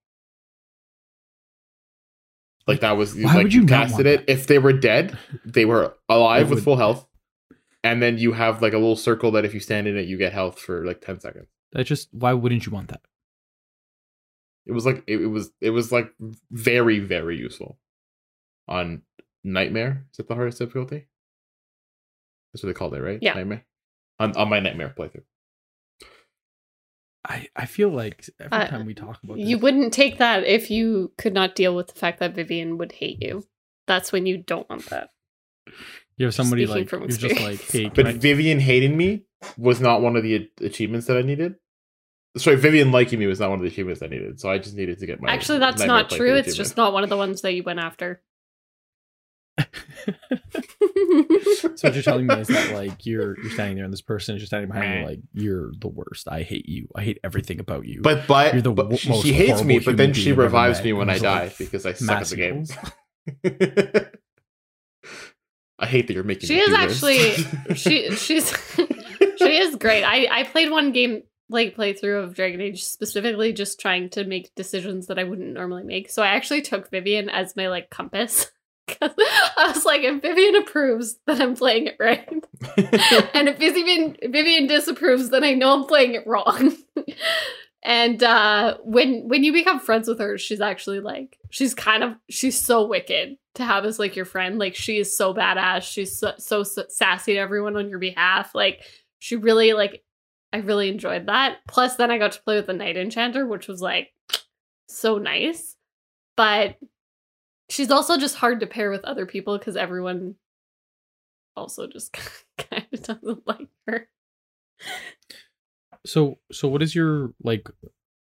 Like 2.67 2.81
that 2.81 2.97
was 2.97 3.15
Why 3.15 3.33
like 3.35 3.43
would 3.43 3.53
you 3.53 3.61
not 3.61 3.87
casted 3.89 4.05
it. 4.05 4.25
that? 4.27 4.31
If 4.31 4.47
they 4.47 4.59
were 4.59 4.73
dead, 4.73 5.17
they 5.45 5.65
were 5.65 5.95
alive 6.07 6.47
It 6.47 6.49
with 6.49 6.55
would- 6.59 6.63
full 6.63 6.77
health, 6.77 7.05
and 7.83 8.01
then 8.01 8.17
you 8.17 8.31
have 8.33 8.61
like 8.61 8.73
a 8.73 8.77
little 8.77 8.95
circle 8.95 9.31
that 9.31 9.45
if 9.45 9.53
you 9.53 9.59
stand 9.59 9.87
in 9.87 9.97
it, 9.97 10.07
you 10.07 10.17
get 10.17 10.33
health 10.33 10.59
for 10.59 10.85
like 10.85 11.01
10 11.01 11.19
seconds. 11.19 11.47
that 11.73 11.83
just 11.85 12.09
why 12.11 12.33
wouldn't 12.33 12.65
you 12.65 12.71
want 12.71 12.87
that 12.89 13.01
It 14.65 14.71
was 14.71 14.85
like 14.85 15.03
it, 15.07 15.21
it 15.21 15.27
was 15.27 15.51
it 15.61 15.69
was 15.71 15.91
like 15.91 16.11
very 16.51 16.99
very 16.99 17.37
useful 17.37 17.77
on 18.69 19.01
Nightmare. 19.43 20.05
Is 20.11 20.17
that 20.17 20.27
the 20.29 20.35
hardest 20.35 20.59
difficulty? 20.59 21.07
That's 22.53 22.63
what 22.63 22.67
they 22.69 22.73
called 22.73 22.93
it, 22.93 23.01
right? 23.01 23.19
Yeah. 23.21 23.33
Nightmare. 23.33 23.65
On 24.19 24.35
on 24.37 24.49
my 24.49 24.59
Nightmare 24.61 24.93
playthrough. 24.97 25.23
i 27.27 27.47
i 27.55 27.65
feel 27.65 27.89
like 27.89 28.25
every 28.39 28.57
Uh, 28.57 28.67
time 28.67 28.85
we 28.85 28.93
talk 28.93 29.19
about 29.23 29.37
You 29.37 29.57
wouldn't 29.57 29.93
take 29.93 30.17
that 30.19 30.43
if 30.45 30.69
you 30.71 31.11
could 31.17 31.33
not 31.33 31.55
deal 31.55 31.75
with 31.75 31.87
the 31.87 31.99
fact 31.99 32.19
that 32.19 32.35
Vivienne 32.35 32.77
would 32.77 32.93
hate 32.93 33.21
you. 33.21 33.43
That's 33.87 34.11
when 34.11 34.25
you 34.25 34.37
don't 34.37 34.69
want 34.69 34.85
that. 34.87 35.09
You 36.17 36.25
have 36.25 36.35
somebody 36.35 36.65
Speaking 36.65 36.81
like 36.81 36.89
from 36.89 36.99
you're 37.01 37.09
just 37.09 37.41
like, 37.41 37.53
experience. 37.55 37.71
hey, 37.71 37.89
But 37.95 38.07
I, 38.07 38.13
Vivienne 38.13 38.59
hating 38.59 38.95
me 38.95 39.23
was 39.57 39.79
not 39.79 40.01
one 40.01 40.15
of 40.15 40.23
the 40.23 40.49
achievements 40.61 41.07
that 41.07 41.17
I 41.17 41.21
needed. 41.21 41.55
Sorry, 42.37 42.57
Vivienne 42.57 42.91
liking 42.91 43.19
me 43.19 43.25
was 43.27 43.39
not 43.39 43.49
one 43.49 43.59
of 43.59 43.63
the 43.63 43.69
achievements 43.69 44.01
I 44.03 44.07
needed. 44.07 44.39
So 44.39 44.49
I 44.51 44.59
just 44.59 44.75
needed 44.75 44.99
to 44.99 45.05
get 45.05 45.21
my. 45.21 45.31
Actually, 45.31 45.59
that's 45.59 45.83
not 45.83 46.09
true. 46.09 46.29
playthrough 46.31 46.39
It's 46.47 46.55
just 46.55 46.77
not 46.77 46.93
one 46.93 47.03
of 47.03 47.09
the 47.09 47.17
ones 47.17 47.41
that 47.41 47.53
you 47.53 47.63
went 47.63 47.79
after. 47.79 48.21
So 51.75 51.87
what 51.87 51.93
you're 51.93 52.03
telling 52.03 52.27
me 52.27 52.35
is 52.35 52.47
that 52.47 52.73
like 52.73 53.05
you're 53.05 53.39
you're 53.41 53.51
standing 53.51 53.75
there 53.75 53.85
and 53.85 53.93
this 53.93 54.01
person 54.01 54.35
is 54.35 54.41
just 54.41 54.49
standing 54.49 54.69
behind 54.69 54.99
you 54.99 55.05
like 55.05 55.19
you're 55.33 55.71
the 55.79 55.87
worst. 55.87 56.27
I 56.27 56.43
hate 56.43 56.67
you. 56.67 56.87
I 56.95 57.03
hate 57.03 57.19
everything 57.23 57.59
about 57.59 57.85
you. 57.85 58.01
But 58.01 58.27
but, 58.27 58.53
You're 58.53 58.61
the 58.61 58.71
but 58.71 58.83
w- 58.83 58.97
she, 58.97 59.09
most 59.09 59.23
she 59.23 59.33
hates 59.33 59.63
me, 59.63 59.79
but 59.79 59.97
then 59.97 60.13
she 60.13 60.25
being 60.25 60.33
I've 60.33 60.39
ever 60.39 60.43
revives 60.43 60.83
me 60.83 60.93
when 60.93 61.09
I'm 61.09 61.15
I 61.15 61.19
just 61.19 61.23
die 61.23 61.43
like, 61.43 61.57
because 61.57 61.85
I 61.85 61.93
suck 61.93 62.21
at 62.21 62.27
the 62.27 62.35
game. 62.35 62.65
I 65.79 65.85
hate 65.85 66.07
that 66.07 66.13
you're 66.13 66.23
making. 66.23 66.47
She 66.47 66.55
me 66.55 66.61
is 66.61 66.67
do 66.67 66.77
this. 66.77 67.03
actually 67.03 67.75
she 67.75 68.11
she's 68.15 68.53
she 69.37 69.57
is 69.57 69.75
great. 69.75 70.03
I 70.03 70.27
I 70.39 70.43
played 70.43 70.71
one 70.71 70.91
game 70.91 71.23
like 71.49 71.75
playthrough 71.75 72.23
of 72.23 72.35
Dragon 72.35 72.61
Age 72.61 72.83
specifically 72.83 73.53
just 73.53 73.79
trying 73.79 74.09
to 74.11 74.23
make 74.23 74.53
decisions 74.55 75.07
that 75.07 75.17
I 75.17 75.23
wouldn't 75.23 75.53
normally 75.53 75.83
make. 75.83 76.09
So 76.09 76.21
I 76.21 76.27
actually 76.27 76.61
took 76.61 76.91
Vivienne 76.91 77.29
as 77.29 77.55
my 77.55 77.69
like 77.69 77.89
compass. 77.89 78.51
I 79.01 79.71
was 79.73 79.85
like, 79.85 80.01
if 80.01 80.21
Vivienne 80.21 80.55
approves, 80.55 81.17
then 81.25 81.41
I'm 81.41 81.55
playing 81.55 81.87
it 81.87 81.97
right. 81.99 82.27
and 83.33 83.49
if 83.49 83.57
Vivienne 83.57 84.17
Vivienne 84.21 84.67
disapproves, 84.67 85.29
then 85.29 85.43
I 85.43 85.53
know 85.53 85.73
I'm 85.73 85.85
playing 85.85 86.13
it 86.13 86.27
wrong. 86.27 86.75
and 87.83 88.21
uh 88.21 88.77
when 88.83 89.27
when 89.27 89.43
you 89.43 89.53
become 89.53 89.79
friends 89.79 90.07
with 90.07 90.19
her, 90.19 90.37
she's 90.37 90.61
actually 90.61 90.99
like 90.99 91.37
she's 91.49 91.73
kind 91.73 92.03
of 92.03 92.15
she's 92.29 92.59
so 92.59 92.85
wicked 92.85 93.37
to 93.55 93.63
have 93.63 93.85
as 93.85 93.99
like 93.99 94.15
your 94.15 94.25
friend. 94.25 94.59
Like 94.59 94.75
she 94.75 94.97
is 94.97 95.15
so 95.15 95.33
badass. 95.33 95.83
She's 95.83 96.17
so, 96.17 96.33
so, 96.37 96.63
so 96.63 96.85
sassy 96.89 97.33
to 97.33 97.39
everyone 97.39 97.77
on 97.77 97.89
your 97.89 97.99
behalf. 97.99 98.53
Like 98.53 98.83
she 99.19 99.35
really 99.35 99.73
like 99.73 100.03
I 100.51 100.57
really 100.57 100.89
enjoyed 100.89 101.27
that. 101.27 101.57
Plus 101.67 101.95
then 101.95 102.11
I 102.11 102.17
got 102.17 102.31
to 102.33 102.41
play 102.41 102.55
with 102.55 102.67
the 102.67 102.73
Knight 102.73 102.97
Enchanter, 102.97 103.45
which 103.45 103.67
was 103.67 103.81
like 103.81 104.09
so 104.87 105.17
nice. 105.17 105.75
But 106.35 106.77
she's 107.69 107.91
also 107.91 108.17
just 108.17 108.35
hard 108.35 108.59
to 108.59 108.67
pair 108.67 108.89
with 108.89 109.03
other 109.03 109.25
people 109.25 109.57
because 109.57 109.77
everyone 109.77 110.35
also 111.55 111.87
just 111.87 112.13
kind 112.57 112.87
of 112.91 113.03
doesn't 113.03 113.47
like 113.47 113.67
her. 113.87 114.07
so 116.05 116.39
so 116.51 116.67
what 116.67 116.81
is 116.81 116.95
your 116.95 117.33
like 117.43 117.69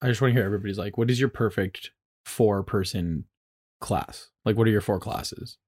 I 0.00 0.08
just 0.08 0.20
want 0.20 0.30
to 0.30 0.38
hear 0.38 0.46
everybody's 0.46 0.78
like, 0.78 0.96
what 0.96 1.10
is 1.10 1.18
your 1.18 1.28
perfect 1.28 1.90
four 2.24 2.62
person 2.62 3.24
class? 3.80 4.30
Like 4.44 4.56
what 4.56 4.68
are 4.68 4.70
your 4.70 4.80
four 4.80 5.00
classes? 5.00 5.58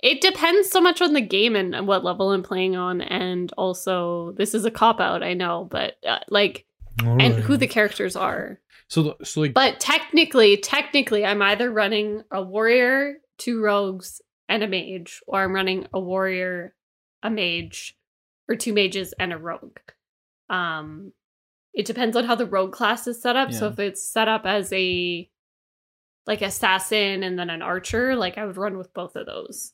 It 0.00 0.20
depends 0.20 0.70
so 0.70 0.80
much 0.80 1.02
on 1.02 1.12
the 1.12 1.20
game 1.20 1.56
and 1.56 1.88
what 1.88 2.04
level 2.04 2.30
I'm 2.30 2.44
playing 2.44 2.76
on, 2.76 3.00
and 3.00 3.52
also 3.58 4.32
this 4.36 4.54
is 4.54 4.64
a 4.64 4.70
cop 4.70 5.00
out, 5.00 5.24
I 5.24 5.34
know, 5.34 5.66
but 5.68 5.96
uh, 6.06 6.20
like 6.28 6.67
and 7.04 7.34
who 7.34 7.56
the 7.56 7.66
characters 7.66 8.16
are. 8.16 8.60
so 8.88 9.16
so 9.22 9.40
like 9.40 9.54
But 9.54 9.80
technically, 9.80 10.56
technically, 10.56 11.24
I'm 11.24 11.42
either 11.42 11.70
running 11.70 12.22
a 12.30 12.42
warrior, 12.42 13.16
two 13.36 13.62
rogues, 13.62 14.20
and 14.48 14.62
a 14.62 14.68
mage, 14.68 15.20
or 15.26 15.42
I'm 15.42 15.54
running 15.54 15.86
a 15.92 16.00
warrior, 16.00 16.74
a 17.22 17.30
mage, 17.30 17.96
or 18.48 18.56
two 18.56 18.72
mages 18.72 19.12
and 19.18 19.32
a 19.32 19.38
rogue. 19.38 19.78
Um, 20.50 21.12
it 21.74 21.86
depends 21.86 22.16
on 22.16 22.24
how 22.24 22.34
the 22.34 22.46
rogue 22.46 22.72
class 22.72 23.06
is 23.06 23.20
set 23.20 23.36
up. 23.36 23.52
So 23.52 23.68
if 23.68 23.78
it's 23.78 24.02
set 24.02 24.28
up 24.28 24.46
as 24.46 24.72
a 24.72 25.28
like 26.26 26.42
assassin 26.42 27.22
and 27.22 27.38
then 27.38 27.50
an 27.50 27.62
archer, 27.62 28.16
like 28.16 28.36
I 28.38 28.44
would 28.44 28.56
run 28.56 28.76
with 28.78 28.92
both 28.92 29.16
of 29.16 29.26
those. 29.26 29.72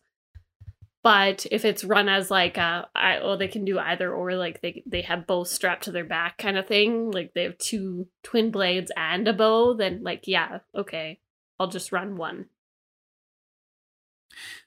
But 1.04 1.46
if 1.52 1.64
it's 1.66 1.84
run 1.84 2.08
as 2.08 2.30
like 2.30 2.56
a, 2.56 2.88
I, 2.94 3.18
well, 3.18 3.36
they 3.36 3.46
can 3.46 3.64
do 3.66 3.78
either 3.78 4.10
or, 4.12 4.32
like 4.36 4.62
they 4.62 4.82
they 4.86 5.02
have 5.02 5.26
both 5.26 5.48
strapped 5.48 5.84
to 5.84 5.92
their 5.92 6.02
back 6.04 6.38
kind 6.38 6.56
of 6.56 6.66
thing. 6.66 7.10
Like 7.10 7.34
they 7.34 7.42
have 7.44 7.58
two 7.58 8.08
twin 8.22 8.50
blades 8.50 8.90
and 8.96 9.28
a 9.28 9.32
bow. 9.34 9.74
Then 9.74 10.02
like 10.02 10.22
yeah, 10.26 10.60
okay, 10.74 11.20
I'll 11.60 11.68
just 11.68 11.92
run 11.92 12.16
one. 12.16 12.46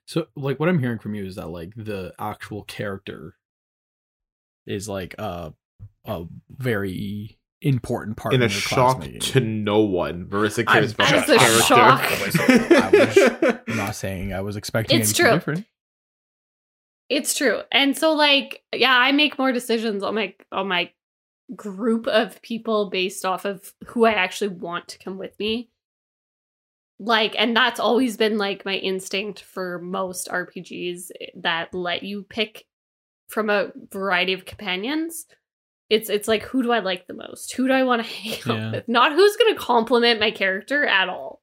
So, 0.06 0.28
like, 0.36 0.60
what 0.60 0.69
I'm 0.69 0.80
hearing 0.80 1.00
from 1.00 1.15
you 1.15 1.26
is 1.26 1.36
that 1.36 1.50
like 1.50 1.73
the 1.76 2.13
actual 2.17 2.63
character 2.63 3.36
is 4.65 4.88
like 4.88 5.15
a 5.17 5.54
a 6.06 6.26
very 6.50 7.38
important 7.62 8.15
part 8.15 8.34
in 8.36 8.41
a 8.41 8.45
of 8.45 8.52
your 8.52 8.62
shock 8.62 8.97
class-making. 9.00 9.19
to 9.21 9.39
no 9.41 9.80
one. 9.80 10.28
Marissa 10.28 10.63
I'm- 10.67 10.82
cares 10.82 10.93
about 10.93 11.10
that 11.10 11.30
a 11.30 11.39
character. 11.39 13.12
shock. 13.12 13.63
I'm 13.67 13.76
not 13.78 13.95
saying 13.95 14.34
I 14.34 14.41
was 14.41 14.56
expecting 14.56 15.00
It's 15.00 15.10
anything 15.10 15.26
true. 15.26 15.34
different. 15.34 15.65
It's 17.10 17.34
true. 17.36 17.62
And 17.72 17.98
so 17.98 18.13
like 18.13 18.63
yeah, 18.74 18.96
I 18.98 19.12
make 19.12 19.38
more 19.39 19.52
decisions 19.52 20.04
on 20.04 20.15
my 20.15 20.34
on 20.52 20.67
my 20.67 20.91
group 21.56 22.08
of 22.08 22.41
people 22.41 22.89
based 22.89 23.24
off 23.26 23.46
of 23.46 23.74
who 23.88 24.06
I 24.06 24.12
actually 24.12 24.50
want 24.50 24.89
to 24.89 25.00
come 25.00 25.17
with 25.17 25.38
me. 25.39 25.70
Like 27.00 27.36
and 27.38 27.56
that's 27.56 27.80
always 27.80 28.17
been 28.17 28.38
like 28.38 28.65
my 28.65 28.76
instinct 28.76 29.41
for 29.41 29.80
most 29.80 30.28
RPGs 30.30 31.12
eh, 31.22 31.26
that 31.38 31.74
let 31.74 32.04
you 32.04 32.24
pick 32.24 32.65
from 33.30 33.50
a 33.50 33.72
variety 33.91 34.34
of 34.34 34.46
companions. 34.46 35.26
It's 35.89 36.10
it's 36.10 36.28
like 36.28 36.43
who 36.43 36.63
do 36.63 36.72
I 36.72 36.80
like 36.80 37.08
the 37.08 37.13
most? 37.13 37.54
Who 37.54 37.67
do 37.67 37.74
I 37.74 37.84
want 37.84 38.04
to 38.04 38.08
hang 38.12 38.39
Yeah. 38.46 38.68
out 38.68 38.74
with? 38.74 38.88
Not 38.89 39.14
who's 39.14 39.38
going 39.38 39.53
to 39.53 39.60
complement 39.60 40.20
my 40.20 40.32
character 40.32 40.86
at 40.86 41.08
all. 41.08 41.41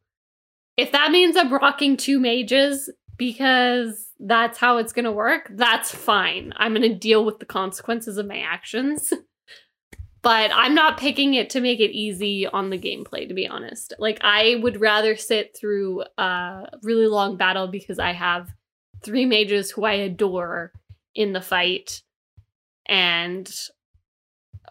If 0.76 0.90
that 0.92 1.12
means 1.12 1.36
I'm 1.36 1.52
rocking 1.52 1.96
two 1.96 2.18
mages 2.18 2.90
because 3.16 4.03
that's 4.20 4.58
how 4.58 4.78
it's 4.78 4.92
going 4.92 5.04
to 5.04 5.12
work, 5.12 5.50
that's 5.54 5.94
fine. 5.94 6.52
I'm 6.56 6.74
going 6.74 6.90
to 6.90 6.94
deal 6.98 7.24
with 7.24 7.38
the 7.38 7.46
consequences 7.46 8.18
of 8.18 8.26
my 8.26 8.38
actions. 8.38 9.12
but 10.22 10.50
I'm 10.54 10.74
not 10.74 10.98
picking 10.98 11.34
it 11.34 11.50
to 11.50 11.60
make 11.60 11.80
it 11.80 11.90
easy 11.90 12.46
on 12.46 12.70
the 12.70 12.78
gameplay, 12.78 13.28
to 13.28 13.34
be 13.34 13.46
honest. 13.46 13.92
Like, 13.98 14.18
I 14.22 14.56
would 14.62 14.80
rather 14.80 15.16
sit 15.16 15.56
through 15.58 16.04
a 16.16 16.66
really 16.82 17.06
long 17.06 17.36
battle 17.36 17.68
because 17.68 17.98
I 17.98 18.12
have 18.12 18.48
three 19.02 19.26
mages 19.26 19.70
who 19.70 19.84
I 19.84 19.94
adore 19.94 20.72
in 21.14 21.32
the 21.32 21.42
fight 21.42 22.02
and 22.86 23.50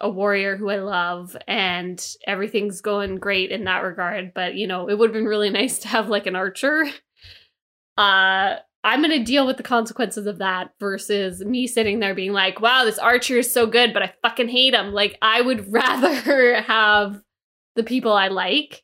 a 0.02 0.10
warrior 0.10 0.58
who 0.58 0.70
I 0.70 0.80
love, 0.80 1.38
and 1.48 2.04
everything's 2.26 2.82
going 2.82 3.18
great 3.18 3.52
in 3.52 3.66
that 3.66 3.84
regard. 3.84 4.34
But, 4.34 4.56
you 4.56 4.68
know, 4.68 4.90
it 4.90 4.98
would 4.98 5.10
have 5.12 5.14
been 5.14 5.26
really 5.26 5.50
nice 5.52 5.80
to 5.80 5.88
have 5.88 6.10
like 6.10 6.28
an 6.28 6.36
archer 6.36 6.86
uh 7.98 8.56
I'm 8.84 9.02
going 9.02 9.18
to 9.18 9.24
deal 9.24 9.48
with 9.48 9.58
the 9.58 9.64
consequences 9.64 10.28
of 10.28 10.40
that 10.40 10.72
versus 10.80 11.44
me 11.44 11.68
sitting 11.68 12.00
there 12.00 12.14
being 12.14 12.34
like, 12.34 12.60
wow, 12.60 12.84
this 12.84 13.00
archer 13.00 13.38
is 13.38 13.52
so 13.52 13.66
good, 13.66 13.94
but 13.94 14.04
I 14.04 14.14
fucking 14.22 14.50
hate 14.50 14.74
him. 14.74 14.92
Like, 14.92 15.18
I 15.22 15.42
would 15.42 15.72
rather 15.72 16.62
have 16.62 17.22
the 17.76 17.84
people 17.84 18.12
I 18.12 18.28
like. 18.28 18.84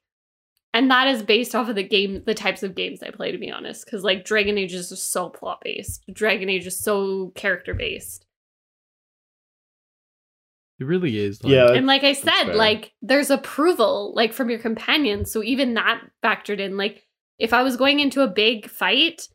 And 0.73 0.89
that 0.91 1.07
is 1.07 1.23
based 1.23 1.55
off 1.55 1.67
of 1.67 1.75
the 1.75 1.83
game, 1.83 2.23
the 2.25 2.35
types 2.35 2.63
of 2.63 2.75
games 2.75 3.01
I 3.01 3.09
play, 3.09 3.31
to 3.31 3.37
be 3.37 3.51
honest. 3.51 3.85
Because, 3.85 4.03
like, 4.03 4.23
Dragon 4.23 4.57
Age 4.57 4.73
is 4.73 4.89
just 4.89 5.11
so 5.11 5.29
plot 5.29 5.59
based, 5.63 6.03
Dragon 6.13 6.49
Age 6.49 6.67
is 6.67 6.79
so 6.79 7.31
character 7.35 7.73
based. 7.73 8.25
It 10.79 10.85
really 10.85 11.17
is. 11.17 11.43
Like, 11.43 11.51
Yeah, 11.51 11.71
and 11.73 11.87
like 11.87 12.05
I 12.05 12.13
said, 12.13 12.55
like 12.55 12.93
there's 13.01 13.29
approval 13.29 14.13
like 14.15 14.31
from 14.31 14.49
your 14.49 14.59
companions. 14.59 15.29
So 15.29 15.43
even 15.43 15.73
that 15.73 16.01
factored 16.23 16.59
in. 16.59 16.77
Like 16.77 17.05
if 17.37 17.51
I 17.51 17.63
was 17.63 17.75
going 17.75 17.99
into 17.99 18.21
a 18.21 18.27
big 18.27 18.69
fight 18.69 19.27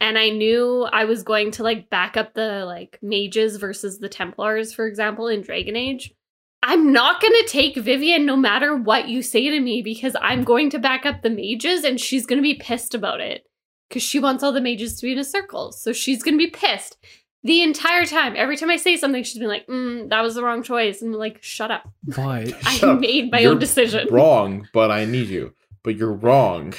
and 0.00 0.16
I 0.18 0.30
knew 0.30 0.88
I 0.90 1.04
was 1.04 1.22
going 1.22 1.50
to 1.52 1.62
like 1.62 1.90
back 1.90 2.16
up 2.16 2.34
the 2.34 2.64
like 2.64 2.98
mages 3.02 3.56
versus 3.56 3.98
the 3.98 4.08
Templars, 4.08 4.72
for 4.72 4.86
example, 4.86 5.28
in 5.28 5.42
Dragon 5.42 5.76
Age, 5.76 6.12
I'm 6.62 6.92
not 6.92 7.22
gonna 7.22 7.46
take 7.46 7.76
Vivienne 7.76 8.26
no 8.26 8.36
matter 8.36 8.76
what 8.76 9.08
you 9.08 9.22
say 9.22 9.48
to 9.50 9.60
me 9.60 9.82
because 9.82 10.14
I'm 10.20 10.44
going 10.44 10.70
to 10.70 10.78
back 10.78 11.06
up 11.06 11.22
the 11.22 11.30
mages 11.30 11.84
and 11.84 11.98
she's 12.00 12.26
gonna 12.26 12.42
be 12.42 12.54
pissed 12.54 12.94
about 12.94 13.20
it. 13.20 13.44
Because 13.88 14.02
she 14.02 14.20
wants 14.20 14.42
all 14.44 14.52
the 14.52 14.60
mages 14.60 14.94
to 15.00 15.06
be 15.06 15.12
in 15.12 15.18
a 15.18 15.24
circle. 15.24 15.72
So 15.72 15.92
she's 15.92 16.22
gonna 16.22 16.36
be 16.36 16.46
pissed 16.50 16.96
the 17.42 17.62
entire 17.62 18.04
time. 18.04 18.34
Every 18.36 18.56
time 18.56 18.70
I 18.70 18.76
say 18.76 18.96
something, 18.96 19.24
she's 19.24 19.38
been 19.38 19.48
like, 19.48 19.66
mm, 19.66 20.08
that 20.10 20.20
was 20.20 20.34
the 20.34 20.44
wrong 20.44 20.62
choice. 20.62 21.00
And 21.02 21.14
I'm 21.14 21.18
like, 21.18 21.42
shut 21.42 21.70
up. 21.70 21.90
but 22.04 22.52
I 22.66 22.74
Shut 22.76 23.00
made 23.00 23.32
my 23.32 23.40
You're 23.40 23.52
own 23.52 23.58
decision. 23.58 24.06
Wrong, 24.10 24.68
but 24.72 24.90
I 24.90 25.06
need 25.06 25.28
you. 25.28 25.54
But 25.82 25.96
you're 25.96 26.12
wrong. 26.12 26.74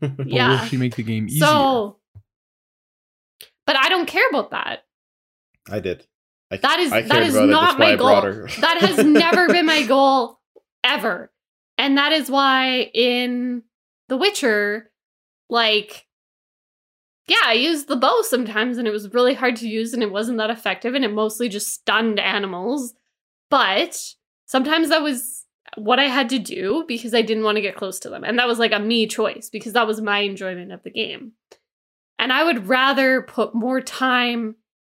but 0.00 0.26
Yeah. 0.26 0.48
will 0.62 0.66
she 0.68 0.76
make 0.78 0.96
the 0.96 1.02
game 1.02 1.26
easier? 1.28 1.46
So, 1.46 1.98
but 3.66 3.76
I 3.76 3.88
don't 3.88 4.06
care 4.06 4.28
about 4.30 4.50
that. 4.50 4.80
I 5.70 5.80
did. 5.80 6.06
I, 6.50 6.56
That 6.58 6.78
is- 6.80 6.92
that 7.08 7.22
is 7.22 7.34
not 7.50 7.78
my 7.78 7.96
goal. 7.96 8.08
That 8.60 8.78
has 8.80 9.04
never 9.04 9.46
been 9.48 9.66
my 9.66 9.82
goal 9.86 10.38
ever. 10.84 11.32
And 11.78 11.96
that 11.98 12.12
is 12.12 12.30
why 12.30 12.90
in 12.94 13.62
The 14.08 14.16
Witcher, 14.16 14.90
like, 15.48 16.06
yeah, 17.26 17.38
I 17.44 17.54
used 17.54 17.88
the 17.88 17.96
bow 17.96 18.20
sometimes 18.22 18.78
and 18.78 18.86
it 18.86 18.90
was 18.90 19.12
really 19.14 19.34
hard 19.34 19.56
to 19.56 19.68
use 19.68 19.94
and 19.94 20.02
it 20.02 20.10
wasn't 20.10 20.38
that 20.38 20.50
effective 20.50 20.94
and 20.94 21.04
it 21.04 21.12
mostly 21.12 21.48
just 21.48 21.68
stunned 21.68 22.20
animals. 22.20 22.94
But 23.48 23.98
sometimes 24.46 24.88
that 24.90 25.02
was 25.02 25.46
what 25.76 25.98
I 25.98 26.04
had 26.08 26.28
to 26.30 26.38
do 26.38 26.84
because 26.86 27.14
I 27.14 27.22
didn't 27.22 27.44
want 27.44 27.56
to 27.56 27.62
get 27.62 27.76
close 27.76 27.98
to 28.00 28.10
them. 28.10 28.24
And 28.24 28.38
that 28.38 28.48
was 28.48 28.58
like 28.58 28.72
a 28.72 28.78
me 28.78 29.06
choice 29.06 29.48
because 29.50 29.72
that 29.72 29.86
was 29.86 30.00
my 30.00 30.18
enjoyment 30.18 30.72
of 30.72 30.82
the 30.82 30.90
game. 30.90 31.32
And 32.22 32.32
I 32.32 32.44
would 32.44 32.68
rather 32.68 33.22
put 33.22 33.52
more 33.52 33.80
time 33.80 34.54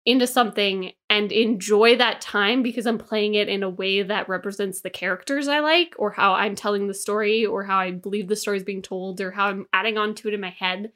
into 0.05 0.27
something 0.27 0.91
and 1.09 1.31
enjoy 1.31 1.97
that 1.97 2.21
time 2.21 2.65
because 2.65 2.85
I'm 2.85 2.99
playing 2.99 3.35
it 3.35 3.49
in 3.49 3.63
a 3.63 3.71
way 3.71 4.03
that 4.03 4.29
represents 4.29 4.81
the 4.81 4.91
characters 4.91 5.47
I 5.47 5.61
like, 5.61 5.95
or 5.99 6.11
how 6.11 6.33
I'm 6.33 6.57
telling 6.57 6.89
the 6.89 6.95
story, 6.95 7.47
or 7.47 7.63
how 7.63 7.79
I 7.79 7.93
believe 7.93 8.27
the 8.27 8.35
story 8.35 8.57
is 8.57 8.65
being 8.65 8.83
told, 8.83 9.21
or 9.21 9.31
how 9.31 9.47
I'm 9.47 9.67
adding 9.73 9.99
on 9.99 10.17
to 10.17 10.27
it 10.27 10.35
in 10.35 10.41
my 10.41 10.51
head, 10.51 10.91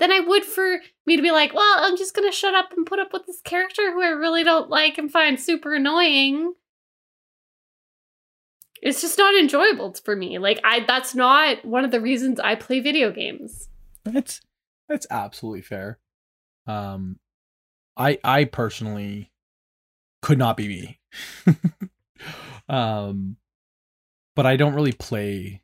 than 0.00 0.10
I 0.10 0.18
would 0.18 0.44
for 0.44 0.80
me 1.06 1.14
to 1.14 1.22
be 1.22 1.30
like, 1.30 1.54
well, 1.54 1.76
I'm 1.78 1.96
just 1.96 2.16
gonna 2.16 2.32
shut 2.32 2.56
up 2.56 2.72
and 2.76 2.84
put 2.84 2.98
up 2.98 3.12
with 3.12 3.26
this 3.26 3.40
character 3.40 3.92
who 3.92 4.02
I 4.02 4.08
really 4.08 4.42
don't 4.42 4.70
like 4.70 4.98
and 4.98 5.08
find 5.08 5.38
super 5.38 5.72
annoying. 5.72 6.54
It's 8.82 9.00
just 9.00 9.18
not 9.18 9.36
enjoyable 9.36 9.94
for 10.04 10.16
me. 10.16 10.38
Like 10.38 10.58
I 10.64 10.80
that's 10.80 11.14
not 11.14 11.64
one 11.64 11.84
of 11.84 11.92
the 11.92 12.00
reasons 12.00 12.40
I 12.40 12.56
play 12.56 12.80
video 12.80 13.12
games. 13.12 13.68
That's 14.04 14.40
that's 14.90 15.06
absolutely 15.10 15.62
fair. 15.62 15.98
Um, 16.66 17.18
I 17.96 18.18
I 18.22 18.44
personally 18.44 19.32
could 20.20 20.36
not 20.36 20.56
be 20.56 20.68
me. 20.68 21.00
um, 22.68 23.36
but 24.36 24.44
I 24.44 24.56
don't 24.56 24.74
really 24.74 24.92
play. 24.92 25.62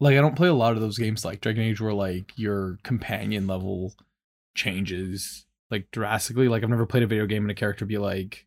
Like 0.00 0.16
I 0.16 0.20
don't 0.22 0.36
play 0.36 0.48
a 0.48 0.54
lot 0.54 0.72
of 0.72 0.80
those 0.80 0.98
games 0.98 1.24
like 1.24 1.42
Dragon 1.42 1.62
Age 1.62 1.80
where 1.80 1.92
like 1.92 2.32
your 2.36 2.78
companion 2.82 3.46
level 3.46 3.94
changes 4.56 5.44
like 5.70 5.90
drastically. 5.90 6.48
Like 6.48 6.62
I've 6.62 6.70
never 6.70 6.86
played 6.86 7.02
a 7.02 7.06
video 7.06 7.26
game 7.26 7.42
and 7.42 7.50
a 7.50 7.54
character 7.54 7.84
be 7.84 7.98
like, 7.98 8.46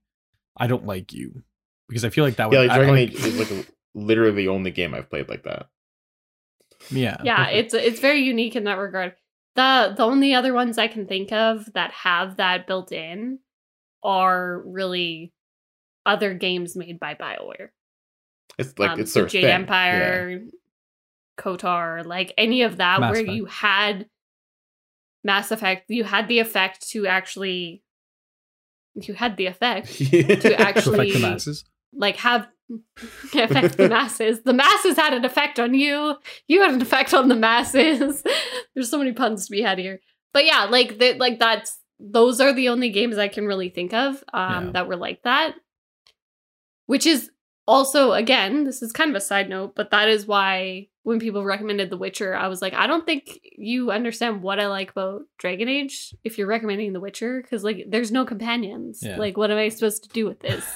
"I 0.58 0.66
don't 0.66 0.88
like 0.88 1.14
you," 1.14 1.44
because 1.88 2.04
I 2.04 2.10
feel 2.10 2.26
like 2.26 2.38
that 2.38 2.50
would 2.50 2.56
yeah, 2.56 2.62
like 2.62 2.72
I- 2.72 2.78
Dragon 2.78 2.96
like- 2.96 3.10
Age 3.12 3.16
is 3.16 3.52
like 3.52 3.68
literally 3.94 4.44
the 4.44 4.48
only 4.48 4.72
game 4.72 4.96
I've 4.96 5.10
played 5.12 5.30
like 5.30 5.44
that. 5.44 5.68
Yeah, 6.92 7.18
yeah 7.24 7.48
it's 7.50 7.74
it's 7.74 8.00
very 8.00 8.22
unique 8.22 8.56
in 8.56 8.64
that 8.66 8.78
regard 8.78 9.14
the 9.56 9.94
the 9.96 10.04
only 10.04 10.34
other 10.34 10.54
ones 10.54 10.78
i 10.78 10.88
can 10.88 11.06
think 11.08 11.32
of 11.32 11.72
that 11.74 11.92
have 11.92 12.38
that 12.38 12.68
built 12.68 12.92
in 12.92 13.40
are 14.04 14.62
really 14.66 15.32
other 16.06 16.34
games 16.34 16.76
made 16.76 17.00
by 17.00 17.14
bioware 17.16 17.70
It's 18.58 18.78
like 18.78 18.92
um, 18.92 19.00
it's 19.00 19.14
so 19.14 19.22
their 19.22 19.30
jade 19.30 19.44
thing. 19.44 19.52
empire 19.52 20.42
KOTOR 21.40 22.06
like 22.06 22.34
any 22.38 22.62
of 22.64 22.78
that 22.78 23.00
Mass 23.00 23.12
where 23.12 23.22
Effect. 23.22 23.36
you 23.36 23.46
had 23.46 24.06
mass 25.24 25.52
effect 25.52 25.90
you 25.90 26.04
had 26.04 26.28
the 26.28 26.40
effect 26.40 26.88
to 26.90 27.08
actually 27.08 27.82
you 28.96 29.14
had 29.14 29.38
the 29.38 29.46
effect 29.48 30.00
Yeah. 30.00 30.22
to 30.28 30.36
to 30.42 30.60
actually 30.62 31.10
affect 31.12 31.22
the 31.22 31.30
masses. 31.30 31.66
like 31.94 32.18
have 32.18 32.48
affect 33.34 33.78
the 33.78 33.90
masses. 33.90 34.42
The 34.44 34.54
masses 34.54 34.96
had 34.98 35.14
an 35.14 35.26
effect 35.26 35.60
on 35.60 35.74
you. 35.74 36.16
You 36.48 36.62
had 36.62 36.74
an 36.74 36.82
effect 36.82 37.14
on 37.14 37.28
the 37.28 37.36
masses. 37.36 38.24
There's 38.76 38.90
so 38.90 38.98
many 38.98 39.14
puns 39.14 39.46
to 39.46 39.52
be 39.52 39.62
had 39.62 39.80
here. 39.80 40.00
But 40.34 40.46
yeah, 40.46 40.66
like 40.66 40.98
that 41.00 41.18
like 41.20 41.40
that's 41.40 41.78
those 42.00 42.42
are 42.42 42.54
the 42.54 42.70
only 42.70 42.90
games 42.90 43.18
I 43.18 43.28
can 43.28 43.46
really 43.46 43.70
think 43.70 43.94
of 43.94 44.24
um 44.34 44.66
Yeah. 44.68 44.72
that 44.74 44.88
were 44.88 44.96
like 44.96 45.24
that. 45.24 45.56
Which 46.86 47.06
is 47.06 47.30
also 47.68 48.14
again, 48.14 48.64
this 48.66 48.82
is 48.82 48.92
kind 48.92 49.10
of 49.10 49.16
a 49.16 49.22
side 49.22 49.50
note, 49.50 49.76
but 49.76 49.92
that 49.92 50.10
is 50.10 50.26
why 50.26 50.88
when 51.04 51.20
people 51.20 51.44
recommended 51.44 51.90
The 51.90 51.98
Witcher, 51.98 52.34
I 52.34 52.48
was 52.48 52.62
like, 52.62 52.74
I 52.74 52.88
don't 52.88 53.06
think 53.06 53.40
you 53.58 53.92
understand 53.92 54.42
what 54.42 54.60
I 54.60 54.68
like 54.68 54.92
about 54.92 55.24
Dragon 55.38 55.68
Age 55.68 56.16
if 56.24 56.38
you're 56.38 56.48
recommending 56.48 56.94
The 56.94 57.00
Witcher 57.02 57.42
because 57.42 57.64
like 57.64 57.86
there's 57.90 58.12
no 58.12 58.26
companions. 58.26 59.00
Yeah. 59.04 59.18
Like 59.18 59.38
what 59.38 59.52
am 59.52 59.58
I 59.58 59.70
supposed 59.70 60.04
to 60.04 60.10
do 60.10 60.26
with 60.26 60.40
this? 60.40 60.66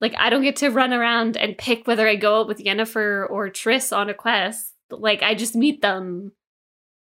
Like 0.00 0.14
I 0.18 0.30
don't 0.30 0.42
get 0.42 0.56
to 0.56 0.70
run 0.70 0.92
around 0.92 1.36
and 1.36 1.58
pick 1.58 1.86
whether 1.86 2.08
I 2.08 2.16
go 2.16 2.40
out 2.40 2.48
with 2.48 2.58
Yennefer 2.58 3.28
or 3.28 3.50
Triss 3.50 3.94
on 3.96 4.08
a 4.08 4.14
quest. 4.14 4.74
Like 4.90 5.22
I 5.22 5.34
just 5.34 5.54
meet 5.54 5.82
them 5.82 6.32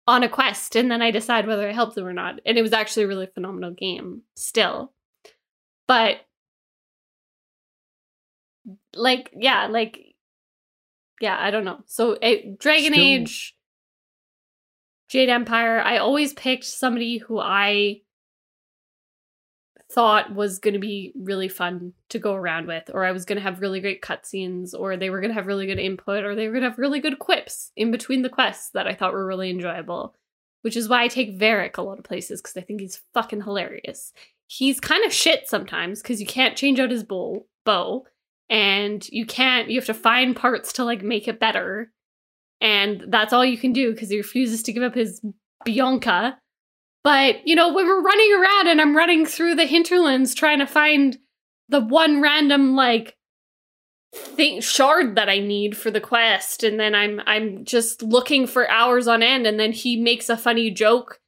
on 0.07 0.23
a 0.23 0.29
quest 0.29 0.77
and 0.77 0.91
then 0.91 1.03
I 1.03 1.11
decide 1.11 1.47
whether 1.47 1.69
I 1.69 1.73
help 1.73 1.95
them 1.95 2.07
or 2.07 2.13
not. 2.13 2.41
And 2.47 2.57
it 2.57 2.63
was 2.63 2.73
actually 2.73 3.05
a 3.05 3.09
really 3.09 3.27
phenomenal 3.27 3.73
game 3.73 4.23
still. 4.35 4.93
But 5.87 6.19
like 8.95 9.31
yeah, 9.37 9.67
like 9.67 10.15
yeah, 11.21 11.37
I 11.39 11.51
don't 11.51 11.65
know. 11.65 11.81
So 11.87 12.17
it, 12.21 12.59
Dragon 12.59 12.93
Still- 12.93 13.05
Age 13.05 13.53
Jade 15.09 15.29
Empire, 15.29 15.81
I 15.81 15.99
always 15.99 16.33
picked 16.33 16.65
somebody 16.65 17.19
who 17.19 17.39
I 17.39 18.01
thought 19.97 20.35
was 20.35 20.59
going 20.59 20.75
to 20.75 20.79
be 20.79 21.11
really 21.17 21.49
fun 21.49 21.95
to 22.11 22.19
go 22.19 22.35
around 22.35 22.67
with, 22.67 22.91
or 22.93 23.07
I 23.07 23.13
was 23.13 23.25
going 23.25 23.37
to 23.37 23.43
have 23.43 23.63
really 23.63 23.81
great 23.81 24.03
cutscenes, 24.03 24.75
or 24.79 24.95
they 24.95 25.09
were 25.09 25.21
going 25.21 25.31
to 25.31 25.35
have 25.35 25.47
really 25.47 25.67
good 25.67 25.79
input, 25.79 26.23
or 26.23 26.35
they 26.35 26.47
were 26.47 26.53
going 26.53 26.65
to 26.65 26.69
have 26.69 26.79
really 26.79 27.01
good 27.01 27.19
quips 27.19 27.73
in 27.77 27.91
between 27.91 28.21
the 28.21 28.29
quests 28.29 28.69
that 28.75 28.87
I 28.87 28.95
thought 28.95 29.15
were 29.15 29.27
really 29.27 29.49
enjoyable. 29.49 30.15
Which 30.61 30.77
is 30.77 30.87
why 30.87 31.03
I 31.03 31.09
take 31.09 31.39
Varric 31.39 31.79
a 31.79 31.83
lot 31.83 31.99
of 31.99 32.05
places 32.05 32.43
because 32.43 32.59
I 32.59 32.61
think 32.61 32.83
he's 32.83 33.01
fucking 33.15 33.43
hilarious. 33.43 34.13
He's 34.49 34.81
kind 34.81 35.03
of 35.07 35.15
shit 35.15 35.49
sometimes 35.49 36.03
because 36.03 36.21
you 36.21 36.27
can't 36.27 36.59
change 36.59 36.79
out 36.79 36.91
his 36.91 37.03
bow, 37.03 37.47
bow, 37.65 38.05
and 38.51 39.09
you 39.09 39.25
can't. 39.25 39.71
You 39.71 39.81
have 39.81 39.87
to 39.87 39.95
find 39.95 40.37
parts 40.37 40.75
to 40.75 40.85
like 40.85 41.03
make 41.03 41.27
it 41.27 41.41
better, 41.41 41.91
and 42.61 43.03
that's 43.09 43.33
all 43.33 43.47
you 43.47 43.57
can 43.57 43.73
do 43.73 43.93
because 43.93 44.11
he 44.11 44.19
refuses 44.19 44.63
to 44.65 44.75
give 44.75 44.83
up 44.83 44.95
his 44.95 45.23
Bianca. 45.65 46.39
But, 47.07 47.47
you 47.47 47.55
know, 47.55 47.73
when 47.73 47.87
we're 47.87 48.03
running 48.03 48.33
around 48.33 48.67
and 48.67 48.81
I'm 48.81 48.97
running 48.97 49.27
through 49.27 49.55
the 49.55 49.65
hinterlands 49.65 50.35
trying 50.35 50.59
to 50.59 50.67
find 50.67 51.17
the 51.69 51.81
one 51.81 52.21
random 52.21 52.75
like 52.75 53.15
thing 54.13 54.61
shard 54.61 55.15
that 55.15 55.29
I 55.29 55.39
need 55.39 55.77
for 55.77 55.93
the 55.93 56.01
quest 56.01 56.65
and 56.65 56.81
then 56.81 56.97
I'm 56.97 57.21
I'm 57.25 57.65
just 57.65 58.03
looking 58.03 58.49
for 58.49 58.69
hours 58.69 59.07
on 59.07 59.23
end 59.23 59.47
and 59.47 59.61
then 59.61 59.71
he 59.71 59.97
makes 59.97 60.29
a 60.29 60.37
funny 60.37 60.69
joke 60.69 61.21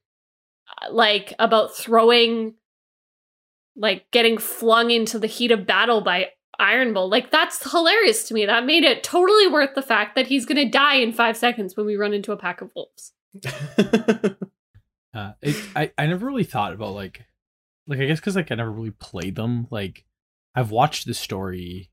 uh, 0.82 0.92
like 0.92 1.32
about 1.38 1.76
throwing 1.76 2.54
like 3.76 4.10
getting 4.10 4.36
flung 4.36 4.90
into 4.90 5.16
the 5.16 5.28
heat 5.28 5.52
of 5.52 5.64
battle 5.64 6.00
by 6.00 6.30
Iron 6.58 6.92
Bull. 6.92 7.08
Like 7.08 7.30
that's 7.30 7.70
hilarious 7.70 8.26
to 8.26 8.34
me. 8.34 8.46
That 8.46 8.66
made 8.66 8.82
it 8.82 9.04
totally 9.04 9.46
worth 9.46 9.76
the 9.76 9.82
fact 9.82 10.16
that 10.16 10.26
he's 10.26 10.44
going 10.44 10.56
to 10.56 10.68
die 10.68 10.96
in 10.96 11.12
5 11.12 11.36
seconds 11.36 11.76
when 11.76 11.86
we 11.86 11.94
run 11.94 12.14
into 12.14 12.32
a 12.32 12.36
pack 12.36 12.62
of 12.62 12.72
wolves. 12.74 13.12
Uh, 15.14 15.32
it, 15.42 15.56
I 15.74 15.92
I 15.96 16.06
never 16.06 16.26
really 16.26 16.44
thought 16.44 16.72
about 16.72 16.94
like, 16.94 17.24
like 17.86 17.98
I 18.00 18.06
guess 18.06 18.20
because 18.20 18.36
like 18.36 18.52
I 18.52 18.56
never 18.56 18.70
really 18.70 18.90
played 18.90 19.36
them. 19.36 19.66
Like 19.70 20.04
I've 20.54 20.70
watched 20.70 21.06
the 21.06 21.14
story 21.14 21.90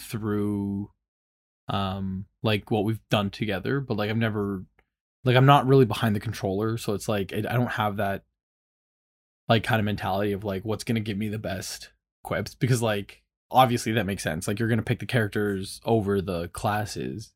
through, 0.00 0.90
um, 1.68 2.26
like 2.42 2.70
what 2.70 2.84
we've 2.84 3.00
done 3.10 3.30
together, 3.30 3.80
but 3.80 3.96
like 3.96 4.10
I've 4.10 4.16
never 4.16 4.64
like 5.24 5.36
I'm 5.36 5.46
not 5.46 5.66
really 5.66 5.84
behind 5.84 6.16
the 6.16 6.20
controller, 6.20 6.76
so 6.76 6.94
it's 6.94 7.08
like 7.08 7.32
it, 7.32 7.46
I 7.46 7.54
don't 7.54 7.72
have 7.72 7.96
that 7.96 8.24
like 9.48 9.64
kind 9.64 9.78
of 9.80 9.84
mentality 9.84 10.32
of 10.32 10.44
like 10.44 10.64
what's 10.64 10.84
gonna 10.84 11.00
give 11.00 11.18
me 11.18 11.28
the 11.28 11.38
best 11.38 11.90
quips 12.24 12.54
because 12.54 12.80
like 12.82 13.22
obviously 13.50 13.92
that 13.92 14.06
makes 14.06 14.22
sense. 14.22 14.48
Like 14.48 14.58
you're 14.58 14.68
gonna 14.68 14.82
pick 14.82 14.98
the 14.98 15.06
characters 15.06 15.80
over 15.84 16.20
the 16.20 16.48
classes 16.48 17.32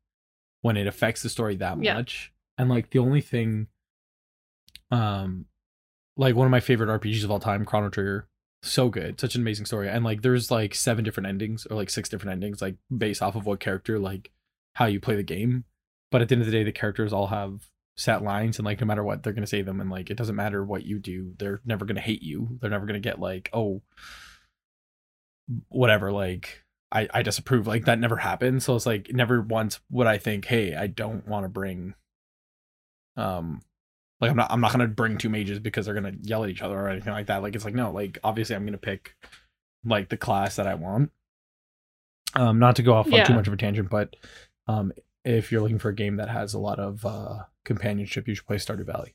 when 0.62 0.76
it 0.76 0.86
affects 0.86 1.22
the 1.22 1.28
story 1.28 1.56
that 1.56 1.80
Yeah. 1.80 1.94
much. 1.94 2.32
And 2.58 2.68
like 2.70 2.90
the 2.90 2.98
only 3.00 3.20
thing, 3.20 3.68
um, 4.90 5.46
like 6.16 6.34
one 6.34 6.46
of 6.46 6.50
my 6.50 6.60
favorite 6.60 7.00
RPGs 7.00 7.24
of 7.24 7.30
all 7.30 7.40
time, 7.40 7.64
Chrono 7.64 7.88
Trigger, 7.88 8.28
so 8.62 8.88
good, 8.88 9.20
such 9.20 9.34
an 9.34 9.40
amazing 9.42 9.66
story. 9.66 9.88
And 9.88 10.04
like 10.04 10.22
there's 10.22 10.50
like 10.50 10.74
seven 10.74 11.04
different 11.04 11.28
endings 11.28 11.66
or 11.66 11.76
like 11.76 11.90
six 11.90 12.08
different 12.08 12.32
endings, 12.32 12.62
like 12.62 12.76
based 12.96 13.22
off 13.22 13.36
of 13.36 13.46
what 13.46 13.60
character, 13.60 13.98
like 13.98 14.30
how 14.74 14.86
you 14.86 15.00
play 15.00 15.16
the 15.16 15.22
game. 15.22 15.64
But 16.10 16.22
at 16.22 16.28
the 16.28 16.34
end 16.34 16.42
of 16.42 16.46
the 16.46 16.52
day, 16.52 16.64
the 16.64 16.72
characters 16.72 17.12
all 17.12 17.28
have 17.28 17.68
set 17.96 18.22
lines 18.22 18.58
and 18.58 18.66
like 18.66 18.80
no 18.80 18.86
matter 18.86 19.02
what 19.02 19.22
they're 19.22 19.32
gonna 19.32 19.46
say 19.46 19.62
them 19.62 19.80
and 19.80 19.90
like 19.90 20.10
it 20.10 20.18
doesn't 20.18 20.36
matter 20.36 20.62
what 20.62 20.84
you 20.84 20.98
do 20.98 21.32
they're 21.38 21.62
never 21.64 21.84
gonna 21.84 22.00
hate 22.00 22.22
you. 22.22 22.58
They're 22.60 22.70
never 22.70 22.86
gonna 22.86 23.00
get 23.00 23.18
like 23.18 23.48
oh 23.52 23.82
whatever 25.68 26.12
like 26.12 26.62
i 26.92 27.08
i 27.14 27.22
disapprove. 27.22 27.66
Like 27.66 27.86
that 27.86 27.98
never 27.98 28.16
happened 28.16 28.62
so 28.62 28.76
it's 28.76 28.86
like 28.86 29.10
never 29.12 29.40
once 29.40 29.80
would 29.90 30.06
i 30.06 30.18
think 30.18 30.44
hey 30.44 30.74
i 30.74 30.86
don't 30.86 31.26
want 31.26 31.44
to 31.44 31.48
bring 31.48 31.94
um 33.16 33.62
like 34.20 34.30
i'm 34.30 34.36
not 34.36 34.50
i'm 34.50 34.60
not 34.60 34.72
gonna 34.72 34.86
bring 34.86 35.18
two 35.18 35.28
mages 35.28 35.58
because 35.58 35.86
they're 35.86 35.94
gonna 35.94 36.14
yell 36.22 36.44
at 36.44 36.50
each 36.50 36.62
other 36.62 36.78
or 36.78 36.88
anything 36.88 37.12
like 37.12 37.26
that 37.26 37.42
like 37.42 37.54
it's 37.54 37.64
like 37.64 37.74
no 37.74 37.90
like 37.90 38.18
obviously 38.24 38.56
i'm 38.56 38.64
gonna 38.64 38.78
pick 38.78 39.14
like 39.84 40.08
the 40.08 40.16
class 40.16 40.56
that 40.56 40.66
i 40.66 40.74
want 40.74 41.10
um 42.34 42.58
not 42.58 42.76
to 42.76 42.82
go 42.82 42.92
off 42.94 43.06
on 43.06 43.12
Yeah. 43.12 43.24
too 43.24 43.34
much 43.34 43.46
of 43.46 43.52
a 43.52 43.56
tangent 43.56 43.88
but 43.90 44.14
um 44.68 44.92
if 45.24 45.50
you're 45.50 45.60
looking 45.60 45.78
for 45.78 45.88
a 45.88 45.94
game 45.94 46.16
that 46.16 46.28
has 46.28 46.54
a 46.54 46.58
lot 46.58 46.78
of 46.78 47.04
uh 47.04 47.38
companionship 47.64 48.26
you 48.28 48.34
should 48.34 48.46
play 48.46 48.56
stardew 48.56 48.86
valley 48.86 49.14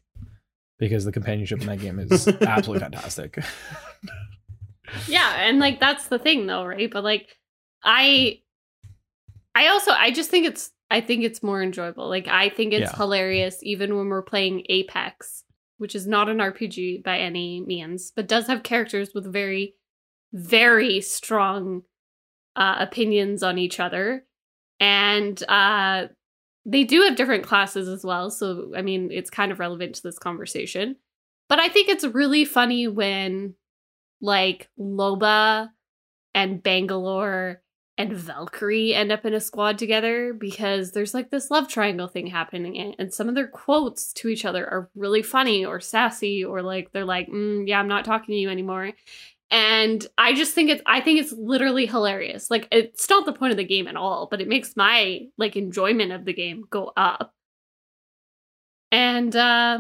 because 0.80 1.06
the 1.06 1.12
companionship 1.12 1.62
in 1.62 1.68
that 1.68 1.80
game 1.80 2.00
is 2.00 2.28
absolutely 2.42 2.80
fantastic 2.82 3.38
Yeah, 5.08 5.36
and 5.38 5.58
like 5.60 5.80
that's 5.80 6.08
the 6.08 6.20
thing 6.20 6.48
though, 6.48 6.66
right? 6.66 6.92
But 6.92 7.06
like 7.06 7.38
I 7.82 8.42
I 9.56 9.68
also 9.70 9.92
I 9.92 10.12
just 10.12 10.30
think 10.30 10.46
it's 10.46 10.72
I 10.92 11.02
think 11.02 11.24
it's 11.24 11.42
more 11.42 11.64
enjoyable. 11.64 12.08
Like 12.10 12.28
I 12.28 12.50
think 12.50 12.74
it's 12.74 12.92
Yeah. 12.92 12.98
hilarious 12.98 13.58
even 13.64 13.96
when 13.98 14.10
we're 14.10 14.22
playing 14.22 14.66
Apex, 14.70 15.44
which 15.78 15.96
is 15.96 16.06
not 16.06 16.30
an 16.30 16.38
RPG 16.40 17.04
by 17.04 17.18
any 17.18 17.62
means, 17.62 18.12
but 18.16 18.28
does 18.28 18.48
have 18.48 18.64
characters 18.64 19.14
with 19.16 19.32
very 19.32 19.76
very 20.34 21.02
strong 21.02 21.82
uh 22.56 22.76
opinions 22.80 23.42
on 23.44 23.58
each 23.58 23.80
other. 23.80 24.26
And 24.80 25.42
uh 25.50 26.08
they 26.66 26.84
do 26.84 27.02
have 27.02 27.16
different 27.16 27.44
classes 27.44 27.88
as 27.88 28.04
well, 28.04 28.30
so 28.30 28.72
I 28.76 28.82
mean 28.82 29.10
it's 29.12 29.30
kind 29.30 29.52
of 29.52 29.60
relevant 29.60 29.96
to 29.96 30.04
this 30.04 30.20
conversation. 30.20 30.98
But 31.50 31.60
I 31.60 31.70
think 31.70 31.90
it's 31.90 32.06
really 32.06 32.46
funny 32.46 32.88
when 32.88 33.56
like 34.22 34.70
Loba 34.80 35.70
and 36.36 36.62
Bangalore 36.62 37.62
and 37.98 38.14
Valkyrie 38.14 38.94
end 38.94 39.12
up 39.12 39.26
in 39.26 39.34
a 39.34 39.40
squad 39.40 39.78
together 39.78 40.34
because 40.34 40.92
there's 40.92 41.14
like 41.14 41.30
this 41.30 41.52
love 41.52 41.68
triangle 41.68 42.08
thing 42.08 42.28
happening 42.28 42.96
and- 42.98 43.14
some 43.14 43.30
of 43.30 43.36
their 43.36 43.48
quotes 43.48 44.14
to 44.14 44.28
each 44.30 44.46
other 44.46 44.66
are 44.66 44.90
really 44.96 45.22
funny 45.22 45.66
or 45.66 45.80
sassy 45.80 46.44
or 46.44 46.62
like 46.62 46.92
they're 46.92 47.06
like 47.06 47.28
mm, 47.28 47.68
yeah 47.68 47.80
I'm 47.80 47.88
not 47.88 48.06
talking 48.06 48.34
to 48.34 48.40
you 48.40 48.50
anymore. 48.50 48.92
And 49.54 50.06
I 50.18 50.34
just 50.34 50.56
think 50.56 50.70
it's 50.70 50.82
I 50.86 51.02
think 51.02 51.20
it's 51.20 51.34
literally 51.34 51.86
hilarious. 51.86 52.50
Like 52.50 52.68
it's 52.72 53.10
not 53.10 53.26
the 53.26 53.34
point 53.34 53.52
of 53.52 53.58
the 53.58 53.64
game 53.66 53.88
at 53.88 53.98
all 53.98 54.28
but 54.32 54.42
it 54.42 54.48
makes 54.48 54.76
my 54.78 55.28
like 55.38 55.56
enjoyment 55.56 56.12
of 56.12 56.26
the 56.26 56.34
game 56.34 56.64
go 56.70 56.92
up. 56.96 57.34
And 58.92 59.36
uh 59.36 59.80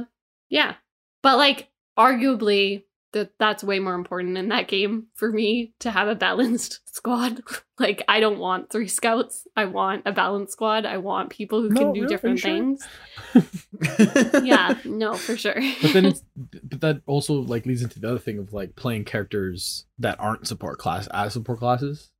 yeah. 0.49 0.76
But 1.24 1.38
like 1.38 1.70
arguably 1.97 2.84
that 3.14 3.32
that's 3.39 3.64
way 3.64 3.80
more 3.80 3.93
important 3.95 4.38
in 4.38 4.47
that 4.49 4.68
game 4.68 5.07
for 5.16 5.32
me 5.32 5.74
to 5.80 5.91
have 5.91 6.07
a 6.07 6.16
balanced 6.16 6.80
squad. 6.95 7.41
like 7.80 8.03
I 8.07 8.20
don't 8.20 8.39
want 8.39 8.72
three 8.72 8.88
scouts. 8.88 9.45
I 9.55 9.66
want 9.66 10.03
a 10.05 10.12
balanced 10.12 10.53
squad. 10.53 10.86
I 10.86 10.97
want 10.97 11.30
people 11.30 11.62
who 11.62 11.70
No, 11.70 11.80
can 11.82 11.93
do 11.93 12.01
really? 12.01 12.14
Different 12.14 12.39
sure? 12.39 12.51
things. 12.51 12.88
Yeah, 14.43 14.78
no, 14.86 15.14
for 15.14 15.36
sure. 15.38 15.55
but 15.82 15.93
then 15.93 16.05
it's 16.05 16.22
but 16.36 16.82
that 16.82 17.01
also 17.05 17.34
like 17.36 17.66
leads 17.66 17.82
into 17.82 17.99
the 17.99 18.09
other 18.09 18.20
thing 18.20 18.38
of 18.39 18.53
like 18.53 18.76
playing 18.76 19.05
characters 19.05 19.86
that 19.99 20.20
aren't 20.20 20.47
support 20.47 20.80
class 20.80 21.07
as 21.07 21.34
support 21.34 21.59
classes 21.59 22.12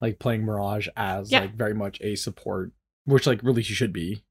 like 0.00 0.18
playing 0.18 0.44
mirage 0.44 0.88
as 0.96 1.30
Yeah. 1.32 1.40
like 1.40 1.54
very 1.54 1.74
much 1.74 2.00
a 2.00 2.14
support 2.14 2.72
which 3.04 3.26
like 3.26 3.42
really 3.42 3.62
she 3.62 3.74
should 3.74 3.92
be 3.92 4.24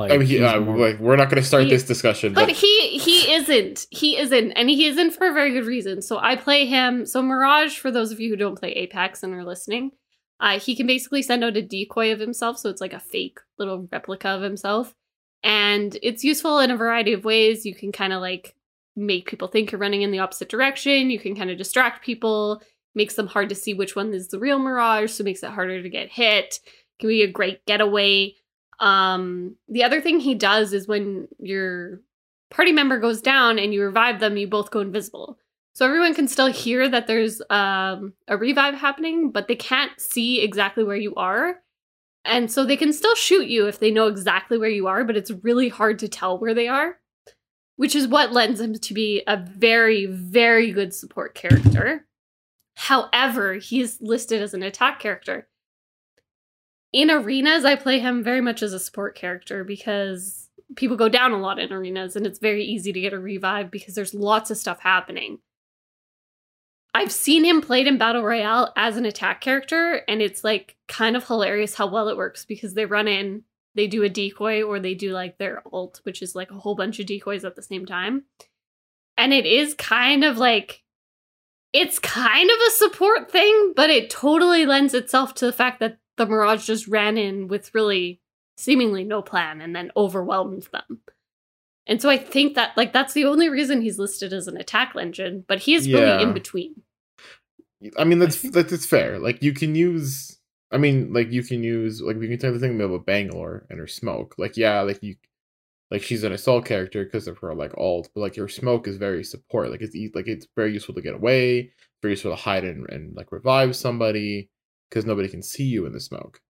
like 0.00 0.12
I 0.12 0.18
mean, 0.18 0.26
he, 0.26 0.42
uh, 0.42 0.60
more- 0.60 0.76
like, 0.76 0.98
we're 0.98 1.16
not 1.16 1.30
going 1.30 1.40
to 1.42 1.46
start 1.46 1.64
He- 1.64 1.70
this 1.70 1.84
discussion, 1.84 2.32
But 2.32 2.46
but 2.46 2.56
he 2.56 2.98
he 2.98 3.32
isn't. 3.34 3.86
He 3.90 4.16
isn't, 4.18 4.52
and 4.52 4.68
he 4.68 4.86
isn't 4.86 5.12
for 5.12 5.28
a 5.28 5.32
very 5.32 5.52
good 5.52 5.66
reason. 5.66 6.02
So 6.02 6.18
I 6.18 6.36
play 6.36 6.66
him. 6.66 7.06
So 7.06 7.22
Mirage, 7.22 7.78
for 7.78 7.90
those 7.90 8.10
of 8.12 8.20
you 8.20 8.30
who 8.30 8.36
don't 8.36 8.58
play 8.58 8.72
Apex 8.72 9.22
and 9.22 9.32
are 9.34 9.44
listening, 9.44 9.92
uh, 10.40 10.58
he 10.58 10.74
can 10.74 10.86
basically 10.86 11.22
send 11.22 11.44
out 11.44 11.56
a 11.56 11.62
decoy 11.62 12.12
of 12.12 12.20
himself. 12.20 12.58
So 12.58 12.68
it's 12.70 12.80
like 12.80 12.92
a 12.92 13.00
fake 13.00 13.38
little 13.58 13.88
replica 13.92 14.28
of 14.28 14.42
himself, 14.42 14.94
and 15.42 15.96
it's 16.02 16.24
useful 16.24 16.58
in 16.58 16.70
a 16.70 16.76
variety 16.76 17.12
of 17.12 17.24
ways. 17.24 17.64
You 17.64 17.74
can 17.74 17.92
kind 17.92 18.12
of 18.12 18.20
like 18.20 18.54
make 18.96 19.28
people 19.28 19.48
think 19.48 19.70
you're 19.72 19.80
running 19.80 20.02
in 20.02 20.10
the 20.10 20.18
opposite 20.18 20.48
direction. 20.48 21.10
You 21.10 21.18
can 21.18 21.34
kind 21.36 21.50
of 21.50 21.56
distract 21.58 22.04
people, 22.04 22.60
makes 22.94 23.14
them 23.14 23.28
hard 23.28 23.48
to 23.48 23.54
see 23.54 23.72
which 23.72 23.94
one 23.96 24.12
is 24.12 24.28
the 24.28 24.38
real 24.38 24.58
Mirage, 24.58 25.12
so 25.12 25.22
it 25.22 25.24
makes 25.24 25.42
it 25.42 25.50
harder 25.50 25.82
to 25.82 25.88
get 25.88 26.10
hit. 26.10 26.58
Can 26.98 27.08
be 27.08 27.22
a 27.22 27.30
great 27.30 27.64
getaway. 27.64 28.34
Um, 28.80 29.56
the 29.68 29.84
other 29.84 30.00
thing 30.00 30.20
he 30.20 30.34
does 30.34 30.72
is 30.72 30.88
when 30.88 31.28
your 31.38 32.00
party 32.50 32.72
member 32.72 32.98
goes 32.98 33.20
down 33.20 33.58
and 33.58 33.72
you 33.72 33.82
revive 33.82 34.20
them, 34.20 34.36
you 34.36 34.48
both 34.48 34.70
go 34.70 34.80
invisible. 34.80 35.38
So 35.72 35.86
everyone 35.86 36.14
can 36.14 36.26
still 36.26 36.50
hear 36.50 36.88
that 36.88 37.06
there's 37.06 37.40
um, 37.48 38.14
a 38.26 38.36
revive 38.36 38.74
happening, 38.74 39.30
but 39.30 39.46
they 39.46 39.54
can't 39.54 39.98
see 40.00 40.42
exactly 40.42 40.82
where 40.82 40.96
you 40.96 41.14
are. 41.14 41.60
And 42.24 42.50
so 42.50 42.64
they 42.64 42.76
can 42.76 42.92
still 42.92 43.14
shoot 43.14 43.46
you 43.46 43.66
if 43.66 43.78
they 43.78 43.90
know 43.90 44.08
exactly 44.08 44.58
where 44.58 44.68
you 44.68 44.88
are, 44.88 45.04
but 45.04 45.16
it's 45.16 45.30
really 45.30 45.68
hard 45.68 45.98
to 46.00 46.08
tell 46.08 46.38
where 46.38 46.54
they 46.54 46.68
are, 46.68 46.98
which 47.76 47.94
is 47.94 48.08
what 48.08 48.32
lends 48.32 48.60
him 48.60 48.74
to 48.74 48.94
be 48.94 49.22
a 49.26 49.36
very, 49.36 50.06
very 50.06 50.70
good 50.72 50.92
support 50.92 51.34
character. 51.34 52.06
However, 52.74 53.54
he's 53.54 54.00
listed 54.00 54.42
as 54.42 54.54
an 54.54 54.62
attack 54.62 55.00
character. 55.00 55.48
In 56.92 57.10
arenas, 57.10 57.64
I 57.64 57.76
play 57.76 58.00
him 58.00 58.22
very 58.22 58.40
much 58.40 58.62
as 58.62 58.72
a 58.72 58.80
support 58.80 59.14
character 59.14 59.62
because 59.62 60.48
people 60.76 60.96
go 60.96 61.08
down 61.08 61.32
a 61.32 61.38
lot 61.38 61.58
in 61.58 61.72
arenas 61.72 62.16
and 62.16 62.26
it's 62.26 62.38
very 62.38 62.64
easy 62.64 62.92
to 62.92 63.00
get 63.00 63.12
a 63.12 63.18
revive 63.18 63.70
because 63.70 63.94
there's 63.94 64.14
lots 64.14 64.50
of 64.50 64.56
stuff 64.56 64.80
happening. 64.80 65.38
I've 66.92 67.12
seen 67.12 67.44
him 67.44 67.60
played 67.60 67.86
in 67.86 67.98
Battle 67.98 68.22
Royale 68.22 68.72
as 68.76 68.96
an 68.96 69.04
attack 69.04 69.40
character, 69.40 70.02
and 70.08 70.20
it's 70.20 70.42
like 70.42 70.76
kind 70.88 71.16
of 71.16 71.26
hilarious 71.26 71.74
how 71.74 71.86
well 71.86 72.08
it 72.08 72.16
works 72.16 72.44
because 72.44 72.74
they 72.74 72.84
run 72.84 73.06
in, 73.06 73.44
they 73.76 73.86
do 73.86 74.02
a 74.02 74.08
decoy, 74.08 74.62
or 74.64 74.80
they 74.80 74.94
do 74.94 75.12
like 75.12 75.38
their 75.38 75.62
ult, 75.72 76.00
which 76.02 76.20
is 76.20 76.34
like 76.34 76.50
a 76.50 76.58
whole 76.58 76.74
bunch 76.74 76.98
of 76.98 77.06
decoys 77.06 77.44
at 77.44 77.54
the 77.54 77.62
same 77.62 77.86
time. 77.86 78.24
And 79.16 79.32
it 79.32 79.46
is 79.46 79.74
kind 79.74 80.24
of 80.24 80.36
like 80.36 80.82
it's 81.72 82.00
kind 82.00 82.50
of 82.50 82.56
a 82.66 82.70
support 82.72 83.30
thing, 83.30 83.72
but 83.76 83.90
it 83.90 84.10
totally 84.10 84.66
lends 84.66 84.92
itself 84.92 85.34
to 85.34 85.46
the 85.46 85.52
fact 85.52 85.78
that 85.78 85.98
the 86.20 86.26
Mirage 86.26 86.66
just 86.66 86.86
ran 86.86 87.16
in 87.16 87.48
with 87.48 87.74
really 87.74 88.20
seemingly 88.58 89.04
no 89.04 89.22
plan 89.22 89.60
and 89.62 89.74
then 89.74 89.90
overwhelmed 89.96 90.68
them. 90.70 91.00
And 91.86 92.00
so 92.00 92.10
I 92.10 92.18
think 92.18 92.54
that 92.56 92.76
like 92.76 92.92
that's 92.92 93.14
the 93.14 93.24
only 93.24 93.48
reason 93.48 93.80
he's 93.80 93.98
listed 93.98 94.32
as 94.32 94.46
an 94.46 94.56
attack 94.58 94.94
legend, 94.94 95.46
but 95.48 95.60
he 95.60 95.74
is 95.74 95.86
Yeah. 95.86 96.00
really 96.00 96.22
in 96.24 96.32
between. 96.34 96.82
I 97.96 98.04
mean 98.04 98.18
that's 98.18 98.36
I 98.36 98.50
think- 98.50 98.54
that's 98.68 98.86
fair. 98.86 99.18
Like 99.18 99.42
you 99.42 99.52
can 99.52 99.74
use. 99.74 100.36
I 100.72 100.76
mean, 100.78 101.12
like 101.12 101.32
you 101.32 101.42
can 101.42 101.64
use 101.64 102.00
like 102.00 102.16
we 102.16 102.28
can 102.28 102.38
tell 102.38 102.52
the 102.52 102.58
thing 102.60 102.80
about 102.80 103.06
Bangalore 103.06 103.66
and 103.70 103.78
her 103.80 103.88
smoke. 103.88 104.34
Like 104.38 104.56
yeah, 104.56 104.82
like 104.82 105.02
you, 105.02 105.16
like 105.90 106.02
she's 106.02 106.22
an 106.22 106.32
assault 106.32 106.64
character 106.66 107.02
because 107.04 107.26
of 107.26 107.38
her 107.38 107.54
like 107.54 107.72
alt, 107.76 108.10
but 108.14 108.20
like 108.20 108.36
her 108.36 108.46
smoke 108.48 108.86
is 108.86 108.96
very 108.96 109.24
support. 109.24 109.70
Like 109.70 109.80
it's 109.80 109.96
like 110.14 110.28
it's 110.28 110.46
very 110.54 110.72
useful 110.72 110.94
to 110.94 111.02
get 111.02 111.14
away, 111.14 111.72
very 112.02 112.12
useful 112.12 112.30
to 112.30 112.36
hide 112.36 112.62
and, 112.64 112.88
and 112.90 113.16
like 113.16 113.32
revive 113.32 113.74
somebody 113.74 114.50
because 114.90 115.06
nobody 115.06 115.28
can 115.28 115.42
see 115.42 115.64
you 115.64 115.86
in 115.86 115.92
the 115.92 116.00
smoke. 116.00 116.42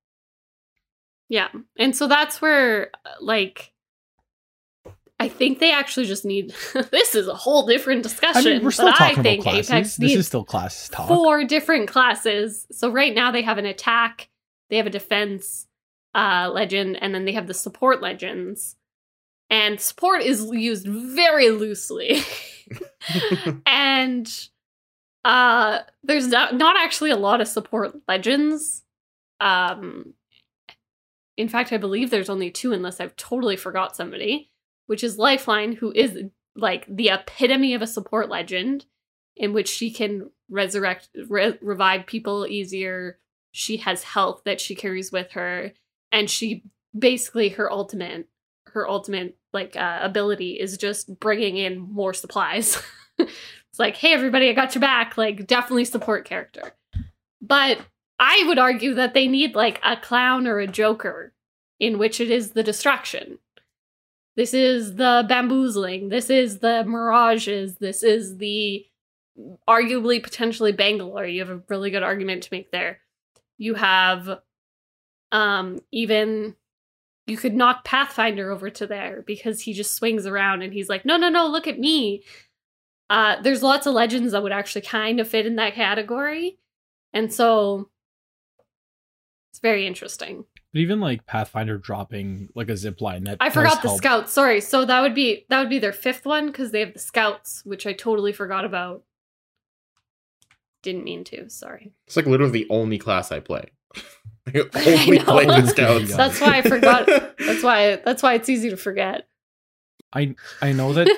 Yeah. 1.28 1.49
And 1.78 1.95
so 1.95 2.09
that's 2.09 2.43
where 2.43 2.91
like 3.20 3.72
I 5.20 5.28
think 5.28 5.59
they 5.59 5.70
actually 5.70 6.07
just 6.07 6.24
need 6.24 6.55
this 6.91 7.14
is 7.14 7.28
a 7.28 7.34
whole 7.34 7.66
different 7.66 8.01
I 8.01 8.03
discussion. 8.03 8.53
mean, 8.53 8.64
we're 8.64 8.70
still 8.70 8.86
but 8.86 8.97
talking 8.97 9.18
I 9.18 9.22
think 9.22 9.43
about 9.43 9.53
classes. 9.53 9.70
Apex 9.70 9.97
this 9.97 10.14
is 10.16 10.26
still 10.26 10.45
class 10.45 10.88
talk. 10.88 11.09
four 11.09 11.45
different 11.45 11.88
classes. 11.88 12.66
So 12.72 12.91
right 12.91 13.14
now 13.14 13.30
they 13.30 13.43
have 13.43 13.59
an 13.59 13.66
attack, 13.66 14.28
they 14.70 14.76
have 14.78 14.86
a 14.86 14.91
defense 14.91 15.66
uh 16.14 16.51
legend, 16.53 16.99
and 17.01 17.14
then 17.14 17.26
they 17.26 17.32
have 17.32 17.47
the 17.47 17.55
support 17.55 18.01
legends. 18.03 18.76
And 19.53 19.80
support 19.80 20.22
is 20.22 20.45
used 20.53 20.86
very 20.86 21.51
loosely. 21.51 22.22
and 23.66 24.49
uh 25.25 25.81
there's 26.03 26.29
not, 26.29 26.55
not 26.55 26.77
actually 26.79 27.11
a 27.11 27.16
lot 27.16 27.41
of 27.41 27.49
support 27.49 27.95
legends. 28.09 28.83
Um 29.41 30.14
In 31.37 31.49
fact, 31.49 31.73
I 31.73 31.79
believe 31.79 32.11
there's 32.11 32.31
only 32.31 32.51
two, 32.51 32.73
unless 32.73 33.01
I've 33.01 33.16
totally 33.16 33.57
forgot 33.57 33.97
somebody, 33.97 34.51
which 34.87 35.03
is 35.05 35.18
Lifeline, 35.18 35.73
who 35.73 35.93
is 35.93 36.18
like 36.57 36.85
the 36.89 37.11
epitome 37.11 37.75
of 37.75 37.83
a 37.83 37.87
support 37.87 38.29
legend, 38.29 38.87
in 39.37 39.53
which 39.53 39.68
she 39.68 39.91
can 39.91 40.31
resurrect, 40.51 41.09
re- 41.29 41.59
revive 41.62 42.07
people 42.07 42.47
easier. 42.47 43.18
She 43.53 43.79
has 43.79 44.03
health 44.03 44.43
that 44.45 44.61
she 44.61 44.75
carries 44.75 45.11
with 45.12 45.33
her, 45.33 45.73
and 46.12 46.29
she 46.29 46.64
basically 46.99 47.51
her 47.51 47.71
ultimate, 47.71 48.29
her 48.66 48.89
ultimate 48.89 49.37
like 49.53 49.77
uh, 49.77 49.99
ability 50.03 50.61
is 50.61 50.77
just 50.77 51.18
bringing 51.21 51.57
in 51.57 51.79
more 51.79 52.12
supplies. 52.14 52.83
like, 53.81 53.97
hey, 53.97 54.12
everybody, 54.12 54.49
I 54.49 54.53
got 54.53 54.74
your 54.76 54.81
back. 54.81 55.18
Like, 55.18 55.49
definitely 55.49 55.87
support 55.87 56.24
character. 56.24 56.74
But 57.43 57.81
I 58.20 58.45
would 58.47 58.59
argue 58.59 58.95
that 58.95 59.14
they 59.14 59.26
need 59.26 59.57
like 59.57 59.81
a 59.83 59.97
clown 59.97 60.47
or 60.47 60.61
a 60.61 60.66
joker 60.68 61.33
in 61.81 61.99
which 61.99 62.20
it 62.20 62.31
is 62.31 62.53
the 62.53 62.62
distraction. 62.62 63.39
This 64.37 64.55
is 64.55 64.97
the 64.97 65.24
bamboozling. 65.26 66.11
This 66.11 66.31
is 66.31 66.59
the 66.59 66.85
mirages. 66.85 67.76
This 67.76 68.03
is 68.03 68.37
the 68.37 68.87
arguably 69.68 70.22
potentially 70.22 70.72
Bangalore. 70.72 71.24
You 71.24 71.41
have 71.41 71.51
a 71.51 71.62
really 71.68 71.91
good 71.91 72.03
argument 72.03 72.43
to 72.45 72.53
make 72.53 72.70
there. 72.70 73.01
You 73.59 73.74
have 73.74 74.41
um 75.33 75.81
even 75.91 76.57
you 77.26 77.37
could 77.37 77.55
knock 77.55 77.85
Pathfinder 77.85 78.51
over 78.51 78.70
to 78.70 78.87
there 78.87 79.22
because 79.26 79.61
he 79.61 79.72
just 79.72 79.95
swings 79.95 80.26
around 80.26 80.62
and 80.62 80.72
he's 80.72 80.89
like, 80.89 81.05
no, 81.05 81.16
no, 81.16 81.28
no, 81.28 81.47
look 81.47 81.66
at 81.66 81.78
me. 81.78 82.24
Uh, 83.11 83.43
there's 83.43 83.63
lots 83.63 83.87
of 83.87 83.93
legends 83.93 84.33
that 84.33 84.43
would 84.43 84.53
actually 84.53 84.83
kind 84.83 85.19
of 85.21 85.29
fit 85.29 85.45
in 85.45 85.57
that 85.57 85.75
category. 85.75 86.57
And 87.13 87.33
so 87.35 87.91
it's 89.51 89.59
very 89.59 89.87
interesting. 89.87 90.45
But 90.73 90.79
even 90.81 91.01
like 91.01 91.27
Pathfinder 91.27 91.77
dropping 91.77 92.49
like 92.55 92.71
a 92.71 92.77
zip 92.77 93.01
line 93.01 93.25
that 93.25 93.39
I 93.41 93.51
forgot 93.51 93.83
the 93.83 93.89
help. 93.89 93.99
scouts. 93.99 94.33
Sorry. 94.33 94.61
So 94.61 94.85
that 94.85 95.01
would 95.01 95.15
be 95.17 95.45
that 95.49 95.59
would 95.59 95.69
be 95.69 95.81
their 95.81 95.93
fifth 95.93 96.25
one 96.25 96.47
because 96.47 96.71
they 96.71 96.79
have 96.81 96.93
the 96.93 97.01
scouts, 97.01 97.63
which 97.65 97.85
I 97.87 97.93
totally 97.93 98.33
forgot 98.33 98.65
about. 98.65 99.03
Didn't 100.83 101.03
mean 101.05 101.25
to. 101.25 101.51
Sorry. 101.51 101.93
It's 102.07 102.17
like 102.17 102.27
literally 102.27 102.53
the 102.53 102.67
only 102.71 102.97
class 102.99 103.33
I 103.33 103.41
play. 103.41 103.73
I 104.47 104.53
I 104.75 104.95
only 105.03 105.19
know. 105.19 105.25
play 105.25 105.47
with 105.47 105.69
scouts. 105.71 106.17
That's 106.17 106.41
why 106.41 106.59
I 106.59 106.63
forgot. 106.63 107.07
That's 107.39 107.63
why 107.65 107.97
that's 107.97 108.23
why 108.23 108.35
it's 108.35 108.49
easy 108.49 108.71
to 108.71 108.77
forget. 108.77 109.27
I 110.13 110.37
I 110.63 110.73
know 110.73 110.93
that 110.93 111.09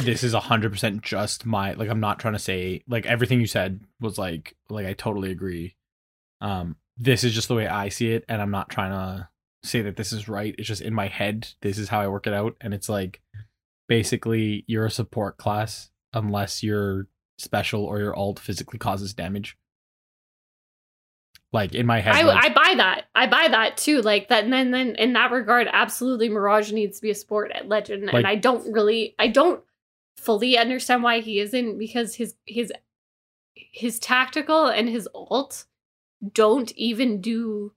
this 0.00 0.22
is 0.22 0.32
hundred 0.32 0.72
percent 0.72 1.02
just 1.02 1.44
my 1.44 1.72
like 1.74 1.88
I'm 1.90 2.00
not 2.00 2.18
trying 2.18 2.34
to 2.34 2.38
say 2.38 2.82
like 2.88 3.06
everything 3.06 3.40
you 3.40 3.46
said 3.46 3.80
was 4.00 4.18
like 4.18 4.56
like 4.68 4.86
I 4.86 4.94
totally 4.94 5.30
agree. 5.30 5.76
Um 6.40 6.76
this 6.96 7.24
is 7.24 7.34
just 7.34 7.48
the 7.48 7.54
way 7.54 7.66
I 7.66 7.88
see 7.88 8.12
it 8.12 8.24
and 8.28 8.40
I'm 8.40 8.50
not 8.50 8.70
trying 8.70 8.92
to 8.92 9.28
say 9.62 9.82
that 9.82 9.96
this 9.96 10.12
is 10.12 10.28
right. 10.28 10.54
It's 10.58 10.68
just 10.68 10.80
in 10.82 10.94
my 10.94 11.08
head 11.08 11.48
this 11.60 11.78
is 11.78 11.88
how 11.88 12.00
I 12.00 12.08
work 12.08 12.26
it 12.26 12.32
out 12.32 12.56
and 12.60 12.72
it's 12.72 12.88
like 12.88 13.20
basically 13.88 14.64
you're 14.66 14.86
a 14.86 14.90
support 14.90 15.36
class 15.36 15.90
unless 16.12 16.62
your 16.62 17.06
special 17.38 17.84
or 17.84 17.98
your 17.98 18.14
alt 18.14 18.38
physically 18.38 18.78
causes 18.78 19.12
damage. 19.14 19.56
Like 21.52 21.74
in 21.74 21.86
my 21.86 22.00
head 22.00 22.16
I, 22.16 22.22
like, 22.22 22.44
I 22.44 22.48
buy 22.48 22.74
that. 22.78 23.04
I 23.14 23.26
buy 23.26 23.46
that 23.48 23.76
too. 23.76 24.00
Like 24.00 24.28
that, 24.28 24.42
and 24.42 24.52
then, 24.52 24.72
then 24.72 24.96
in 24.96 25.12
that 25.12 25.30
regard, 25.30 25.68
absolutely, 25.72 26.28
Mirage 26.28 26.72
needs 26.72 26.96
to 26.96 27.02
be 27.02 27.10
a 27.10 27.14
sport 27.14 27.52
at 27.54 27.68
Legend, 27.68 28.06
Like- 28.06 28.14
and 28.14 28.26
I 28.26 28.34
don't 28.34 28.72
really, 28.72 29.14
I 29.20 29.28
don't 29.28 29.62
fully 30.16 30.56
understand 30.56 31.02
why 31.02 31.20
he 31.20 31.38
isn't 31.40 31.78
because 31.78 32.14
his 32.16 32.34
his 32.46 32.72
his 33.54 33.98
tactical 33.98 34.66
and 34.66 34.88
his 34.88 35.08
alt 35.14 35.66
don't 36.32 36.72
even 36.72 37.20
do 37.20 37.72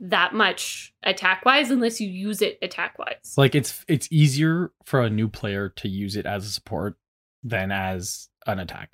that 0.00 0.34
much 0.34 0.92
attack 1.04 1.44
wise 1.44 1.70
unless 1.70 2.00
you 2.00 2.08
use 2.08 2.42
it 2.42 2.58
attack 2.62 2.98
wise. 2.98 3.34
like 3.36 3.54
it's 3.54 3.84
it's 3.88 4.08
easier 4.10 4.72
for 4.84 5.00
a 5.02 5.10
new 5.10 5.28
player 5.28 5.68
to 5.68 5.88
use 5.88 6.16
it 6.16 6.26
as 6.26 6.44
a 6.44 6.50
support 6.50 6.96
than 7.42 7.70
as 7.70 8.28
an 8.46 8.58
attack 8.58 8.90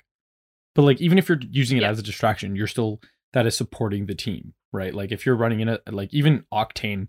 but 0.75 0.83
like 0.83 1.01
even 1.01 1.17
if 1.17 1.27
you're 1.27 1.39
using 1.49 1.77
it 1.77 1.81
Yeah. 1.81 1.89
as 1.89 1.99
a 1.99 2.03
distraction 2.03 2.55
you're 2.55 2.67
still 2.67 3.01
that 3.33 3.47
is 3.47 3.57
supporting 3.57 4.05
the 4.05 4.15
team 4.15 4.53
right 4.71 4.93
like 4.93 5.11
if 5.11 5.25
you're 5.25 5.35
running 5.35 5.59
in 5.61 5.69
a 5.69 5.79
like 5.89 6.13
even 6.13 6.45
octane 6.53 7.07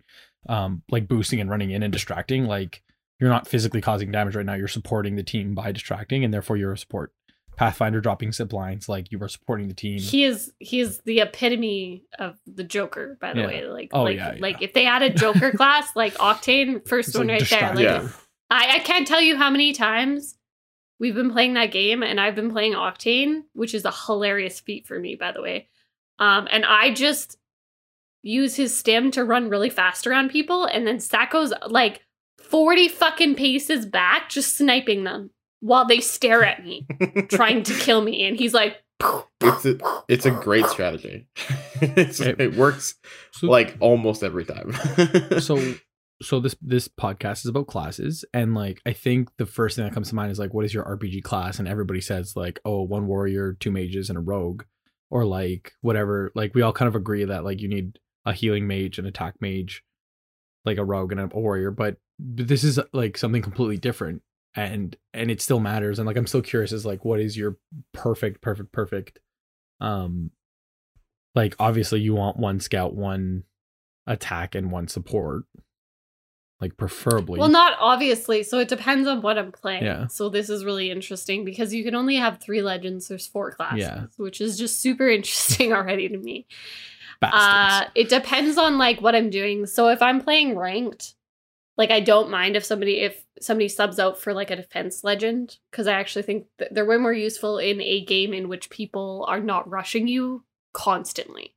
um 0.49 0.82
like 0.90 1.07
boosting 1.07 1.40
and 1.40 1.51
running 1.51 1.70
in 1.70 1.82
and 1.82 1.93
distracting 1.93 2.47
like 2.47 2.82
you're 3.20 3.30
not 3.30 3.46
physically 3.46 3.80
causing 3.80 4.10
damage 4.10 4.34
right 4.36 4.46
now 4.46 4.54
you're 4.54 4.68
supporting 4.68 5.16
the 5.16 5.22
team 5.22 5.54
by 5.54 5.70
distracting 5.72 6.24
and 6.24 6.32
therefore 6.34 6.56
you're 6.56 6.72
a 6.72 6.78
support 6.78 7.12
pathfinder 7.56 8.00
dropping 8.00 8.32
zip 8.32 8.52
lines 8.52 8.88
like 8.88 9.12
you 9.12 9.22
are 9.22 9.28
supporting 9.28 9.68
the 9.68 9.74
team 9.74 9.98
He 9.98 10.24
is 10.24 10.50
he 10.58 10.80
is 10.80 11.00
the 11.04 11.20
epitome 11.20 12.02
of 12.18 12.38
the 12.46 12.64
Joker, 12.64 13.18
by 13.20 13.34
the 13.34 13.40
Yeah. 13.42 13.46
way. 13.46 13.66
Like, 13.66 13.90
Oh, 13.92 14.04
like, 14.04 14.16
yeah, 14.16 14.36
like 14.40 14.60
yeah. 14.60 14.64
if 14.68 14.72
they 14.72 14.84
had 14.84 15.02
a 15.02 15.10
Joker 15.10 15.50
class, 15.56 15.94
like 15.94 16.14
Octane, 16.14 16.88
first 16.88 17.10
It's 17.10 17.18
one 17.18 17.26
like 17.26 17.42
right 17.42 17.50
there. 17.50 17.74
Like, 17.74 17.84
Yeah. 17.84 18.08
I, 18.48 18.76
I 18.76 18.78
can't 18.78 19.06
tell 19.06 19.20
you 19.20 19.36
how 19.36 19.50
many 19.50 19.72
times 19.74 20.36
we've 20.98 21.14
been 21.14 21.30
playing 21.30 21.52
that 21.54 21.72
game 21.72 22.02
and 22.02 22.18
I've 22.18 22.34
been 22.34 22.50
playing 22.50 22.72
Octane, 22.72 23.42
which 23.52 23.74
is 23.74 23.84
a 23.84 23.92
hilarious 24.06 24.58
feat 24.58 24.86
for 24.86 24.98
me, 24.98 25.14
by 25.14 25.32
the 25.32 25.42
way. 25.42 25.68
Um, 26.18 26.48
and 26.50 26.64
I 26.64 26.94
just 26.94 27.36
use 28.22 28.56
his 28.56 28.74
stim 28.76 29.10
to 29.12 29.24
run 29.24 29.50
really 29.50 29.70
fast 29.70 30.06
around 30.06 30.30
people, 30.30 30.64
and 30.64 30.86
then 30.86 31.00
Sacco's 31.00 31.52
like 31.68 32.00
40 32.53 32.88
fucking 32.88 33.34
paces 33.34 33.84
back, 33.86 34.28
just 34.28 34.57
sniping 34.57 35.03
them 35.05 35.30
while 35.61 35.86
they 35.86 35.98
stare 36.00 36.44
at 36.44 36.62
me, 36.64 36.86
trying 37.28 37.64
to 37.64 37.74
kill 37.74 38.03
me. 38.03 38.24
And 38.26 38.36
he's 38.36 38.55
like, 38.55 38.76
it's 39.40 39.64
a, 39.66 39.78
it's 40.09 40.26
a 40.26 40.30
great 40.30 40.66
strategy. 40.66 41.26
it's, 41.80 42.20
It- 42.20 42.40
it 42.40 42.55
works 42.55 42.94
So- 43.32 43.48
like 43.48 43.76
almost 43.80 44.22
every 44.22 44.44
time. 44.44 44.72
so 45.40 45.74
so 46.20 46.38
this 46.38 46.55
this 46.62 46.86
podcast 46.86 47.38
is 47.38 47.46
about 47.46 47.66
classes 47.66 48.24
and 48.32 48.55
like 48.55 48.80
i 48.86 48.92
think 48.92 49.28
the 49.38 49.46
first 49.46 49.74
thing 49.74 49.84
that 49.84 49.92
comes 49.92 50.09
to 50.11 50.14
mind 50.14 50.30
is 50.30 50.38
like 50.38 50.55
what 50.55 50.64
is 50.64 50.72
your 50.72 50.84
rpg 50.84 51.20
class 51.24 51.59
and 51.59 51.66
everybody 51.66 52.00
says 52.00 52.36
like 52.36 52.61
oh 52.64 52.80
one 52.82 53.09
warrior 53.09 53.57
two 53.59 53.72
mages 53.72 54.09
and 54.09 54.16
a 54.16 54.20
rogue 54.20 54.62
or 55.11 55.24
like 55.24 55.72
whatever 55.80 56.30
like 56.36 56.55
we 56.55 56.62
all 56.62 56.72
kind 56.72 56.86
of 56.86 56.94
agree 56.94 57.24
that 57.24 57.42
like 57.42 57.61
you 57.61 57.66
need 57.68 57.98
a 58.24 58.32
healing 58.32 58.68
mage 58.68 59.00
an 59.00 59.07
attack 59.07 59.34
mage 59.40 59.82
like 60.64 60.78
a 60.78 60.84
rogue 60.84 61.11
and 61.11 61.20
a 61.20 61.26
warrior 61.26 61.72
but 61.72 61.96
but 62.25 62.47
this 62.49 62.62
is 62.64 62.79
like 62.93 63.18
something 63.18 63.43
completely 63.43 63.77
different 63.77 64.23
and 64.55 64.97
and 65.12 65.31
it 65.31 65.41
still 65.41 65.61
matters 65.61 65.99
and 65.99 66.07
like 66.07 66.16
i'm 66.16 66.27
still 66.27 66.43
curious 66.43 66.73
as 66.73 66.87
like 66.87 67.05
what 67.05 67.18
is 67.20 67.37
your 67.37 67.57
perfect 67.93 68.41
perfect 68.41 68.70
perfect 68.70 69.18
um 69.81 70.31
like 71.35 71.57
obviously 71.59 72.01
you 72.01 72.14
want 72.14 72.37
one 72.37 72.61
scout 72.61 72.95
one 72.95 73.43
attack 74.07 74.55
and 74.55 74.70
one 74.70 74.87
support 74.89 75.45
like 76.61 76.77
preferably 76.77 77.41
Well, 77.41 77.49
not 77.49 77.73
obviously. 77.81 78.45
So 78.45 78.61
it 78.61 78.68
depends 78.68 79.09
on 79.09 79.20
what 79.20 79.37
I'm 79.37 79.51
playing. 79.51 79.83
Yeah. 79.83 80.07
So 80.07 80.29
this 80.29 80.49
is 80.49 80.64
really 80.64 80.93
interesting 80.93 81.45
because 81.45 81.75
you 81.75 81.83
can 81.83 81.97
only 81.97 82.14
have 82.14 82.39
three 82.41 82.62
legends. 82.62 83.09
There's 83.09 83.27
four 83.27 83.51
classes, 83.51 83.81
Yeah. 83.81 84.05
which 84.16 84.41
is 84.41 84.57
just 84.57 84.79
super 84.81 85.09
interesting 85.18 85.73
already 85.73 86.09
to 86.09 86.16
me. 86.16 86.47
Uh, 87.20 87.87
it 87.97 88.09
depends 88.09 88.59
on 88.59 88.79
like 88.79 89.01
what 89.01 89.16
I'm 89.16 89.29
doing. 89.29 89.66
So 89.66 89.89
if 89.89 90.01
I'm 90.03 90.20
playing 90.20 90.57
ranked, 90.57 91.14
like 91.77 91.91
I 91.91 92.01
don't 92.01 92.31
mind 92.31 92.57
if 92.57 92.64
somebody 92.64 93.01
if 93.01 93.25
somebody 93.41 93.68
subs 93.68 93.99
out 93.99 94.18
for 94.18 94.35
like 94.35 94.51
a 94.51 94.57
defense 94.57 95.03
legend 95.03 95.59
because 95.70 95.87
I 95.87 95.95
actually 95.95 96.23
think 96.23 96.47
they're 96.70 96.85
way 96.85 96.99
more 96.99 97.12
useful 97.12 97.59
in 97.59 97.81
a 97.81 98.05
game 98.05 98.33
in 98.35 98.49
which 98.49 98.70
people 98.70 99.25
are 99.29 99.41
not 99.41 99.68
rushing 99.68 100.07
you 100.07 100.45
constantly, 100.73 101.55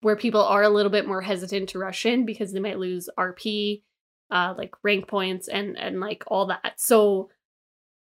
where 0.00 0.16
people 0.16 0.42
are 0.42 0.62
a 0.62 0.70
little 0.70 0.90
bit 0.90 1.06
more 1.06 1.20
hesitant 1.20 1.70
to 1.70 1.78
rush 1.78 2.06
in 2.06 2.24
because 2.24 2.52
they 2.52 2.60
might 2.60 2.78
lose 2.78 3.10
RP, 3.18 3.82
uh, 4.30 4.54
like 4.56 4.74
rank 4.82 5.06
points 5.06 5.48
and 5.48 5.78
and 5.78 6.00
like 6.00 6.24
all 6.28 6.46
that. 6.46 6.74
So 6.76 7.30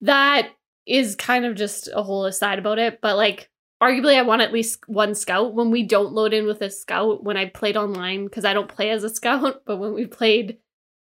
that 0.01 0.51
is 0.87 1.15
kind 1.15 1.45
of 1.45 1.55
just 1.55 1.89
a 1.93 2.03
whole 2.03 2.25
aside 2.25 2.59
about 2.59 2.79
it, 2.79 3.01
but 3.03 3.17
like 3.17 3.51
arguably 3.83 4.17
I 4.17 4.23
want 4.23 4.43
at 4.43 4.53
least 4.53 4.89
one 4.89 5.15
scout 5.15 5.55
when 5.55 5.71
we 5.71 5.83
don't 5.83 6.15
load 6.15 6.33
in 6.33 6.47
with 6.47 6.63
a 6.63 6.71
scout 6.71 7.23
when 7.23 7.37
I 7.37 7.47
played 7.47 7.77
online 7.77 8.25
because 8.25 8.47
I 8.47 8.55
don't 8.55 8.69
play 8.69 8.89
as 8.89 9.05
a 9.05 9.11
scout, 9.15 9.63
but 9.67 9.77
when 9.77 9.93
we 9.93 10.07
played 10.07 10.57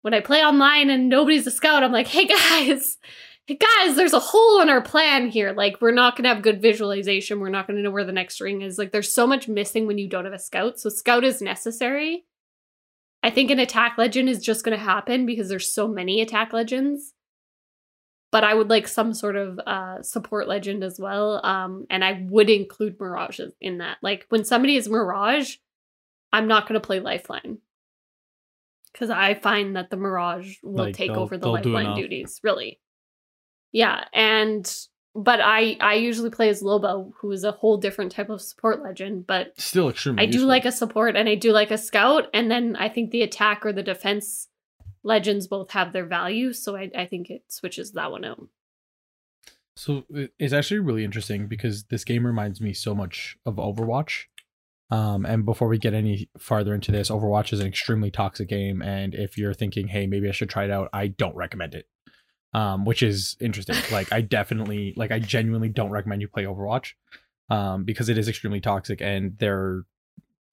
when 0.09 0.14
I 0.14 0.20
play 0.20 0.42
online 0.42 0.88
and 0.88 1.11
nobody's 1.11 1.46
a 1.46 1.50
scout, 1.50 1.84
I'm 1.84 1.92
like, 1.92 2.06
hey 2.06 2.24
guys, 2.26 2.96
hey 3.44 3.56
guys, 3.56 3.94
there's 3.94 4.14
a 4.14 4.18
hole 4.18 4.62
in 4.62 4.70
our 4.70 4.80
plan 4.80 5.28
here. 5.28 5.52
Like 5.52 5.82
we're 5.82 5.90
not 5.90 6.16
gonna 6.16 6.30
have 6.30 6.40
good 6.40 6.62
visualization. 6.62 7.40
We're 7.40 7.50
not 7.50 7.66
gonna 7.66 7.82
know 7.82 7.90
where 7.90 8.06
the 8.06 8.12
next 8.12 8.40
ring 8.40 8.62
is. 8.62 8.78
Like 8.78 8.90
there's 8.90 9.12
so 9.12 9.26
much 9.26 9.48
missing 9.48 9.86
when 9.86 9.98
you 9.98 10.09
don't 10.09 10.24
have 10.24 10.32
a 10.32 10.38
scout. 10.38 10.80
So 10.80 10.88
scout 10.88 11.24
is 11.24 11.42
necessary. 11.42 12.24
I 13.22 13.28
think 13.28 13.50
an 13.50 13.59
attack 13.59 13.98
legend 13.98 14.30
is 14.30 14.42
just 14.42 14.64
gonna 14.64 14.78
happen 14.78 15.26
because 15.26 15.50
there's 15.50 15.70
so 15.70 15.86
many 15.86 16.22
attack 16.22 16.54
legends 16.54 17.12
but 18.30 18.44
I 18.44 18.54
would 18.54 18.70
like 18.70 18.88
some 18.88 19.12
sort 19.12 19.36
of 19.36 19.59
uh, 19.59 20.02
support 20.02 20.48
legend 20.48 20.84
as 20.84 20.98
well. 20.98 21.44
Um, 21.44 21.86
and 21.88 22.04
I 22.04 22.26
would 22.28 22.50
include 22.50 23.00
Mirage 23.00 23.40
in 23.59 23.78
that. 23.78 23.96
Like 24.02 24.26
when 24.28 24.44
somebody 24.44 24.76
is 24.76 24.86
Mirage, 24.86 25.56
I'm 26.30 26.46
not 26.46 26.66
to 26.80 26.86
play 26.86 27.00
Lifeline 27.00 27.59
because 28.93 29.11
I 29.11 29.34
find 29.34 29.76
that 29.76 29.91
the 29.91 29.97
Mirage 29.97 30.57
will 30.62 30.84
Like, 30.86 30.95
take 30.95 31.11
over 31.11 31.36
the 31.36 31.49
Lifeline 31.49 31.97
duties. 31.97 32.41
Really, 32.43 32.80
yeah. 33.72 34.05
And 34.12 34.70
but 35.14 35.41
I 35.41 35.76
I 35.80 35.95
usually 35.95 36.30
play 36.30 36.49
as 36.49 36.62
Loba, 36.62 37.11
who 37.20 37.32
is 37.32 37.45
a 37.45 37.53
whole 37.53 37.76
different 37.76 38.12
type 38.12 38.30
of 38.30 38.41
support 38.41 38.82
legend. 38.82 39.26
But 39.26 39.59
Still 39.61 39.89
extremely. 39.89 40.22
I 40.22 40.26
do 40.26 40.32
useful. 40.32 40.49
like 40.49 40.64
a 40.64 40.72
support 40.72 41.16
and 41.16 41.28
I 41.28 41.34
do 41.34 41.53
like 41.53 41.70
a 41.70 41.78
scout, 41.78 42.28
and 42.32 42.51
then 42.51 42.76
I 42.76 42.89
think 42.89 43.11
the 43.11 43.22
attack 43.22 43.64
or 43.64 43.72
the 43.72 43.82
defense 43.82 44.49
legends 45.03 45.47
both 45.47 45.70
have 45.70 45.93
their 45.93 46.07
value, 46.07 46.53
so 46.53 46.76
I, 46.76 46.91
I 46.97 47.07
think 47.07 47.30
it 47.30 47.45
switches 47.49 47.93
that 47.93 48.11
one 48.11 48.24
out. 48.24 48.49
So 49.76 50.05
it's 50.39 50.53
actually 50.53 50.80
really 50.80 51.05
interesting 51.05 51.47
because 51.47 51.84
this 51.84 52.03
game 52.05 52.26
reminds 52.26 52.61
me 52.61 52.72
so 52.72 52.97
much 52.97 53.39
of 53.47 53.57
Overwatch. 53.57 54.24
Um, 54.91 55.26
and 55.26 55.45
before 55.45 55.68
we 55.68 55.78
get 55.78 55.93
any 55.95 56.30
farther 56.39 56.74
into 56.74 56.91
this, 56.93 57.11
Overwatch 57.11 57.53
is 57.53 57.61
an 57.61 57.66
extremely 57.66 58.11
toxic 58.11 58.49
game, 58.49 58.80
and 58.82 59.14
if 59.14 59.36
you're 59.36 59.53
thinking, 59.55 59.89
"Hey, 59.89 60.07
maybe 60.07 60.28
I 60.28 60.32
should 60.32 60.49
try 60.49 60.64
it 60.64 60.70
out," 60.70 60.89
I 60.93 61.09
don't 61.09 61.36
recommend 61.36 61.74
it. 61.74 61.86
Um, 62.55 62.86
which 62.86 63.03
is 63.03 63.36
interesting. 63.41 63.76
like, 63.93 64.11
I 64.11 64.22
definitely, 64.22 64.95
like, 64.97 65.11
I 65.11 65.18
genuinely 65.18 65.68
don't 65.68 65.91
recommend 65.91 66.22
you 66.22 66.28
play 66.28 66.45
Overwatch, 66.45 66.93
um, 67.51 67.84
because 67.84 68.09
it 68.09 68.16
is 68.16 68.26
extremely 68.28 68.61
toxic, 68.61 69.03
and 69.03 69.36
they're 69.39 69.82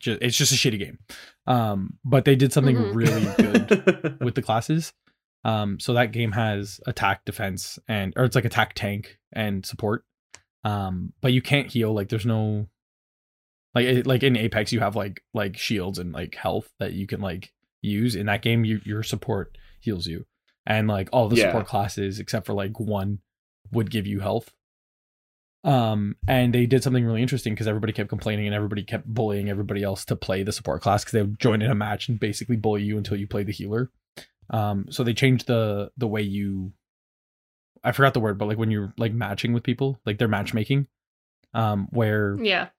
just, 0.01 0.21
it's 0.21 0.36
just 0.36 0.51
a 0.51 0.55
shitty 0.55 0.79
game. 0.79 0.99
Um, 1.47 1.97
but 2.03 2.25
they 2.25 2.36
did 2.36 2.51
something 2.51 2.75
Mhm. 2.75 2.93
really 2.93 3.25
good 3.38 4.17
with 4.21 4.36
the 4.36 4.41
classes. 4.41 4.91
Um, 5.45 5.79
so 5.79 5.93
that 5.93 6.11
game 6.11 6.33
has 6.33 6.81
attack, 6.86 7.23
defense, 7.23 7.79
and 7.88 8.11
or 8.17 8.25
it's 8.25 8.36
like 8.36 8.43
attack, 8.45 8.73
tank, 8.73 9.17
and 9.31 9.65
support. 9.65 10.03
Um, 10.65 11.13
but 11.21 11.31
you 11.31 11.41
can't 11.41 11.71
heal. 11.71 11.93
Like 11.93 12.09
there's 12.09 12.25
no 12.25 12.67
like 13.76 14.05
like 14.07 14.23
in 14.23 14.36
Apex 14.38 14.71
you 14.71 14.80
have 14.80 14.95
like 14.95 15.21
like 15.34 15.57
shields 15.57 15.99
and 15.99 16.13
like 16.13 16.36
health 16.36 16.71
that 16.80 16.93
you 16.93 17.05
can 17.05 17.21
like 17.21 17.51
use. 17.82 18.15
In 18.15 18.26
that 18.28 18.41
game, 18.41 18.65
you 18.65 18.80
your 18.86 19.03
support 19.03 19.57
heals 19.82 20.07
you, 20.07 20.26
and 20.65 20.88
like 20.88 21.09
all 21.11 21.28
the 21.30 21.36
Yeah. 21.36 21.47
support 21.47 21.67
classes 21.67 22.19
except 22.19 22.45
for 22.45 22.53
like 22.53 22.80
one 22.80 23.19
would 23.71 23.91
give 23.91 24.07
you 24.07 24.21
health. 24.21 24.51
Um, 25.63 26.15
and 26.28 26.53
they 26.53 26.67
did 26.67 26.84
something 26.84 27.03
really 27.03 27.23
interesting 27.23 27.53
because 27.55 27.67
everybody 27.67 27.91
kept 27.91 28.07
complaining 28.09 28.45
and 28.45 28.53
everybody 28.53 28.84
kept 28.84 29.07
bullying 29.07 29.49
everybody 29.49 29.82
else 29.82 30.05
to 30.05 30.15
play 30.15 30.43
the 30.43 30.51
support 30.51 30.84
class 30.84 31.03
because 31.03 31.13
they 31.13 31.21
would 31.23 31.39
join 31.39 31.63
in 31.63 31.71
a 31.71 31.76
match 31.76 32.07
and 32.07 32.19
basically 32.19 32.55
bully 32.55 32.84
you 32.84 32.97
until 32.99 33.17
you 33.17 33.26
play 33.28 33.43
the 33.43 33.51
healer. 33.51 33.89
Um, 34.51 34.86
so 34.91 35.03
they 35.03 35.15
changed 35.15 35.47
the 35.47 35.91
the 35.97 36.07
way 36.07 36.21
you 36.21 36.73
I 37.84 37.91
forgot 37.93 38.13
the 38.13 38.19
word, 38.19 38.38
but 38.38 38.47
like 38.47 38.57
when 38.59 38.69
you're 38.71 38.93
like 38.97 39.11
matching 39.13 39.53
with 39.53 39.63
people, 39.63 39.99
like 40.05 40.17
they're 40.19 40.28
matchmaking, 40.28 40.88
um, 41.55 41.88
where 41.91 42.38
Yeah. 42.39 42.69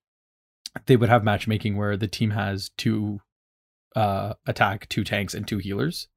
They 0.87 0.97
would 0.97 1.09
have 1.09 1.25
matchmaking 1.25 1.77
where 1.77 1.97
the 1.97 2.07
team 2.09 2.31
has 2.31 2.71
two 2.77 3.21
uh 3.95 4.35
attack, 4.47 4.89
two 4.89 5.05
tanks, 5.05 5.33
and 5.35 5.49
two 5.49 5.59
healers, 5.59 6.09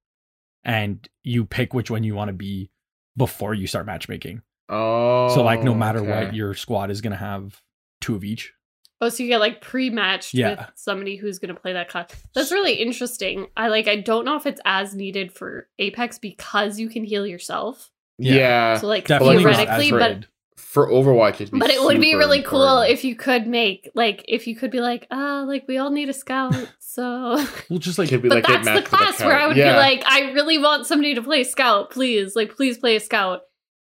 and 0.64 1.08
you 1.24 1.46
pick 1.46 1.74
which 1.74 1.90
one 1.90 2.04
you 2.04 2.14
want 2.16 2.28
to 2.30 2.34
be 2.34 2.70
before 3.18 3.54
you 3.54 3.68
start 3.68 3.86
matchmaking. 3.86 4.42
oh, 4.70 5.34
so 5.34 5.42
like 5.44 5.64
no 5.64 5.74
matter 5.74 6.04
what, 6.04 6.34
your 6.36 6.54
squad 6.54 6.92
is 6.92 7.02
gonna 7.02 7.16
have 7.16 7.62
two 8.02 8.16
of 8.16 8.24
each. 8.24 8.54
Oh, 9.02 9.08
so 9.08 9.24
you 9.24 9.30
get 9.30 9.40
like 9.40 9.62
pre-matched 9.62 10.34
Yeah. 10.34 10.50
with 10.50 10.60
somebody 10.76 11.16
who's 11.16 11.40
going 11.40 11.56
to 11.56 11.62
play 11.62 11.72
that 11.72 11.88
class. 11.88 12.10
That's 12.36 12.52
really 12.52 12.74
interesting. 12.74 13.48
I 13.56 13.70
like. 13.70 13.88
I 13.88 13.96
don't 14.02 14.26
know 14.26 14.36
if 14.36 14.46
it's 14.46 14.60
as 14.66 14.94
needed 14.94 15.32
for 15.32 15.70
Apex 15.80 16.20
because 16.20 16.82
you 16.82 16.90
can 16.90 17.06
heal 17.06 17.26
yourself. 17.26 17.92
yeah, 18.18 18.76
So 18.78 18.88
like 18.88 19.08
Definitely 19.08 19.38
theoretically, 19.38 19.92
but 19.92 20.02
rated. 20.02 20.28
For 20.60 20.88
Overwatch, 20.88 21.36
it'd 21.36 21.52
be 21.52 21.60
but 21.60 21.70
it 21.70 21.82
would 21.82 22.00
be 22.00 22.12
super 22.12 22.18
really 22.20 22.44
cool 22.44 22.82
if 22.82 23.04
you 23.04 23.16
could 23.16 23.48
make 23.48 23.90
like 23.96 24.24
if 24.28 24.46
you 24.48 24.56
could 24.56 24.70
be 24.72 24.82
like 24.82 25.08
ah 25.10 25.44
like 25.48 25.66
we 25.68 25.78
all 25.78 25.90
need 25.90 26.10
a 26.10 26.14
scout 26.14 26.54
so 26.80 27.44
we'll 27.70 27.80
just 27.80 27.98
like 27.98 28.10
Could 28.10 28.22
be 28.22 28.30
but 28.30 28.36
like 28.36 28.46
get 28.46 28.64
that's 28.64 28.66
the 28.66 28.74
matched 28.74 28.92
with 28.92 29.00
class 29.00 29.20
where 29.22 29.38
i 29.40 29.48
would 29.48 29.58
Yeah. 29.58 29.72
be 29.74 29.78
like 29.78 30.04
i 30.06 30.32
really 30.32 30.58
want 30.58 30.86
somebody 30.86 31.16
to 31.16 31.22
play 31.22 31.44
scout 31.44 31.90
please 31.92 32.36
like 32.36 32.56
please 32.56 32.78
play 32.78 32.96
a 32.96 33.00
scout. 33.00 33.42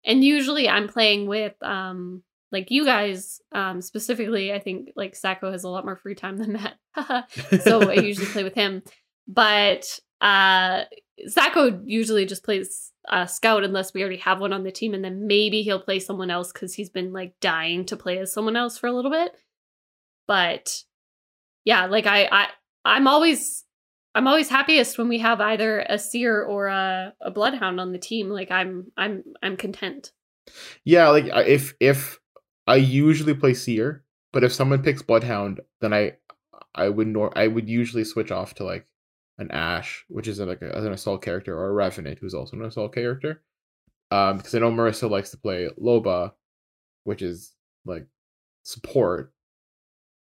And 0.05 0.23
usually 0.23 0.69
i'm 0.69 0.87
playing 0.87 1.27
with 1.27 1.53
um 1.63 2.21
like 2.51 2.69
you 2.71 2.85
guys 2.85 3.41
um 3.53 3.81
specifically 3.81 4.53
i 4.53 4.59
think 4.59 4.89
like 4.95 5.15
sacco 5.15 5.51
has 5.51 5.63
a 5.63 5.69
lot 5.69 5.83
more 5.85 5.95
free 5.95 6.15
time 6.15 6.37
than 6.37 6.53
that. 6.53 7.29
So 7.61 7.89
i 7.89 7.93
usually 8.09 8.27
play 8.27 8.43
with 8.43 8.55
him. 8.55 8.83
But 9.27 9.99
uh 10.21 10.83
Sacco 11.27 11.81
usually 11.85 12.25
just 12.25 12.43
plays 12.43 12.91
uh, 13.09 13.25
scout 13.25 13.63
unless 13.63 13.93
we 13.93 14.01
already 14.01 14.17
have 14.17 14.39
one 14.39 14.53
on 14.53 14.63
the 14.63 14.71
team, 14.71 14.93
and 14.93 15.03
then 15.03 15.27
maybe 15.27 15.61
he'll 15.61 15.81
play 15.81 15.99
someone 15.99 16.29
else 16.29 16.51
because 16.51 16.73
he's 16.73 16.89
been 16.89 17.13
like 17.13 17.33
dying 17.39 17.85
to 17.85 17.97
play 17.97 18.17
as 18.19 18.33
someone 18.33 18.55
else 18.55 18.77
for 18.77 18.87
a 18.87 18.93
little 18.93 19.11
bit. 19.11 19.35
But 20.27 20.83
yeah, 21.65 21.85
like 21.85 22.05
I, 22.05 22.27
I, 22.31 22.47
I'm 22.83 23.07
always, 23.07 23.63
I'm 24.15 24.27
always 24.27 24.49
happiest 24.49 24.97
when 24.97 25.07
we 25.07 25.19
have 25.19 25.39
either 25.39 25.85
a 25.87 25.97
seer 25.97 26.43
or 26.43 26.67
a, 26.67 27.13
a 27.21 27.31
bloodhound 27.31 27.79
on 27.79 27.91
the 27.91 27.99
team. 27.99 28.29
Like 28.29 28.51
I'm, 28.51 28.91
I'm, 28.97 29.23
I'm 29.41 29.57
content. 29.57 30.11
Yeah, 30.83 31.09
like 31.09 31.25
if 31.47 31.73
if 31.79 32.19
I 32.65 32.75
usually 32.75 33.33
play 33.33 33.53
Seer, 33.53 34.03
but 34.33 34.43
if 34.43 34.53
someone 34.53 34.83
picks 34.83 35.01
Bloodhound, 35.01 35.61
then 35.81 35.93
I 35.93 36.13
I 36.75 36.89
would 36.89 37.07
nor 37.07 37.37
I 37.37 37.47
would 37.47 37.69
usually 37.69 38.03
switch 38.03 38.31
off 38.31 38.55
to 38.55 38.63
like 38.63 38.85
an 39.37 39.51
Ash, 39.51 40.05
which 40.07 40.27
is 40.27 40.39
like 40.39 40.61
a, 40.61 40.71
an 40.71 40.91
assault 40.91 41.21
character, 41.21 41.57
or 41.57 41.69
a 41.69 41.73
Revenant, 41.73 42.19
who's 42.19 42.33
also 42.33 42.57
an 42.57 42.65
assault 42.65 42.93
character. 42.93 43.41
Um, 44.09 44.37
because 44.37 44.55
I 44.55 44.59
know 44.59 44.71
Marissa 44.71 45.09
likes 45.09 45.31
to 45.31 45.37
play 45.37 45.69
Loba, 45.79 46.31
which 47.03 47.21
is 47.21 47.53
like 47.85 48.07
support. 48.63 49.33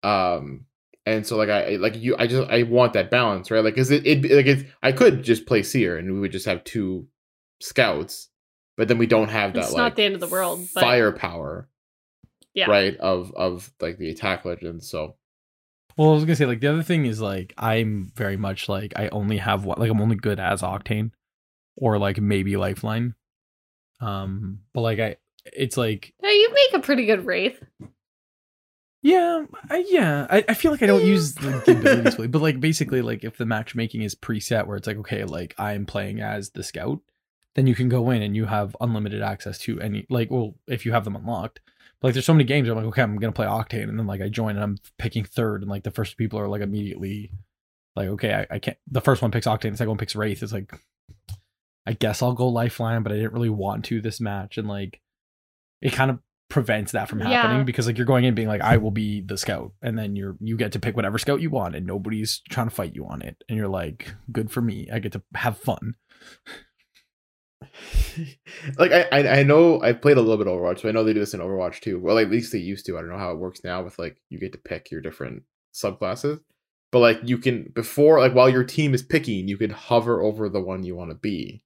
Um, 0.03 0.67
and 1.05 1.27
so 1.27 1.37
like 1.37 1.49
I 1.49 1.77
like 1.77 1.97
you, 1.97 2.17
I 2.19 2.27
just 2.27 2.51
I 2.51 2.65
want 2.65 2.95
that 2.95 3.11
balance, 3.11 3.51
right? 3.51 3.65
Like, 3.65 3.79
is 3.79 3.91
it 3.91 4.07
it 4.07 4.25
like 4.25 4.47
it? 4.47 4.67
I 4.83 4.93
could 4.93 5.23
just 5.23 5.47
play 5.47 5.63
Seer, 5.63 5.99
and 5.99 6.13
we 6.13 6.21
would 6.21 6.33
just 6.33 6.47
have 6.47 6.65
two 6.65 7.07
scouts, 7.61 8.29
but 8.77 8.89
then 8.89 8.99
we 8.99 9.07
don't 9.07 9.29
have 9.29 9.53
that 9.55 9.65
It's 9.65 9.73
like 9.73 9.79
not 9.79 9.97
the 9.97 10.05
end 10.05 10.15
of 10.15 10.21
the 10.21 10.27
world, 10.27 10.67
but 10.75 10.81
firepower 10.81 11.69
yeah, 12.55 12.69
right 12.69 12.97
of 12.97 13.33
of 13.37 13.71
like 13.81 13.99
the 13.99 14.11
attack 14.11 14.45
legends 14.45 14.89
so 14.89 15.15
Well, 15.97 16.11
I 16.11 16.15
was 16.15 16.25
gonna 16.25 16.37
say 16.37 16.47
like 16.47 16.61
the 16.61 16.73
other 16.73 16.83
thing 16.83 17.07
is 17.07 17.21
like 17.21 17.55
I'm 17.57 18.13
very 18.15 18.37
much 18.37 18.69
like 18.69 18.93
I 18.97 19.09
only 19.09 19.39
have 19.39 19.65
one 19.65 19.79
like 19.79 19.91
I'm 19.91 20.01
only 20.01 20.17
good 20.17 20.39
as 20.39 20.63
Octane, 20.63 21.11
or 21.77 21.99
like 21.99 22.21
maybe 22.21 22.57
Lifeline. 22.57 23.15
Um, 24.01 24.61
but 24.75 24.83
like 24.83 24.99
I, 24.99 25.17
it's 25.45 25.77
like 25.77 26.13
Yeah, 26.23 26.31
you 26.31 26.53
make 26.53 26.81
a 26.81 26.85
pretty 26.85 27.07
good 27.07 27.25
wraith. 27.25 27.63
yeah, 29.03 29.45
I, 29.71 29.85
yeah. 29.89 30.27
I, 30.29 30.45
I 30.49 30.55
feel 30.55 30.71
like 30.71 30.83
I 30.83 30.87
don't 30.87 31.05
use 31.05 31.35
the, 31.35 31.63
the 31.65 31.73
abilities 31.79 32.29
but 32.29 32.43
like 32.43 32.61
basically 32.61 33.01
like 33.01 33.25
if 33.25 33.39
the 33.39 33.47
matchmaking 33.47 34.03
is 34.03 34.15
preset 34.15 34.67
where 34.67 34.77
it's 34.77 34.87
like 34.87 34.99
okay, 34.99 35.25
like 35.25 35.55
I'm 35.59 35.87
playing 35.87 36.21
as 36.21 36.51
the 36.51 36.63
scout, 36.63 37.01
then 37.55 37.67
you 37.67 37.75
can 37.75 37.89
go 37.89 38.11
in 38.11 38.21
and 38.21 38.37
you 38.37 38.45
have 38.47 38.77
unlimited 38.83 39.23
access 39.23 39.57
to 39.61 39.81
any 39.81 40.07
like 40.11 40.31
well 40.31 40.57
if 40.67 40.85
you 40.85 40.93
have 40.93 41.05
them 41.05 41.17
unlocked. 41.17 41.61
But 42.01 42.09
like 42.09 42.15
there's 42.15 42.27
so 42.27 42.35
many 42.35 42.45
games 42.45 42.69
I'm 42.69 42.77
like 42.77 42.85
okay, 42.87 43.03
I'm 43.03 43.17
gonna 43.17 43.33
play 43.33 43.47
Octane, 43.47 43.89
and 43.89 43.99
then 43.99 44.07
like 44.07 44.21
I 44.21 44.29
join 44.29 44.57
and 44.57 44.63
I'm 44.65 44.77
picking 44.99 45.25
third, 45.25 45.63
and 45.63 45.71
like 45.71 45.83
the 45.85 45.91
first 45.91 46.17
people 46.17 46.39
are 46.39 46.49
like 46.49 46.63
immediately 46.63 47.31
like 47.95 48.09
okay, 48.09 48.35
I, 48.35 48.55
I 48.57 48.59
can't. 48.59 48.77
The 48.91 49.01
first 49.01 49.23
one 49.23 49.31
picks 49.31 49.47
Octane, 49.47 49.71
the 49.73 49.77
second 49.79 49.91
one 49.91 49.99
picks 49.99 50.15
Wraith. 50.17 50.43
It's 50.43 50.53
like 50.53 50.73
I 51.87 51.93
guess 51.93 52.21
I'll 52.23 52.33
go 52.35 52.49
Lifeline, 52.49 53.03
but 53.03 53.13
I 53.13 53.17
didn't 53.17 53.33
really 53.33 53.49
want 53.51 53.85
to 53.87 54.01
this 54.01 54.21
match, 54.21 54.59
and 54.59 54.69
like 54.69 55.01
it 55.81 55.93
kind 55.93 56.11
of 56.11 56.19
prevents 56.49 56.93
that 56.93 57.09
from 57.09 57.19
Yeah. 57.21 57.29
happening 57.29 57.65
because 57.65 57.87
like 57.87 57.97
you're 57.97 58.07
going 58.07 58.25
in 58.25 58.35
being 58.35 58.49
like 58.49 58.61
I 58.61 58.77
will 58.77 58.91
be 58.91 59.21
the 59.21 59.39
scout, 59.39 59.73
and 59.81 59.99
then 59.99 60.17
you're 60.17 60.37
you 60.41 60.57
get 60.57 60.73
to 60.73 60.79
pick 60.81 60.97
whatever 60.97 61.19
scout 61.19 61.41
you 61.41 61.51
want, 61.51 61.75
and 61.75 61.87
nobody's 61.87 62.43
trying 62.51 62.69
to 62.69 62.75
fight 62.75 62.95
you 62.95 63.07
on 63.07 63.23
it, 63.23 63.43
and 63.49 63.57
you're 63.57 63.69
like 63.69 64.15
good 64.31 64.51
for 64.51 64.61
me, 64.61 64.89
I 64.93 64.99
get 64.99 65.13
to 65.13 65.23
have 65.35 65.57
fun. 65.59 65.95
like 68.79 68.93
I, 68.93 69.41
I 69.41 69.43
know 69.43 69.81
I 69.83 69.93
played 69.93 70.17
a 70.17 70.21
little 70.21 70.37
bit 70.37 70.47
of 70.47 70.59
Overwatch, 70.59 70.81
so 70.81 70.89
I 70.89 70.93
know 70.93 71.05
they 71.05 71.15
do 71.15 71.21
this 71.21 71.35
in 71.35 71.41
Overwatch 71.41 71.81
too. 71.81 71.99
Well, 71.99 72.19
at 72.19 72.31
least 72.31 72.53
they 72.53 72.59
used 72.59 72.87
to. 72.87 72.97
I 72.97 73.01
don't 73.01 73.11
know 73.11 73.19
how 73.19 73.33
it 73.33 73.39
works 73.39 73.61
now 73.65 73.83
with 73.83 73.99
like 73.99 74.19
you 74.29 74.39
get 74.39 74.53
to 74.53 74.59
pick 74.59 74.91
your 74.91 75.01
different 75.01 75.43
subclasses. 75.75 76.41
But 76.93 77.01
like 77.01 77.21
you 77.25 77.39
can 77.39 77.73
before 77.75 78.21
like 78.21 78.33
while 78.33 78.49
your 78.49 78.65
team 78.65 78.95
is 78.95 79.03
picking, 79.03 79.49
you 79.49 79.59
can 79.59 79.71
hover 79.71 80.23
over 80.23 80.49
the 80.49 80.61
one 80.61 80.85
you 80.85 80.95
want 80.95 81.11
to 81.11 81.17
be. 81.17 81.63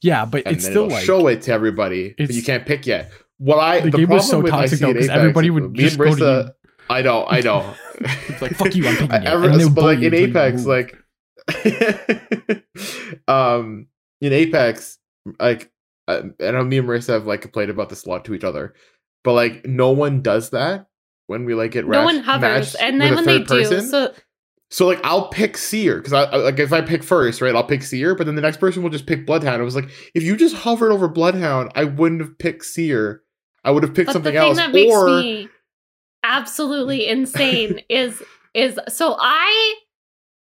Yeah, 0.00 0.24
but 0.24 0.46
And 0.46 0.56
it's 0.56 0.64
still 0.64 0.88
like 0.88 1.04
show 1.04 1.26
it 1.28 1.42
to 1.42 1.52
everybody, 1.52 2.14
but 2.16 2.30
you 2.30 2.42
can't 2.42 2.66
pick 2.66 2.86
yet. 2.86 3.12
What 3.38 3.58
I 3.58 3.80
the, 3.80 3.90
the, 3.90 3.98
game 3.98 4.08
was 4.08 4.28
so 4.28 4.40
problem 4.40 4.44
with 4.44 4.52
I 4.52 4.60
toxic 4.62 4.78
though 4.80 4.92
because 4.92 5.08
everybody 5.08 5.50
me 5.50 5.54
would 5.54 5.62
and 5.64 5.76
just 5.76 5.98
go 5.98 6.14
to 6.14 6.54
you. 6.58 6.72
I 6.88 7.02
know, 7.02 7.26
I 7.26 7.40
know. 7.40 7.74
It's 8.28 8.42
like 8.42 8.54
fuck 8.56 8.74
you, 8.74 8.88
I'm 8.88 8.96
picking 8.98 9.22
you. 9.22 9.28
Ever- 9.28 9.48
and 9.48 9.74
but 9.74 9.84
like 9.84 9.98
in 9.98 10.02
you 10.02 10.08
until 10.08 10.20
you 10.20 10.26
Apex, 10.26 10.66
like 10.66 10.98
um 13.28 13.86
in 14.22 14.32
Apex, 14.32 14.98
like 15.38 15.70
uh, 16.08 16.22
I 16.40 16.52
know 16.52 16.64
me 16.64 16.78
and 16.78 16.88
Marissa 16.88 17.10
have 17.10 17.26
like 17.26 17.42
complained 17.42 17.70
about 17.70 17.90
this 17.90 18.06
a 18.06 18.08
lot 18.08 18.24
to 18.24 18.34
each 18.34 18.44
other, 18.44 18.74
but 19.24 19.34
like 19.34 19.66
no 19.66 19.90
one 19.90 20.22
does 20.22 20.50
that 20.50 20.86
when 21.26 21.44
we 21.44 21.54
like 21.54 21.72
get 21.72 21.86
No 21.86 22.04
one 22.04 22.20
hovers, 22.20 22.74
and 22.76 23.00
then 23.00 23.14
when 23.14 23.24
they 23.24 23.44
third 23.44 23.68
do, 23.68 23.80
so 23.82 24.14
So 24.70 24.86
like 24.86 25.00
I'll 25.04 25.28
pick 25.28 25.58
Seer 25.58 25.96
because 25.96 26.12
I 26.12 26.22
I- 26.22 26.36
like 26.36 26.58
if 26.58 26.72
I 26.72 26.80
pick 26.80 27.02
first, 27.02 27.40
right? 27.42 27.54
I'll 27.54 27.64
pick 27.66 27.82
Seer, 27.82 28.14
but 28.14 28.24
then 28.26 28.36
the 28.36 28.42
next 28.42 28.58
person 28.58 28.82
will 28.82 28.90
just 28.90 29.06
pick 29.06 29.26
Bloodhound. 29.26 29.60
It 29.60 29.64
was 29.64 29.76
like 29.76 29.90
if 30.14 30.22
you 30.22 30.36
just 30.36 30.54
hovered 30.56 30.92
over 30.92 31.08
Bloodhound, 31.08 31.72
I 31.74 31.84
wouldn't 31.84 32.20
have 32.20 32.38
picked 32.38 32.64
Seer. 32.64 33.22
I 33.64 33.70
would 33.70 33.82
have 33.82 33.94
picked 33.94 34.06
but 34.06 34.12
the 34.12 34.14
something 34.14 34.32
thing 34.32 34.38
else. 34.48 34.56
that 34.56 34.72
makes 34.72 34.92
or 34.94 35.06
me 35.08 35.48
absolutely 36.24 37.06
insane 37.08 37.80
is 37.88 38.22
is 38.54 38.78
so 38.88 39.16
I 39.18 39.74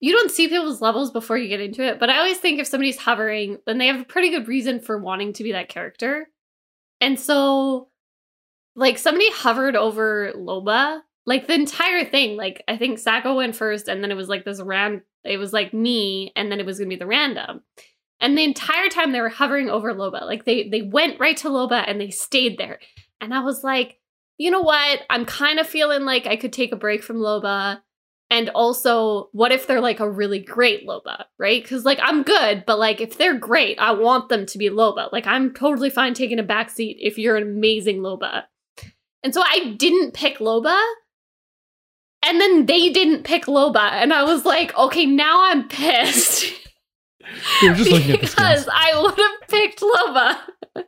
you 0.05 0.11
don't 0.11 0.29
see 0.29 0.47
people's 0.47 0.81
levels 0.81 1.09
before 1.09 1.35
you 1.35 1.49
get 1.49 1.61
into 1.61 1.81
it, 1.81 1.99
but 1.99 2.11
I 2.11 2.19
always 2.19 2.37
think 2.37 2.59
if 2.59 2.67
somebody's 2.67 2.99
hovering, 2.99 3.57
then 3.65 3.79
they 3.79 3.87
have 3.87 4.01
a 4.01 4.05
pretty 4.05 4.29
good 4.29 4.47
reason 4.47 4.79
for 4.79 4.99
wanting 4.99 5.33
to 5.33 5.43
be 5.43 5.53
that 5.53 5.67
character. 5.67 6.27
And 7.01 7.19
so 7.19 7.89
like 8.75 8.99
somebody 8.99 9.31
hovered 9.31 9.75
over 9.75 10.31
Loba, 10.35 10.99
like 11.25 11.47
the 11.47 11.55
entire 11.55 12.05
thing. 12.05 12.37
Like 12.37 12.63
I 12.67 12.77
think 12.77 12.99
Sacco 12.99 13.35
went 13.35 13.55
first, 13.55 13.87
and 13.87 14.03
then 14.03 14.11
it 14.11 14.15
was 14.15 14.29
like 14.29 14.45
this 14.45 14.61
ran. 14.61 15.01
It 15.23 15.37
was 15.37 15.53
like 15.53 15.73
me, 15.73 16.31
and 16.35 16.51
then 16.51 16.59
it 16.59 16.67
was 16.67 16.77
gonna 16.77 16.89
be 16.89 16.97
the 16.97 17.07
random. 17.07 17.61
And 18.19 18.37
the 18.37 18.43
entire 18.43 18.89
time 18.89 19.11
they 19.11 19.21
were 19.21 19.29
hovering 19.29 19.71
over 19.71 19.91
Loba, 19.91 20.21
like 20.21 20.45
they 20.45 20.69
they 20.69 20.83
went 20.83 21.19
right 21.19 21.37
to 21.37 21.49
Loba 21.49 21.83
and 21.87 21.99
they 21.99 22.11
stayed 22.11 22.59
there. 22.59 22.77
And 23.19 23.33
I 23.33 23.39
was 23.39 23.63
like, 23.63 23.97
you 24.37 24.51
know 24.51 24.61
what? 24.61 24.99
I'm 25.09 25.25
kind 25.25 25.57
of 25.57 25.65
feeling 25.65 26.03
like 26.03 26.27
I 26.27 26.35
could 26.35 26.53
take 26.53 26.73
a 26.73 26.75
break 26.75 27.01
from 27.01 27.17
Loba. 27.17 27.79
And 28.35 28.49
also, 28.49 29.29
what 29.31 29.53
if 29.53 29.65
they're 29.65 29.79
like 29.79 30.01
a 30.01 30.09
really 30.09 30.39
great 30.39 30.85
Loba, 30.85 31.23
right? 31.39 31.63
Because 31.63 31.85
like 31.85 31.99
I'm 32.01 32.21
good, 32.21 32.65
but 32.67 32.77
like 32.77 32.99
if 32.99 33.17
they're 33.17 33.37
great, 33.37 33.79
I 33.79 33.93
want 33.93 34.27
them 34.27 34.45
to 34.47 34.57
be 34.57 34.69
Loba. 34.69 35.09
Like 35.13 35.25
I'm 35.25 35.53
totally 35.53 35.89
fine 35.89 36.13
taking 36.13 36.37
a 36.37 36.43
backseat 36.43 36.97
if 36.99 37.17
you're 37.17 37.37
an 37.37 37.43
amazing 37.43 37.99
Loba. 37.99 38.43
And 39.23 39.33
so 39.33 39.41
I 39.41 39.75
didn't 39.77 40.13
pick 40.13 40.39
Loba. 40.39 40.77
And 42.27 42.41
then 42.41 42.65
they 42.65 42.89
didn't 42.89 43.23
pick 43.23 43.45
Loba. 43.45 43.91
And 43.93 44.11
I 44.11 44.23
was 44.23 44.43
like, 44.43 44.77
okay, 44.77 45.05
now 45.05 45.45
I'm 45.45 45.69
pissed. 45.69 46.51
They 47.61 47.69
were 47.69 47.75
just 47.75 47.89
looking 47.89 48.11
at 48.11 48.19
the 48.19 48.27
because 48.27 48.61
skins. 48.61 48.69
I 48.71 49.01
would 49.01 49.17
have 49.17 49.49
picked 49.49 49.79
Loba. 49.79 50.37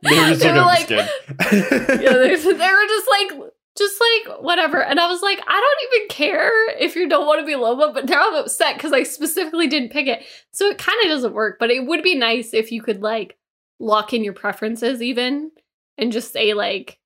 They 0.02 0.20
were 0.20 0.28
just 0.28 0.40
They 0.40 0.52
looking 0.52 0.96
were 0.96 1.02
at 1.02 1.18
the 1.38 1.64
skin. 1.64 2.00
yeah, 2.02 2.12
they, 2.12 2.36
they 2.36 2.52
were 2.52 2.86
just 2.86 3.08
like, 3.10 3.52
just 3.78 4.00
like 4.26 4.40
whatever. 4.42 4.82
And 4.82 4.98
I 5.00 5.06
was 5.08 5.22
like, 5.22 5.40
I 5.46 5.52
don't 5.60 5.94
even 6.00 6.08
care 6.08 6.70
if 6.78 6.96
you 6.96 7.08
don't 7.08 7.26
want 7.26 7.40
to 7.40 7.46
be 7.46 7.52
Loba, 7.54 7.94
but 7.94 8.08
now 8.08 8.28
I'm 8.28 8.34
upset 8.34 8.76
because 8.76 8.92
I 8.92 9.04
specifically 9.04 9.66
didn't 9.68 9.92
pick 9.92 10.06
it. 10.06 10.24
So 10.52 10.66
it 10.66 10.78
kind 10.78 10.98
of 11.02 11.08
doesn't 11.08 11.32
work. 11.34 11.58
But 11.58 11.70
it 11.70 11.86
would 11.86 12.02
be 12.02 12.14
nice 12.16 12.52
if 12.52 12.70
you 12.72 12.82
could 12.82 13.00
like 13.02 13.36
lock 13.78 14.12
in 14.12 14.24
your 14.24 14.32
preferences 14.34 15.00
even 15.00 15.52
and 15.96 16.12
just 16.12 16.32
say 16.32 16.52
like, 16.54 16.98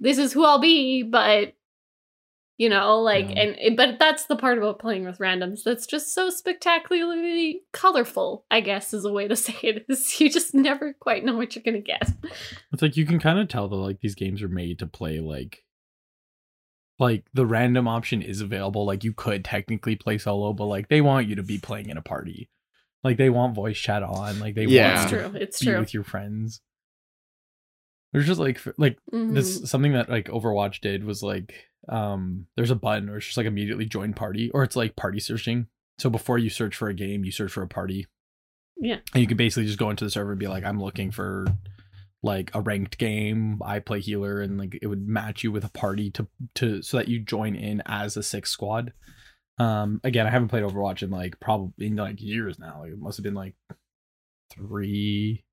this 0.00 0.18
is 0.18 0.32
who 0.32 0.44
I'll 0.44 0.58
be, 0.60 1.02
but 1.02 1.54
you 2.56 2.68
know, 2.68 3.00
like, 3.00 3.30
Yeah. 3.30 3.52
and 3.62 3.76
but 3.76 3.98
that's 3.98 4.26
the 4.26 4.36
part 4.36 4.58
about 4.58 4.78
playing 4.78 5.04
with 5.04 5.18
randoms 5.18 5.64
that's 5.64 5.86
just 5.86 6.14
so 6.14 6.30
spectacularly 6.30 7.62
colorful. 7.72 8.44
I 8.50 8.60
guess 8.60 8.94
is 8.94 9.04
a 9.04 9.12
way 9.12 9.26
to 9.28 9.36
say 9.36 9.54
it. 9.62 9.86
Is 9.88 10.20
you 10.20 10.30
just 10.30 10.54
never 10.54 10.92
quite 10.92 11.24
know 11.24 11.36
what 11.36 11.54
you're 11.56 11.64
gonna 11.64 11.80
get. 11.80 12.12
It's 12.72 12.82
like 12.82 12.96
you 12.96 13.06
can 13.06 13.18
kind 13.18 13.38
of 13.38 13.48
tell 13.48 13.68
that 13.68 13.76
like 13.76 14.00
these 14.00 14.14
games 14.14 14.42
are 14.42 14.48
made 14.48 14.78
to 14.80 14.86
play 14.86 15.18
like 15.20 15.64
like 16.98 17.24
the 17.34 17.44
random 17.46 17.88
option 17.88 18.22
is 18.22 18.40
available. 18.40 18.84
Like 18.86 19.02
you 19.04 19.12
could 19.12 19.44
technically 19.44 19.96
play 19.96 20.18
solo, 20.18 20.52
but 20.52 20.66
like 20.66 20.88
they 20.88 21.00
want 21.00 21.26
you 21.28 21.34
to 21.36 21.42
be 21.42 21.58
playing 21.58 21.88
in 21.88 21.96
a 21.96 22.02
party. 22.02 22.48
Like 23.02 23.16
they 23.16 23.30
want 23.30 23.54
voice 23.54 23.76
chat 23.78 24.02
on. 24.02 24.38
Like 24.38 24.54
they 24.54 24.64
Yeah. 24.66 25.02
It's 25.02 25.12
want 25.12 25.12
you 25.24 25.28
true. 25.30 25.40
It's 25.40 25.60
be 25.60 25.66
true. 25.66 25.78
with 25.80 25.94
your 25.94 26.04
friends. 26.04 26.60
There's 28.12 28.26
just 28.26 28.40
like 28.40 28.60
like 28.78 28.98
this 29.10 29.60
Mhm. 29.60 29.66
something 29.66 29.92
that 29.92 30.08
like 30.08 30.26
Overwatch 30.28 30.80
did 30.80 31.04
was 31.04 31.22
like 31.22 31.52
um 31.88 32.46
there's 32.56 32.70
a 32.70 32.76
button 32.76 33.08
or 33.10 33.16
it's 33.16 33.26
just 33.26 33.36
like 33.36 33.46
immediately 33.46 33.84
join 33.86 34.14
party 34.14 34.50
or 34.52 34.62
it's 34.62 34.76
like 34.76 34.94
party 34.96 35.18
searching. 35.20 35.66
So 35.98 36.08
before 36.10 36.38
you 36.38 36.48
search 36.48 36.76
for 36.76 36.88
a 36.88 36.94
game, 36.94 37.24
you 37.24 37.32
search 37.32 37.52
for 37.52 37.62
a 37.62 37.68
party. 37.68 38.06
Yeah. 38.76 38.98
And 39.12 39.20
you 39.20 39.26
can 39.26 39.36
basically 39.36 39.66
just 39.66 39.78
go 39.78 39.90
into 39.90 40.04
the 40.04 40.10
server 40.10 40.30
and 40.32 40.38
be 40.40 40.48
like, 40.48 40.64
I'm 40.64 40.80
looking 40.80 41.10
for 41.10 41.46
like 42.24 42.50
a 42.54 42.60
ranked 42.60 42.98
game. 42.98 43.60
I 43.62 43.78
play 43.78 44.00
healer 44.00 44.40
and 44.40 44.58
like 44.58 44.78
it 44.80 44.86
would 44.86 45.06
match 45.06 45.44
you 45.44 45.52
with 45.52 45.64
a 45.64 45.68
party 45.68 46.10
to 46.12 46.26
to 46.56 46.82
so 46.82 46.96
that 46.96 47.08
you 47.08 47.20
join 47.20 47.54
in 47.54 47.82
as 47.86 48.16
a 48.16 48.22
six 48.22 48.50
squad. 48.50 48.92
Um 49.58 50.00
again, 50.02 50.26
I 50.26 50.30
haven't 50.30 50.48
played 50.48 50.64
Overwatch 50.64 51.02
in 51.02 51.10
like 51.10 51.38
probably 51.38 51.86
in 51.86 51.96
like 51.96 52.20
years 52.20 52.58
now. 52.58 52.80
Like, 52.80 52.92
it 52.92 52.98
must 52.98 53.18
have 53.18 53.24
been 53.24 53.34
like 53.34 53.54
three 54.50 55.44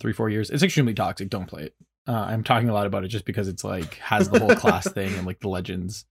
three, 0.00 0.12
four 0.14 0.30
years. 0.30 0.50
It's 0.50 0.62
extremely 0.62 0.94
toxic. 0.94 1.28
Don't 1.28 1.46
play 1.46 1.64
it. 1.64 1.74
Uh, 2.08 2.12
I'm 2.12 2.42
talking 2.42 2.68
a 2.68 2.74
lot 2.74 2.86
about 2.86 3.04
it 3.04 3.08
just 3.08 3.26
because 3.26 3.46
it's 3.46 3.62
like 3.62 3.94
has 3.96 4.28
the 4.28 4.40
whole 4.40 4.56
class 4.56 4.88
thing 4.92 5.14
and 5.14 5.26
like 5.26 5.38
the 5.40 5.48
legends. 5.48 6.06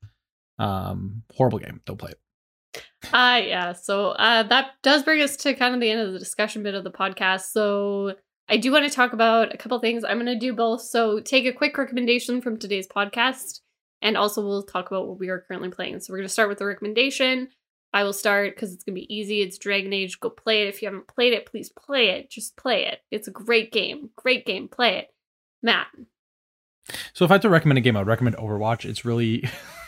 Um, 0.60 1.24
horrible 1.36 1.60
game. 1.60 1.82
Don't 1.86 1.98
play 1.98 2.12
it. 2.12 2.20
Uh 3.12 3.42
yeah, 3.44 3.74
so 3.74 4.12
uh 4.12 4.44
that 4.44 4.74
does 4.84 5.04
bring 5.04 5.22
us 5.22 5.36
to 5.38 5.56
kind 5.56 5.74
of 5.74 5.82
the 5.82 5.90
end 5.90 6.00
of 6.00 6.14
the 6.14 6.20
discussion 6.20 6.62
bit 6.64 6.76
of 6.76 6.84
the 6.84 6.92
podcast. 6.92 7.52
So 7.52 8.16
I 8.50 8.58
do 8.58 8.72
want 8.72 8.86
to 8.90 8.96
talk 8.96 9.14
about 9.14 9.54
a 9.54 9.58
couple 9.58 9.80
things. 9.80 10.04
I'm 10.04 10.18
gonna 10.18 10.38
do 10.38 10.54
both. 10.54 10.82
So 10.82 11.20
take 11.20 11.46
a 11.46 11.54
quick 11.54 11.78
recommendation 11.78 12.42
from 12.42 12.58
today's 12.58 12.88
podcast, 12.88 13.62
and 14.02 14.18
also 14.18 14.46
we'll 14.46 14.64
talk 14.64 14.88
about 14.88 15.08
what 15.08 15.20
we 15.20 15.30
are 15.30 15.40
currently 15.40 15.70
playing. 15.70 16.00
So 16.00 16.12
we're 16.12 16.20
gonna 16.20 16.30
start 16.30 16.50
with 16.50 16.60
the 16.60 16.66
recommendation. 16.66 17.50
I 17.94 18.04
will 18.04 18.14
start 18.14 18.56
because 18.56 18.74
it's 18.74 18.84
gonna 18.84 18.96
be 18.96 19.14
easy. 19.14 19.42
It's 19.42 19.58
Dragon 19.58 19.94
Age. 19.94 20.20
Go 20.20 20.30
play 20.30 20.64
it. 20.64 20.70
If 20.70 20.82
you 20.82 20.88
haven't 20.88 21.08
played 21.08 21.34
it, 21.34 21.46
please 21.46 21.70
play 21.70 22.10
it. 22.10 22.30
Just 22.30 22.58
play 22.58 22.86
it. 22.86 23.00
It's 23.12 23.28
a 23.28 23.32
great 23.32 23.72
game. 23.72 24.10
Great 24.16 24.46
game. 24.46 24.68
Play 24.68 24.98
it. 24.98 25.08
Matt. 25.62 25.88
So 27.14 27.26
if 27.26 27.32
I 27.32 27.36
had 27.36 27.42
to 27.44 27.50
recommend 27.50 27.78
a 27.78 27.82
game, 27.82 27.96
I'd 27.96 28.08
recommend 28.08 28.38
Overwatch. 28.38 28.86
It's 28.86 29.06
really 29.06 29.48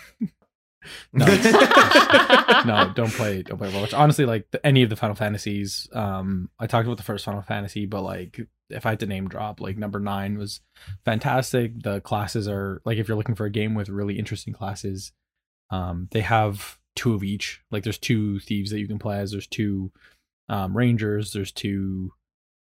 no, 1.14 1.26
no, 2.66 2.92
don't 2.96 3.12
play, 3.12 3.44
don't 3.44 3.58
play 3.58 3.72
Overwatch. 3.72 3.98
Honestly, 3.98 4.26
like 4.26 4.50
the, 4.52 4.66
any 4.66 4.84
of 4.84 4.90
the 4.90 4.96
Final 4.96 5.16
Fantasies. 5.16 5.88
Um, 5.94 6.50
I 6.60 6.68
talked 6.68 6.86
about 6.86 6.98
the 6.98 7.04
first 7.04 7.26
Final 7.26 7.42
Fantasy, 7.42 7.86
but 7.86 8.02
like 8.02 8.40
if 8.70 8.86
I 8.86 8.90
had 8.90 9.00
to 9.02 9.06
name 9.06 9.28
drop, 9.28 9.62
like 9.62 9.78
number 9.78 10.00
nine 10.00 10.38
was 10.38 10.62
fantastic. 11.06 11.82
The 11.84 12.02
classes 12.02 12.48
are 12.48 12.82
like 12.86 12.98
if 12.98 13.08
you're 13.08 13.18
looking 13.18 13.36
for 13.36 13.46
a 13.46 13.52
game 13.52 13.76
with 13.76 13.90
really 13.90 14.18
interesting 14.18 14.54
classes, 14.54 15.12
um, 15.70 16.08
they 16.12 16.22
have 16.22 16.78
two 16.96 17.14
of 17.14 17.24
each. 17.24 17.62
Like 17.72 17.84
there's 17.84 17.98
two 17.98 18.40
thieves 18.40 18.72
that 18.72 18.80
you 18.80 18.88
can 18.88 19.00
play 19.00 19.20
as. 19.20 19.32
There's 19.32 19.48
two 19.48 19.92
um, 20.50 20.76
rangers. 20.76 21.34
There's 21.34 21.52
two 21.52 22.14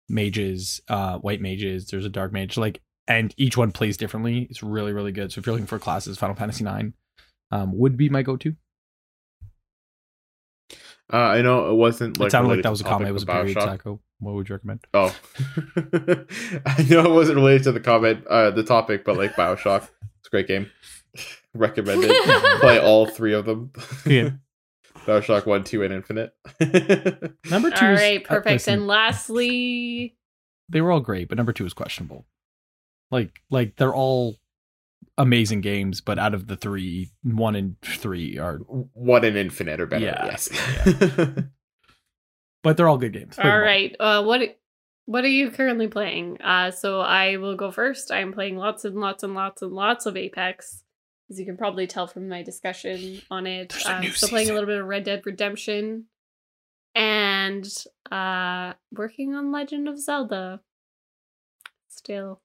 mages, 0.08 0.80
uh, 0.88 1.18
white 1.18 1.40
mages. 1.40 1.86
There's 1.88 2.04
a 2.04 2.10
dark 2.10 2.32
mage. 2.32 2.56
Like 2.56 2.80
and 3.06 3.32
each 3.36 3.56
one 3.56 3.72
plays 3.72 3.96
differently. 3.96 4.46
It's 4.50 4.62
really 4.62 4.92
really 4.92 5.12
good. 5.12 5.32
So 5.32 5.38
if 5.38 5.46
you're 5.46 5.54
looking 5.54 5.66
for 5.66 5.78
classes, 5.78 6.18
Final 6.18 6.36
Fantasy 6.36 6.64
nine 6.64 6.94
um, 7.50 7.76
would 7.76 7.96
be 7.96 8.08
my 8.08 8.22
go-to. 8.22 8.54
Uh, 11.10 11.16
I 11.16 11.42
know 11.42 11.70
it 11.70 11.74
wasn't. 11.74 12.18
Like, 12.18 12.28
it 12.28 12.30
sounded 12.32 12.50
like 12.50 12.62
that 12.62 12.70
was 12.70 12.82
a 12.82 12.84
comment. 12.84 13.08
It 13.08 13.12
was 13.12 13.22
a 13.22 13.30
of 13.30 13.34
period. 13.34 13.56
Bioshock. 13.56 13.64
Sacco. 13.64 14.00
What 14.20 14.34
would 14.34 14.48
you 14.48 14.56
recommend? 14.56 14.80
Oh, 14.92 15.14
I 16.66 16.82
know 16.90 17.04
it 17.04 17.10
wasn't 17.12 17.36
related 17.36 17.62
to 17.64 17.72
the 17.72 17.80
comment, 17.80 18.26
uh, 18.26 18.50
the 18.50 18.64
topic, 18.64 19.04
but 19.04 19.16
like 19.16 19.32
Bioshock, 19.34 19.88
it's 20.18 20.26
a 20.26 20.30
great 20.30 20.48
game. 20.48 20.70
Recommended. 21.54 22.10
Play 22.60 22.80
all 22.80 23.06
three 23.06 23.32
of 23.32 23.46
them. 23.46 23.72
Yeah. 24.04 24.30
Bioshock 25.06 25.46
one, 25.46 25.64
two, 25.64 25.82
and 25.82 25.94
Infinite. 25.94 26.34
Number 27.48 27.70
two. 27.70 27.86
All 27.86 27.92
is- 27.92 28.00
right, 28.00 28.22
uh, 28.24 28.28
perfect. 28.28 28.46
listen, 28.52 28.74
and 28.74 28.86
lastly, 28.86 30.16
they 30.68 30.80
were 30.82 30.92
all 30.92 31.00
great, 31.00 31.28
but 31.28 31.38
number 31.38 31.52
two 31.52 31.64
is 31.64 31.72
questionable. 31.72 32.26
Like, 33.10 33.40
like 33.50 33.76
they're 33.76 33.94
all 33.94 34.36
amazing 35.18 35.60
games, 35.60 36.00
but 36.00 36.18
out 36.18 36.32
of 36.32 36.46
the 36.46 36.56
three, 36.56 37.10
one 37.22 37.54
and 37.56 37.76
three 37.82 38.38
are, 38.38 38.56
one 38.58 39.24
and 39.24 39.36
Infinite 39.36 39.80
are 39.80 39.86
better. 39.86 40.06
Yeah, 40.06 40.24
Yes. 40.26 40.48
but 42.62 42.76
they're 42.76 42.88
all 42.88 42.96
good 42.98 43.12
games. 43.12 43.34
Play 43.34 43.44
them 43.44 43.52
All 43.52 43.60
right. 43.60 43.96
Uh, 44.00 44.22
what 44.24 44.40
what 45.04 45.24
are 45.24 45.28
you 45.28 45.50
currently 45.50 45.88
playing? 45.88 46.40
Uh, 46.42 46.70
so 46.70 47.00
I 47.00 47.36
will 47.38 47.56
go 47.56 47.70
first. 47.70 48.10
I'm 48.12 48.32
playing 48.32 48.56
lots 48.56 48.84
and 48.84 48.96
lots 48.96 49.22
and 49.22 49.34
lots 49.34 49.62
and 49.62 49.72
lots 49.72 50.04
of 50.06 50.16
Apex, 50.16 50.84
as 51.30 51.38
you 51.40 51.46
can 51.46 51.56
probably 51.56 51.86
tell 51.86 52.06
from 52.06 52.28
my 52.28 52.42
discussion 52.42 53.20
on 53.30 53.46
it. 53.46 53.70
There's 53.70 53.86
a 53.86 53.90
I'm 53.92 54.10
still 54.12 54.28
playing 54.28 54.50
a 54.50 54.52
little 54.52 54.66
bit 54.66 54.80
of 54.80 54.86
Red 54.86 55.04
Dead 55.04 55.22
Redemption, 55.24 56.06
and 56.94 57.66
uh, 58.12 58.74
working 58.92 59.34
on 59.34 59.50
Legend 59.50 59.88
of 59.88 59.98
Zelda. 59.98 60.60
Still, 61.88 62.40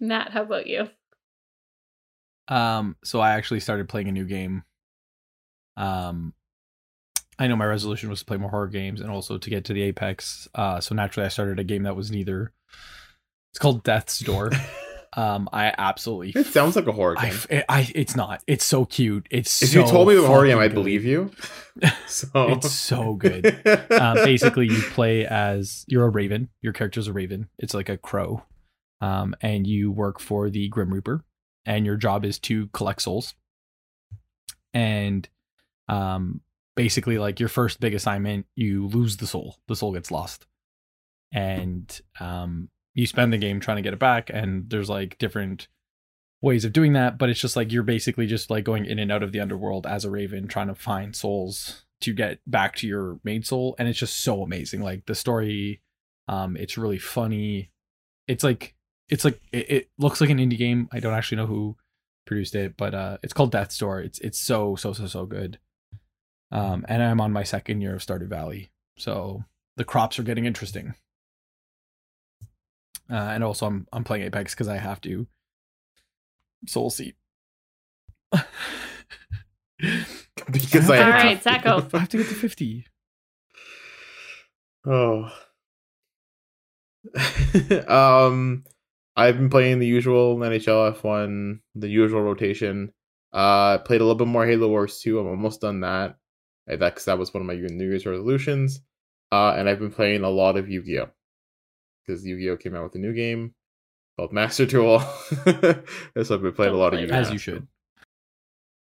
Matt, 0.00 0.32
how 0.32 0.42
about 0.42 0.66
you? 0.66 0.88
Um, 2.48 2.96
so 3.04 3.20
I 3.20 3.32
actually 3.32 3.60
started 3.60 3.88
playing 3.88 4.08
a 4.08 4.12
new 4.12 4.24
game. 4.24 4.62
Um, 5.76 6.32
I 7.38 7.48
know 7.48 7.56
my 7.56 7.66
resolution 7.66 8.08
was 8.08 8.20
to 8.20 8.24
play 8.24 8.36
more 8.38 8.50
horror 8.50 8.68
games 8.68 9.00
and 9.00 9.10
also 9.10 9.36
to 9.36 9.50
get 9.50 9.64
to 9.66 9.72
the 9.72 9.82
Apex. 9.82 10.48
Uh, 10.54 10.80
so 10.80 10.94
naturally 10.94 11.26
I 11.26 11.28
started 11.28 11.58
a 11.58 11.64
game 11.64 11.82
that 11.82 11.96
was 11.96 12.10
neither. 12.10 12.52
It's 13.52 13.58
called 13.58 13.82
Death's 13.84 14.20
Door. 14.20 14.52
um, 15.16 15.48
I 15.52 15.74
absolutely. 15.76 16.40
it 16.40 16.46
sounds 16.46 16.76
like 16.76 16.86
a 16.86 16.92
horror 16.92 17.16
game. 17.16 17.34
I, 17.50 17.64
I- 17.68 17.92
it's 17.94 18.16
not. 18.16 18.42
It's 18.46 18.64
so 18.64 18.84
cute. 18.86 19.26
It's 19.30 19.60
if 19.62 19.70
so 19.70 19.80
you 19.80 19.86
told 19.86 20.08
me 20.08 20.14
it 20.14 20.18
was 20.18 20.24
a 20.24 20.28
horror 20.28 20.46
game, 20.46 20.58
I'd 20.58 20.74
believe 20.74 21.04
you. 21.04 21.30
So 22.06 22.28
It's 22.34 22.70
so 22.72 23.12
good. 23.14 23.60
uh, 23.90 24.14
basically 24.24 24.66
you 24.66 24.80
play 24.92 25.26
as 25.26 25.84
you're 25.86 26.06
a 26.06 26.08
raven 26.08 26.48
your 26.62 26.72
character's 26.72 27.06
a 27.06 27.12
raven 27.12 27.50
it's 27.58 27.74
like 27.74 27.90
a 27.90 27.98
crow 27.98 28.42
um, 29.02 29.34
and 29.42 29.66
you 29.66 29.90
work 29.90 30.18
for 30.18 30.48
the 30.48 30.68
grim 30.68 30.90
reaper 30.94 31.22
and 31.66 31.84
your 31.84 31.96
job 31.96 32.24
is 32.24 32.38
to 32.40 32.68
collect 32.68 33.02
souls. 33.02 33.34
And 34.72 35.28
um, 35.88 36.40
basically 36.74 37.18
like 37.18 37.40
your 37.40 37.48
first 37.48 37.80
big 37.80 37.94
assignment 37.94 38.46
you 38.54 38.86
lose 38.86 39.16
the 39.16 39.26
soul. 39.26 39.56
The 39.68 39.76
soul 39.76 39.92
gets 39.92 40.10
lost. 40.10 40.46
And 41.32 42.00
um, 42.20 42.68
you 42.96 43.06
spend 43.06 43.32
the 43.32 43.38
game 43.38 43.60
trying 43.60 43.76
to 43.76 43.82
get 43.82 43.92
it 43.92 43.98
back 43.98 44.30
and 44.32 44.68
there's 44.70 44.88
like 44.88 45.18
different 45.18 45.68
ways 46.42 46.64
of 46.64 46.72
doing 46.72 46.92
that 46.92 47.18
but 47.18 47.28
it's 47.28 47.40
just 47.40 47.56
like 47.56 47.72
you're 47.72 47.82
basically 47.82 48.26
just 48.26 48.50
like 48.50 48.64
going 48.64 48.84
in 48.84 48.98
and 48.98 49.10
out 49.10 49.22
of 49.22 49.32
the 49.32 49.40
underworld 49.40 49.86
as 49.86 50.04
a 50.04 50.10
raven 50.10 50.46
trying 50.46 50.68
to 50.68 50.74
find 50.74 51.16
souls 51.16 51.84
to 52.00 52.12
get 52.12 52.38
back 52.46 52.76
to 52.76 52.86
your 52.86 53.18
main 53.24 53.42
soul 53.42 53.74
and 53.78 53.88
it's 53.88 53.98
just 53.98 54.22
so 54.22 54.42
amazing. 54.42 54.80
Like 54.80 55.06
the 55.06 55.14
story 55.14 55.82
um 56.28 56.56
it's 56.56 56.78
really 56.78 56.98
funny. 56.98 57.70
It's 58.28 58.44
like 58.44 58.74
it's 59.08 59.24
like 59.24 59.40
it, 59.52 59.70
it 59.70 59.90
looks 59.98 60.20
like 60.20 60.30
an 60.30 60.38
indie 60.38 60.58
game. 60.58 60.88
I 60.92 61.00
don't 61.00 61.14
actually 61.14 61.36
know 61.36 61.46
who 61.46 61.76
produced 62.26 62.54
it, 62.54 62.76
but 62.76 62.94
uh, 62.94 63.18
it's 63.22 63.32
called 63.32 63.52
Death's 63.52 63.78
Door. 63.78 64.00
It's 64.02 64.18
it's 64.20 64.38
so 64.38 64.76
so 64.76 64.92
so 64.92 65.06
so 65.06 65.26
good. 65.26 65.58
Um, 66.52 66.84
and 66.88 67.02
I'm 67.02 67.20
on 67.20 67.32
my 67.32 67.42
second 67.42 67.80
year 67.80 67.94
of 67.96 68.02
Stardew 68.02 68.28
Valley, 68.28 68.70
so 68.96 69.44
the 69.76 69.84
crops 69.84 70.18
are 70.18 70.22
getting 70.24 70.46
interesting. 70.46 70.94
Uh, 73.10 73.14
and 73.14 73.44
also, 73.44 73.66
I'm 73.66 73.86
I'm 73.92 74.04
playing 74.04 74.24
Apex 74.24 74.54
because 74.54 74.68
I 74.68 74.78
have 74.78 75.00
to. 75.02 75.26
Soul 76.66 76.90
Seat. 76.90 77.14
because 80.50 80.90
I 80.90 80.98
All 80.98 81.04
have 81.04 81.14
right, 81.14 81.36
to- 81.36 81.42
Sacco. 81.42 81.88
I 81.94 81.98
have 81.98 82.08
to 82.08 82.16
get 82.16 82.28
to 82.28 82.34
fifty. 82.34 82.86
Oh. 84.84 85.30
um, 87.88 88.64
I've 89.16 89.36
been 89.36 89.48
playing 89.50 89.78
the 89.78 89.86
usual 89.86 90.36
NHL 90.36 90.94
F1, 91.00 91.60
the 91.74 91.88
usual 91.88 92.22
rotation. 92.22 92.92
Uh, 93.32 93.78
played 93.78 94.00
a 94.00 94.04
little 94.04 94.14
bit 94.18 94.26
more 94.28 94.46
Halo 94.46 94.68
Wars 94.68 95.00
2. 95.00 95.18
I'm 95.18 95.26
almost 95.26 95.60
done 95.60 95.80
that. 95.80 96.16
That, 96.66 96.94
cause 96.94 97.04
that 97.06 97.18
was 97.18 97.32
one 97.32 97.40
of 97.42 97.46
my 97.46 97.54
New 97.54 97.88
Year's 97.88 98.06
resolutions. 98.06 98.80
Uh, 99.32 99.54
and 99.56 99.68
I've 99.68 99.78
been 99.78 99.90
playing 99.92 100.22
a 100.24 100.30
lot 100.30 100.56
of 100.56 100.68
Yu 100.68 100.82
Gi 100.82 101.00
Oh! 101.00 101.08
Because 102.06 102.24
Yu 102.26 102.38
Gi 102.38 102.50
Oh! 102.50 102.56
came 102.56 102.74
out 102.74 102.84
with 102.84 102.94
a 102.94 102.98
new 102.98 103.12
game 103.14 103.54
called 104.18 104.32
Master 104.32 104.66
Duel. 104.72 105.02
and 105.46 106.26
so 106.26 106.34
I've 106.34 106.42
been 106.42 106.52
playing 106.52 106.74
a 106.74 106.76
lot 106.76 106.94
of 106.94 107.00
Yu-Gi-Oh 107.00 107.16
As 107.16 107.30
you 107.30 107.38
should. 107.38 107.66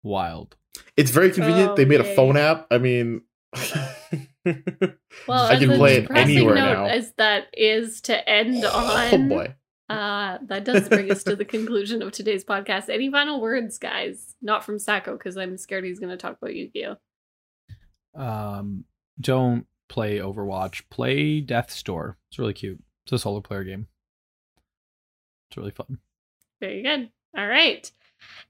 Wild. 0.03 0.55
It's 0.97 1.11
very 1.11 1.32
convenient. 1.32 1.71
Oh, 1.71 1.76
they 1.76 1.86
made 1.86 2.01
a 2.01 2.15
phone 2.15 2.38
app. 2.38 2.67
I 2.71 2.78
mean, 2.78 3.21
Well, 3.55 4.91
I 5.30 5.57
can 5.57 5.71
play 5.78 5.97
it 5.97 6.11
anywhere 6.11 6.55
note 6.55 6.73
now. 6.73 6.86
as 6.86 7.13
that 7.17 7.47
is 7.53 8.01
to 8.01 8.30
end 8.30 8.63
on. 8.65 8.71
oh 8.73 9.13
on, 9.13 9.30
boy. 9.30 9.55
Uh, 9.88 10.39
that 10.41 10.65
does 10.65 10.89
bring 10.89 11.11
us 11.11 11.23
to 11.23 11.36
the 11.36 11.45
conclusion 11.45 12.01
of 12.01 12.11
today's 12.11 12.43
podcast. 12.43 12.89
Any 12.89 13.11
final 13.11 13.39
words, 13.39 13.77
guys? 13.77 14.36
Not 14.41 14.63
from 14.63 14.79
Sacco, 14.79 15.13
because 15.13 15.38
I'm 15.38 15.57
scared 15.57 15.83
he's 15.83 15.99
going 15.99 16.09
to 16.09 16.17
talk 16.17 16.38
about 16.41 16.55
Yu-Gi-Oh. 16.55 16.95
Um, 18.19 18.86
don't 19.19 19.67
play 19.88 20.17
Overwatch. 20.17 20.83
Play 20.89 21.39
Death's 21.41 21.83
Door. 21.83 22.17
It's 22.29 22.39
really 22.39 22.53
cute. 22.53 22.81
It's 23.05 23.13
a 23.13 23.19
solo 23.19 23.41
player 23.41 23.63
game. 23.63 23.88
It's 25.49 25.57
really 25.57 25.71
fun. 25.71 25.99
Very 26.59 26.81
good. 26.81 27.11
All 27.38 27.47
right. 27.47 27.91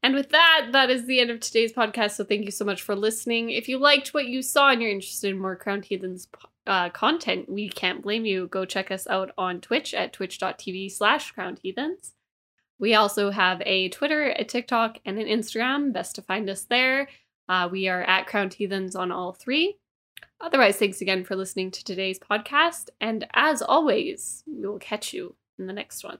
And 0.02 0.14
with 0.16 0.30
that, 0.30 0.68
that 0.72 0.90
is 0.90 1.06
the 1.06 1.20
end 1.20 1.32
of 1.32 1.42
today's 1.42 1.74
podcast. 1.74 2.12
So 2.12 2.24
thank 2.24 2.46
you 2.46 2.52
so 2.52 2.64
much 2.64 2.82
for 2.82 2.96
listening. 2.96 3.50
If 3.50 3.68
you 3.68 3.78
liked 3.78 4.14
what 4.14 4.28
you 4.28 4.42
saw 4.42 4.70
and 4.70 4.82
you're 4.82 4.92
interested 4.92 5.32
in 5.32 5.40
more 5.40 5.58
Crowned 5.58 5.86
Heathens 5.86 6.28
uh, 6.68 6.90
content, 6.90 7.50
we 7.50 7.70
can't 7.70 8.02
blame 8.02 8.26
you. 8.26 8.48
Go 8.48 8.66
check 8.66 8.92
us 8.92 9.08
out 9.08 9.32
on 9.38 9.62
Twitch 9.62 9.94
at 9.94 10.14
twitch.tv 10.14 10.92
slash 10.92 11.32
Crowned 11.32 11.60
Heathens. 11.62 12.14
We 12.80 12.94
also 12.96 13.32
have 13.32 13.62
a 13.66 13.90
Twitter, 13.90 14.30
a 14.30 14.44
TikTok, 14.44 15.00
and 15.06 15.18
an 15.18 15.28
Instagram. 15.28 15.94
Best 15.94 16.16
to 16.16 16.22
find 16.22 16.50
us 16.50 16.64
there. 16.64 17.08
Uh, 17.48 17.70
we 17.72 17.88
are 17.88 18.04
at 18.04 18.28
Crowned 18.28 18.54
Heathens 18.54 18.96
on 18.96 19.12
all 19.12 19.32
three. 19.32 19.78
Otherwise, 20.42 20.78
thanks 20.78 21.02
again 21.02 21.24
for 21.24 21.36
listening 21.36 21.72
to 21.72 21.84
today's 21.84 22.20
podcast. 22.20 22.90
And 23.00 23.26
as 23.34 23.62
always, 23.62 24.44
we 24.48 24.68
will 24.68 24.80
catch 24.80 25.14
you 25.14 25.36
in 25.58 25.68
the 25.68 25.74
next 25.74 26.04
one. 26.04 26.18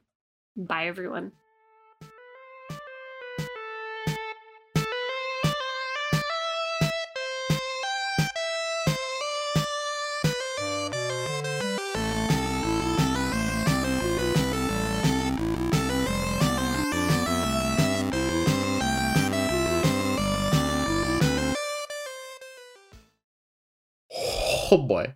Bye, 0.56 0.88
everyone. 0.88 1.34
Oh 24.76 24.78
boy. 24.78 25.16